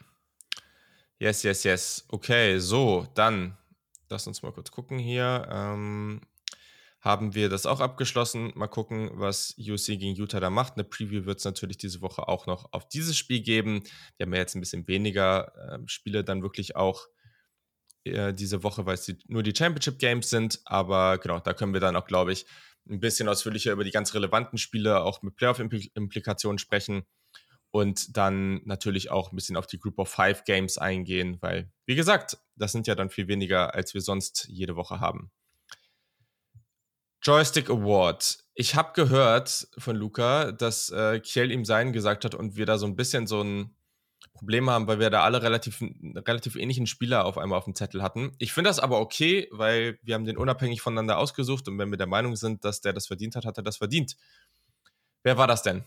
[1.18, 2.04] Yes, yes, yes.
[2.08, 3.56] Okay, so, dann
[4.08, 5.46] lass uns mal kurz gucken hier.
[5.50, 6.22] Ähm,
[7.00, 8.52] haben wir das auch abgeschlossen.
[8.54, 10.74] Mal gucken, was UC gegen Utah da macht.
[10.74, 13.82] Eine Preview wird es natürlich diese Woche auch noch auf dieses Spiel geben.
[14.18, 17.06] Die haben ja jetzt ein bisschen weniger äh, Spiele dann wirklich auch
[18.04, 20.60] äh, diese Woche, weil es die, nur die Championship Games sind.
[20.66, 22.46] Aber genau, da können wir dann auch, glaube ich,
[22.88, 27.04] ein bisschen ausführlicher über die ganz relevanten Spiele, auch mit Playoff-Implikationen sprechen.
[27.72, 31.94] und dann natürlich auch ein bisschen auf die Group of Five Games eingehen, weil, wie
[31.94, 35.30] gesagt, das sind ja dann viel weniger, als wir sonst jede Woche haben.
[37.22, 38.38] Joystick Award.
[38.54, 42.78] Ich habe gehört von Luca, dass äh, Kiel ihm seinen gesagt hat und wir da
[42.78, 43.74] so ein bisschen so ein
[44.32, 48.02] Problem haben, weil wir da alle relativ, relativ ähnlichen Spieler auf einmal auf dem Zettel
[48.02, 48.32] hatten.
[48.38, 51.98] Ich finde das aber okay, weil wir haben den unabhängig voneinander ausgesucht und wenn wir
[51.98, 54.16] der Meinung sind, dass der das verdient hat, hat er das verdient.
[55.22, 55.84] Wer war das denn?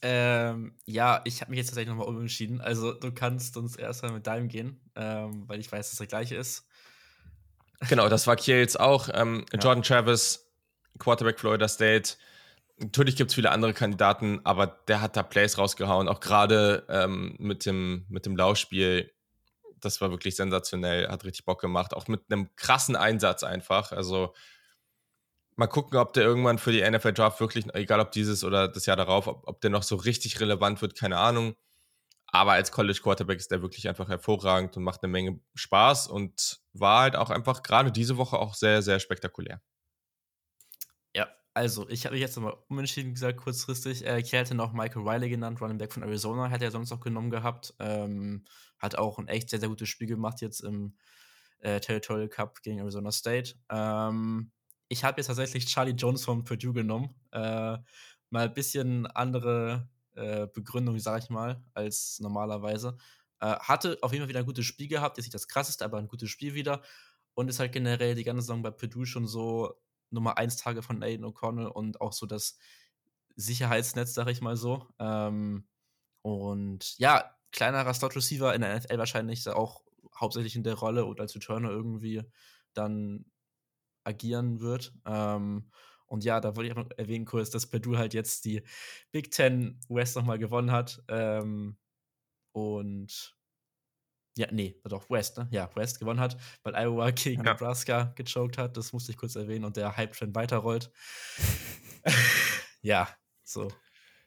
[0.00, 2.60] Ähm, ja, ich habe mich jetzt tatsächlich nochmal umentschieden.
[2.60, 6.36] Also du kannst uns erstmal mit deinem gehen, ähm, weil ich weiß, dass der gleiche
[6.36, 6.67] ist.
[7.88, 9.08] Genau, das war Kiel jetzt auch.
[9.12, 9.58] Ähm, ja.
[9.58, 10.50] Jordan Travis,
[10.98, 12.14] Quarterback Florida State.
[12.78, 17.36] Natürlich gibt es viele andere Kandidaten, aber der hat da Plays rausgehauen, auch gerade ähm,
[17.38, 19.12] mit, dem, mit dem Laufspiel.
[19.80, 23.92] Das war wirklich sensationell, hat richtig Bock gemacht, auch mit einem krassen Einsatz einfach.
[23.92, 24.34] Also
[25.56, 28.86] mal gucken, ob der irgendwann für die NFL Draft wirklich, egal ob dieses oder das
[28.86, 31.54] Jahr darauf, ob, ob der noch so richtig relevant wird, keine Ahnung.
[32.30, 36.60] Aber als College Quarterback ist der wirklich einfach hervorragend und macht eine Menge Spaß und
[36.80, 39.60] war halt auch einfach gerade diese Woche auch sehr, sehr spektakulär.
[41.14, 44.06] Ja, also ich habe mich jetzt nochmal umentschieden gesagt, kurzfristig.
[44.06, 47.00] Äh, ich hätte noch Michael Riley genannt, Running Back von Arizona, hätte er sonst noch
[47.00, 47.74] genommen gehabt.
[47.78, 48.44] Ähm,
[48.78, 50.96] hat auch ein echt sehr, sehr gutes Spiel gemacht jetzt im
[51.60, 53.54] äh, Territorial Cup gegen Arizona State.
[53.70, 54.52] Ähm,
[54.88, 57.14] ich habe jetzt tatsächlich Charlie Jones von Purdue genommen.
[57.32, 57.78] Äh,
[58.30, 62.96] mal ein bisschen andere äh, Begründung, sage ich mal, als normalerweise.
[63.40, 65.16] Äh, hatte auf jeden Fall wieder ein gutes Spiel gehabt.
[65.16, 66.82] Jetzt nicht das krasseste, aber ein gutes Spiel wieder.
[67.34, 69.74] Und ist halt generell die ganze Saison bei Purdue schon so
[70.10, 72.58] Nummer 1 Tage von Aiden O'Connell und auch so das
[73.36, 74.88] Sicherheitsnetz, sage ich mal so.
[74.98, 75.68] Ähm,
[76.22, 79.82] und ja, kleinerer Slot Receiver in der NFL wahrscheinlich auch
[80.18, 82.22] hauptsächlich in der Rolle und als Returner irgendwie
[82.74, 83.26] dann
[84.04, 84.92] agieren wird.
[85.06, 85.70] Ähm,
[86.06, 88.62] und ja, da wollte ich auch noch erwähnen kurz, dass Purdue halt jetzt die
[89.12, 91.02] Big Ten West nochmal gewonnen hat.
[91.08, 91.76] Ähm,
[92.66, 93.34] und
[94.38, 95.48] ja, nee, doch, West, ne?
[95.50, 97.52] Ja, West gewonnen hat, weil Iowa gegen ja.
[97.52, 98.76] Nebraska gechoked hat.
[98.76, 100.90] Das musste ich kurz erwähnen und der Hype-Trend weiterrollt.
[102.82, 103.08] ja,
[103.42, 103.68] so.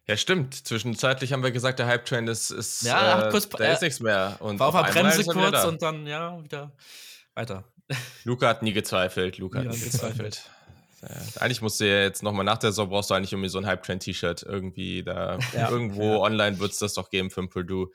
[0.07, 0.53] Ja, stimmt.
[0.67, 4.01] Zwischenzeitlich haben wir gesagt, der Hype-Trend ist, ist, ja, äh, kurz, da äh, ist nichts
[4.01, 4.35] mehr.
[4.39, 6.75] Und war auf der Bremse kurz und dann, ja, wieder
[7.33, 7.63] weiter.
[8.25, 9.37] Luca hat nie gezweifelt.
[9.37, 10.49] Luca hat nie gezweifelt.
[11.01, 11.09] Ja,
[11.39, 13.65] eigentlich musst du ja jetzt nochmal nach der Saison brauchst du eigentlich irgendwie so ein
[13.65, 14.43] Hype-Trend-T-Shirt.
[14.43, 15.69] Irgendwie da, ja.
[15.69, 17.87] irgendwo online wird es das doch geben für ein Purdue.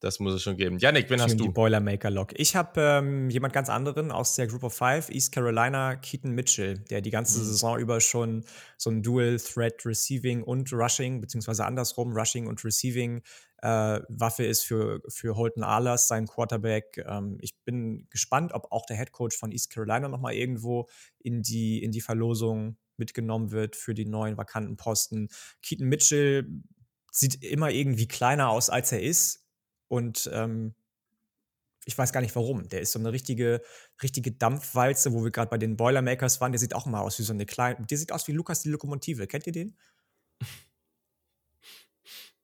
[0.00, 0.78] Das muss es schon geben.
[0.78, 1.44] Janik, wen hast du?
[1.44, 2.32] Die Boilermaker-Log.
[2.36, 6.78] Ich habe ähm, jemand ganz anderen aus der Group of Five, East Carolina, Keaton Mitchell,
[6.90, 7.44] der die ganze mhm.
[7.44, 8.44] Saison über schon
[8.76, 13.22] so ein Dual-Threat Receiving und Rushing, beziehungsweise andersrum, Rushing und Receiving
[13.62, 17.02] äh, Waffe ist für, für Holton Ahlers, sein Quarterback.
[17.08, 21.42] Ähm, ich bin gespannt, ob auch der Head Coach von East Carolina nochmal irgendwo in
[21.42, 25.28] die, in die Verlosung mitgenommen wird für die neuen vakanten Posten.
[25.62, 26.46] Keaton Mitchell
[27.10, 29.45] sieht immer irgendwie kleiner aus, als er ist
[29.88, 30.74] und ähm,
[31.84, 32.68] ich weiß gar nicht warum.
[32.68, 33.62] Der ist so eine richtige,
[34.02, 36.50] richtige Dampfwalze, wo wir gerade bei den Boilermakers waren.
[36.50, 37.86] Der sieht auch mal aus wie so eine kleine.
[37.86, 39.28] Der sieht aus wie Lukas die Lokomotive.
[39.28, 39.76] Kennt ihr den?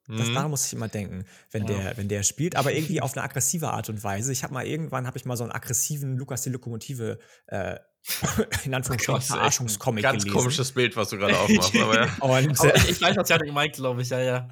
[0.09, 0.35] Das, mhm.
[0.35, 1.79] Daran muss ich immer denken, wenn, ja.
[1.79, 4.33] der, wenn der spielt, aber irgendwie auf eine aggressive Art und Weise.
[4.33, 7.79] Ich habe mal irgendwann habe ich mal so einen aggressiven Lukas die Lokomotive äh,
[8.65, 10.37] in Anführungsstrichen Verarschungscomic Ganz gelesen.
[10.37, 11.77] komisches Bild, was du gerade aufmachst.
[11.77, 12.05] aber ja.
[12.21, 14.49] und, aber ich, ich, weiß, was Janik meint, glaube ich, ja, ja.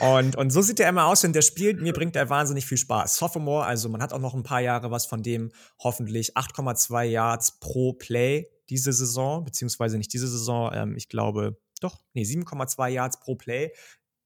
[0.00, 1.80] Und, und so sieht er immer aus, wenn der spielt.
[1.80, 3.16] Mir bringt er wahnsinnig viel Spaß.
[3.16, 7.60] Sophomore, also man hat auch noch ein paar Jahre was von dem, hoffentlich 8,2 Yards
[7.60, 13.20] pro Play diese Saison, beziehungsweise nicht diese Saison, ähm, ich glaube, doch, nee, 7,2 Yards
[13.20, 13.72] pro Play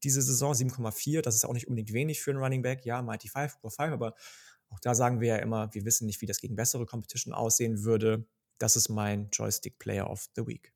[0.02, 1.20] diese Saison, 7,4.
[1.20, 2.84] Das ist auch nicht unbedingt wenig für einen Running Back.
[2.84, 4.14] Ja, Mighty 5, 5, aber
[4.70, 7.84] auch da sagen wir ja immer, wir wissen nicht, wie das gegen bessere Competition aussehen
[7.84, 8.26] würde.
[8.62, 10.72] Das ist mein Joystick Player of the Week.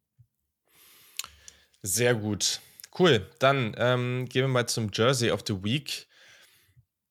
[1.82, 2.60] Sehr gut.
[2.98, 3.30] Cool.
[3.38, 6.08] Dann ähm, gehen wir mal zum Jersey of the Week.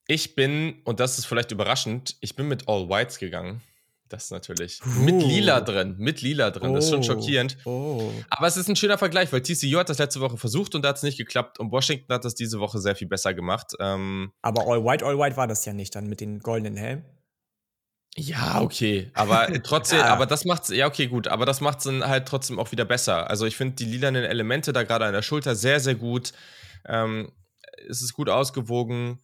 [0.06, 3.62] Ich bin, und das ist vielleicht überraschend, ich bin mit All Whites gegangen.
[4.10, 4.82] Das natürlich.
[4.84, 5.00] Uh.
[5.00, 5.96] Mit Lila drin.
[5.96, 6.72] Mit Lila drin.
[6.72, 6.74] Oh.
[6.74, 7.04] Das ist schon oh.
[7.04, 7.56] schockierend.
[7.64, 8.12] Oh.
[8.28, 10.90] Aber es ist ein schöner Vergleich, weil TCU hat das letzte Woche versucht und da
[10.90, 11.58] hat es nicht geklappt.
[11.58, 13.72] Und Washington hat das diese Woche sehr viel besser gemacht.
[13.80, 17.15] Ähm, Aber All White, All White war das ja nicht dann mit den goldenen Helmen.
[18.16, 19.10] Ja, okay.
[19.14, 20.06] Aber trotzdem, ja.
[20.06, 21.28] aber das macht's, ja, okay, gut.
[21.28, 23.28] Aber das macht's dann halt trotzdem auch wieder besser.
[23.28, 26.32] Also ich finde die lilanen Elemente da gerade an der Schulter sehr, sehr gut.
[26.86, 27.32] Ähm,
[27.88, 29.20] es ist gut ausgewogen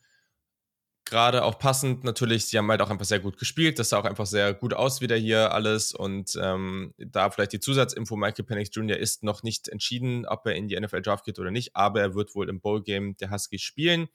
[1.05, 3.79] gerade auch passend natürlich, sie haben halt auch einfach sehr gut gespielt.
[3.79, 5.93] Das sah auch einfach sehr gut aus wieder hier alles.
[5.93, 8.97] Und ähm, da vielleicht die Zusatzinfo, Michael Penix Jr.
[8.97, 12.15] ist noch nicht entschieden, ob er in die NFL Draft geht oder nicht, aber er
[12.15, 14.09] wird wohl im Bowl-Game der Huskies spielen.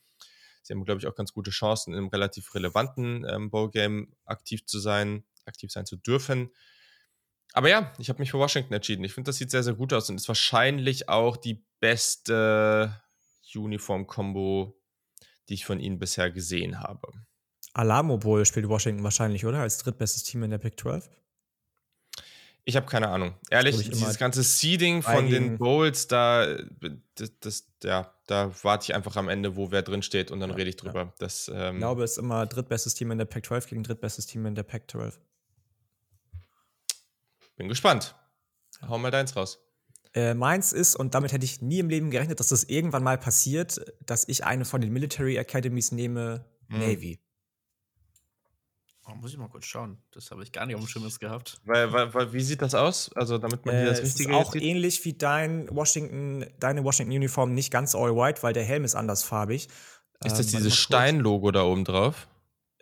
[0.67, 4.79] Sie haben, glaube ich, auch ganz gute Chancen, im relativ relevanten ähm, Bowl-Game aktiv zu
[4.79, 6.51] sein, aktiv sein zu dürfen.
[7.53, 9.05] Aber ja, ich habe mich für Washington entschieden.
[9.05, 13.01] Ich finde, das sieht sehr, sehr gut aus und ist wahrscheinlich auch die beste
[13.55, 14.77] Uniform-Kombo,
[15.47, 17.07] die ich von ihnen bisher gesehen habe.
[17.73, 19.61] Alamo Bowl spielt Washington wahrscheinlich, oder?
[19.61, 21.09] Als drittbestes Team in der Pick 12?
[22.67, 23.33] Ich habe keine Ahnung.
[23.49, 26.57] Ehrlich, dieses ganze Seeding von den Bowls, da,
[27.15, 30.49] das, das, ja, da warte ich einfach am Ende, wo wer drin steht und dann
[30.49, 31.03] ja, rede ich drüber.
[31.03, 31.13] Ja.
[31.17, 34.25] Das, ähm, ich glaube, es ist immer drittbestes Team in der Pac 12 gegen drittbestes
[34.25, 35.17] Team in der Pac 12.
[37.55, 38.15] Bin gespannt.
[38.85, 39.59] Hau mal deins raus.
[40.13, 43.17] Äh, meins ist, und damit hätte ich nie im Leben gerechnet, dass das irgendwann mal
[43.17, 46.79] passiert, dass ich eine von den Military Academies nehme, hm.
[46.79, 47.21] Navy.
[49.09, 49.97] Oh, muss ich mal kurz schauen.
[50.11, 51.61] Das habe ich gar nicht auf dem Schirm gehabt.
[51.63, 53.09] Weil, weil, weil, wie sieht das aus?
[53.15, 54.63] Also, damit man äh, hier das Richtige ist auch sieht?
[54.63, 59.69] ähnlich wie dein Washington, deine Washington-Uniform, nicht ganz all white, weil der Helm ist andersfarbig.
[60.25, 62.27] Ist das ähm, dieses Stein-Logo da oben drauf?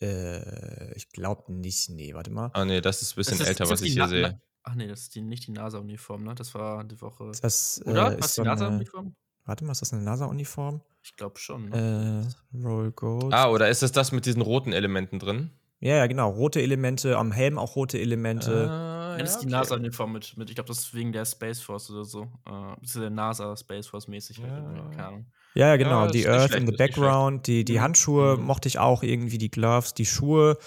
[0.01, 1.89] Äh, ich glaube nicht.
[1.89, 2.49] Nee, warte mal.
[2.53, 4.41] Ah, nee, das ist ein bisschen ist, älter, was ich hier sehe.
[4.63, 6.33] Ach nee, das ist die, nicht die NASA-Uniform, ne?
[6.33, 7.31] Das war die Woche.
[7.39, 8.13] Das, Oder?
[8.13, 9.15] Äh, Was die NASA-Uniform?
[9.45, 10.81] Warte mal, ist das eine NASA-Uniform?
[11.03, 11.69] Ich glaube schon.
[11.69, 12.25] Ne?
[12.53, 13.31] Äh, Roll Gold.
[13.31, 15.51] Ah, oder ist das das mit diesen roten Elementen drin?
[15.85, 16.31] Ja, ja, genau.
[16.31, 18.67] Rote Elemente, am Helm auch rote Elemente.
[18.67, 21.61] Ah, ja, das ist die NASA-Uniform mit, mit, ich glaube, das ist wegen der Space
[21.61, 22.23] Force oder so.
[22.47, 24.41] Äh, ist der NASA Space Force mäßig.
[24.41, 24.89] Halt ja.
[24.89, 25.25] Keine Ahnung.
[25.53, 26.07] Ja, ja, genau.
[26.07, 27.81] die Earth schlecht, in the Background, die, die mhm.
[27.81, 28.45] Handschuhe mhm.
[28.45, 30.57] mochte ich auch irgendwie, die Gloves, die Schuhe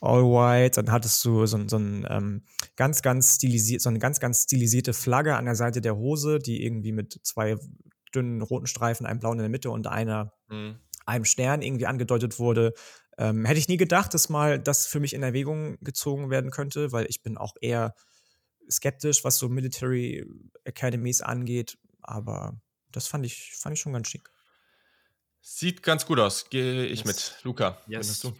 [0.00, 0.82] all white.
[0.82, 2.42] Dann hattest du so, so ein ähm,
[2.74, 6.64] ganz, ganz stilisiert, so eine ganz, ganz stilisierte Flagge an der Seite der Hose, die
[6.64, 7.58] irgendwie mit zwei
[8.12, 10.80] dünnen roten Streifen, einem blauen in der Mitte und einer, mhm.
[11.06, 12.74] einem Stern irgendwie angedeutet wurde.
[13.18, 16.92] Ähm, hätte ich nie gedacht, dass mal das für mich in Erwägung gezogen werden könnte,
[16.92, 17.94] weil ich bin auch eher
[18.70, 20.26] skeptisch, was so Military
[20.66, 21.78] Academies angeht.
[22.00, 22.60] Aber
[22.90, 24.30] das fand ich, fand ich schon ganz schick.
[25.40, 26.48] Sieht ganz gut aus.
[26.50, 27.06] Gehe ich yes.
[27.06, 27.38] mit.
[27.42, 28.08] Luca, yes.
[28.08, 28.32] was du?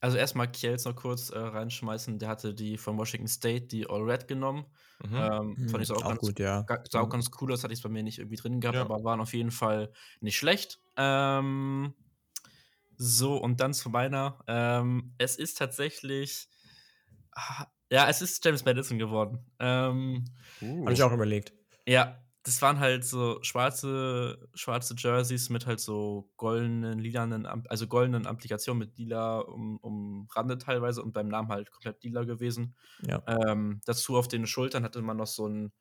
[0.00, 2.18] Also erstmal Kiels noch kurz äh, reinschmeißen.
[2.18, 4.66] Der hatte die von Washington State, die All Red genommen.
[5.04, 5.16] Mhm.
[5.16, 6.66] Ähm, fand ich auch, auch ganz, gut, ja.
[6.90, 7.10] sah auch mhm.
[7.10, 8.82] ganz cool aus, hatte ich es bei mir nicht irgendwie drin gehabt, ja.
[8.82, 10.80] aber waren auf jeden Fall nicht schlecht.
[10.96, 11.94] Ähm,
[13.02, 14.38] so, und dann zu meiner.
[14.46, 16.48] Ähm, es ist tatsächlich.
[17.32, 19.44] Ah, ja, es ist James Madison geworden.
[19.58, 20.24] Ähm,
[20.60, 20.82] uh.
[20.82, 21.52] Habe ich auch überlegt.
[21.86, 28.26] Ja, das waren halt so schwarze, schwarze Jerseys mit halt so goldenen, lilanen, also goldenen
[28.26, 32.76] Applikationen mit lila um, umrandet teilweise und beim Namen halt komplett lila gewesen.
[33.06, 33.22] Ja.
[33.26, 35.72] Ähm, dazu auf den Schultern hatte man noch so ein,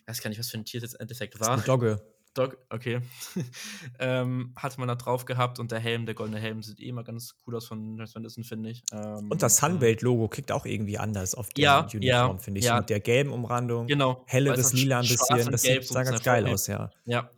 [0.00, 1.48] ich weiß gar nicht, was für ein Tier das jetzt im Endeffekt war.
[1.48, 2.19] Das ist eine Dogge.
[2.34, 3.00] Dog, okay.
[3.98, 7.02] ähm, hatte man da drauf gehabt und der Helm, der goldene Helm, sieht eh immer
[7.02, 8.84] ganz cool aus von Madison, finde ich.
[8.92, 12.66] Ähm, und das Sunbelt-Logo kickt auch irgendwie anders auf der ja, Uniform, ja, finde ich.
[12.66, 12.78] Ja.
[12.78, 13.88] Mit der gelben Umrandung.
[13.88, 14.22] Genau.
[14.26, 15.50] Helleres Lila ein bisschen.
[15.50, 16.90] Das sah ganz geil aus, ja.
[17.04, 17.30] Ja.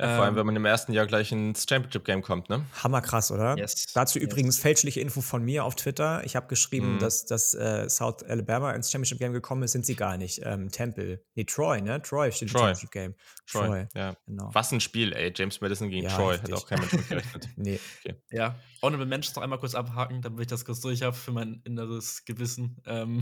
[0.00, 2.64] Ja, vor allem, ähm, wenn man im ersten Jahr gleich ins Championship-Game kommt, ne?
[2.82, 3.56] Hammerkrass, oder?
[3.58, 3.86] Yes.
[3.92, 4.28] Dazu yes.
[4.28, 6.24] übrigens fälschliche Info von mir auf Twitter.
[6.24, 6.98] Ich habe geschrieben, mm.
[7.00, 10.40] dass, dass äh, South Alabama ins Championship-Game gekommen ist, sind sie gar nicht.
[10.44, 11.22] Ähm, Temple.
[11.34, 12.00] Nee, Troy, ne?
[12.00, 12.60] Troy steht Troy.
[12.60, 13.14] im Championship-Game.
[13.46, 14.14] Troy, Troy, ja.
[14.26, 14.48] Genau.
[14.52, 15.32] Was ein Spiel, ey.
[15.36, 16.38] James Madison gegen ja, Troy.
[16.38, 17.48] Hat auch kein Mensch gerechnet.
[17.56, 17.78] nee.
[18.04, 18.16] Okay.
[18.30, 18.56] Ja.
[18.80, 22.24] Honorable Mentions noch einmal kurz abhaken, damit ich das kurz durch habe für mein inneres
[22.24, 22.80] Gewissen.
[22.86, 23.20] Ähm,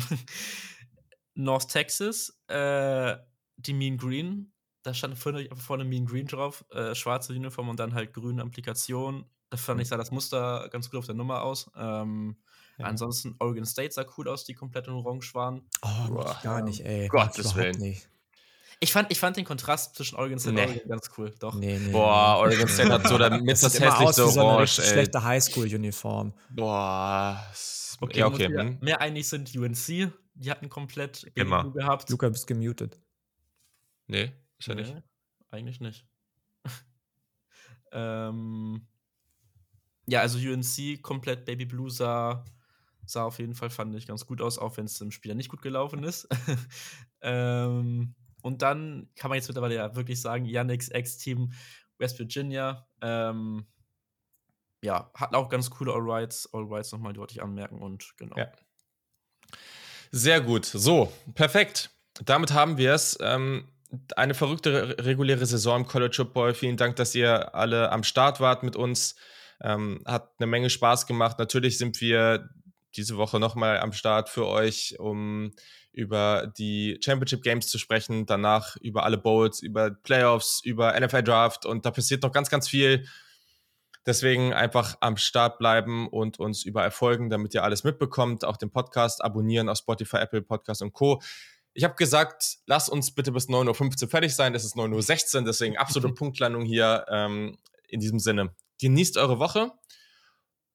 [1.34, 3.16] North Texas, äh,
[3.56, 4.52] die Mean Green
[4.88, 9.26] da stand vorne, vorne Mean Green drauf, äh, schwarze Uniform und dann halt grüne Applikation.
[9.50, 11.70] Da fand ich, sah das Muster ganz gut auf der Nummer aus.
[11.76, 12.36] Ähm,
[12.78, 12.86] ja.
[12.86, 15.68] Ansonsten Oregon State sah cool aus, die komplett in Orange waren.
[15.82, 17.08] Oh, Boah, gar nicht, ey.
[17.08, 17.78] Gottes Willen.
[17.78, 18.08] Nicht.
[18.80, 20.62] Ich fand, ich fand den Kontrast zwischen Oregon State nee.
[20.62, 21.54] und Oregon ganz cool, doch.
[21.54, 25.22] Nee, nee, Boah, Oregon State hat so damit das, das hässlichste Orange, so eine schlechte
[25.22, 26.32] Highschool-Uniform.
[26.50, 27.44] Boah.
[28.00, 28.48] Okay, ja, okay.
[28.48, 28.78] Mehr, hm.
[28.80, 31.70] mehr einig sind UNC, die hatten komplett Immer.
[31.72, 32.08] gehabt.
[32.10, 32.98] Luca, bist gemutet.
[34.06, 34.32] Nee.
[34.58, 34.94] Ist nee, nicht.
[35.50, 36.06] Eigentlich nicht.
[37.92, 38.86] ähm,
[40.06, 42.44] ja, also UNC komplett Baby Blue sah,
[43.04, 45.48] sah auf jeden Fall, fand ich, ganz gut aus, auch wenn es im Spiel nicht
[45.48, 46.28] gut gelaufen ist.
[47.20, 51.52] ähm, und dann kann man jetzt mittlerweile ja wirklich sagen, Yannicks Ex-Team
[51.98, 53.66] West Virginia, ähm,
[54.82, 58.36] ja, hatten auch ganz coole All-Rights, All-Rights nochmal, die wollte ich anmerken und genau.
[58.36, 58.52] Ja.
[60.10, 60.64] Sehr gut.
[60.64, 61.90] So, perfekt.
[62.24, 63.18] Damit haben wir es.
[63.20, 63.68] Ähm,
[64.16, 66.54] eine verrückte reguläre Saison im College Football.
[66.54, 69.16] Vielen Dank, dass ihr alle am Start wart mit uns.
[69.60, 71.38] Ähm, hat eine Menge Spaß gemacht.
[71.38, 72.48] Natürlich sind wir
[72.96, 75.52] diese Woche nochmal am Start für euch, um
[75.92, 81.66] über die Championship Games zu sprechen, danach über alle Bowls, über Playoffs, über NFL Draft
[81.66, 83.04] und da passiert noch ganz, ganz viel.
[84.06, 88.44] Deswegen einfach am Start bleiben und uns überall folgen, damit ihr alles mitbekommt.
[88.44, 91.20] Auch den Podcast abonnieren auf Spotify, Apple Podcast und Co.
[91.78, 94.52] Ich habe gesagt, lass uns bitte bis 9.15 Uhr fertig sein.
[94.52, 97.06] Es ist 9.16 Uhr, deswegen absolute Punktlandung hier.
[97.08, 97.56] Ähm,
[97.86, 99.70] in diesem Sinne, genießt eure Woche.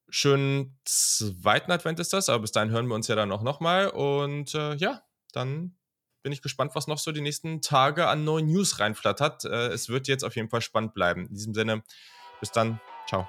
[0.08, 3.90] Schönen zweiten Advent ist das, aber bis dahin hören wir uns ja dann auch nochmal.
[3.90, 5.04] Und äh, ja,
[5.34, 5.76] dann
[6.22, 9.44] bin ich gespannt, was noch so die nächsten Tage an neuen News reinflattert.
[9.44, 11.28] Äh, es wird jetzt auf jeden Fall spannend bleiben.
[11.28, 11.84] In diesem Sinne,
[12.40, 12.80] bis dann.
[13.10, 13.28] Ciao.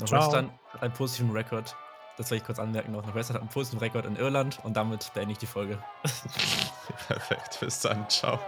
[0.00, 1.76] Northwestern hat einen positiven Rekord.
[2.16, 3.02] Das will ich kurz anmerken noch.
[3.02, 5.78] Northwestern hat einen Rekord in Irland und damit beende ich die Folge.
[7.08, 7.58] Perfekt.
[7.60, 8.08] Bis dann.
[8.08, 8.38] Ciao.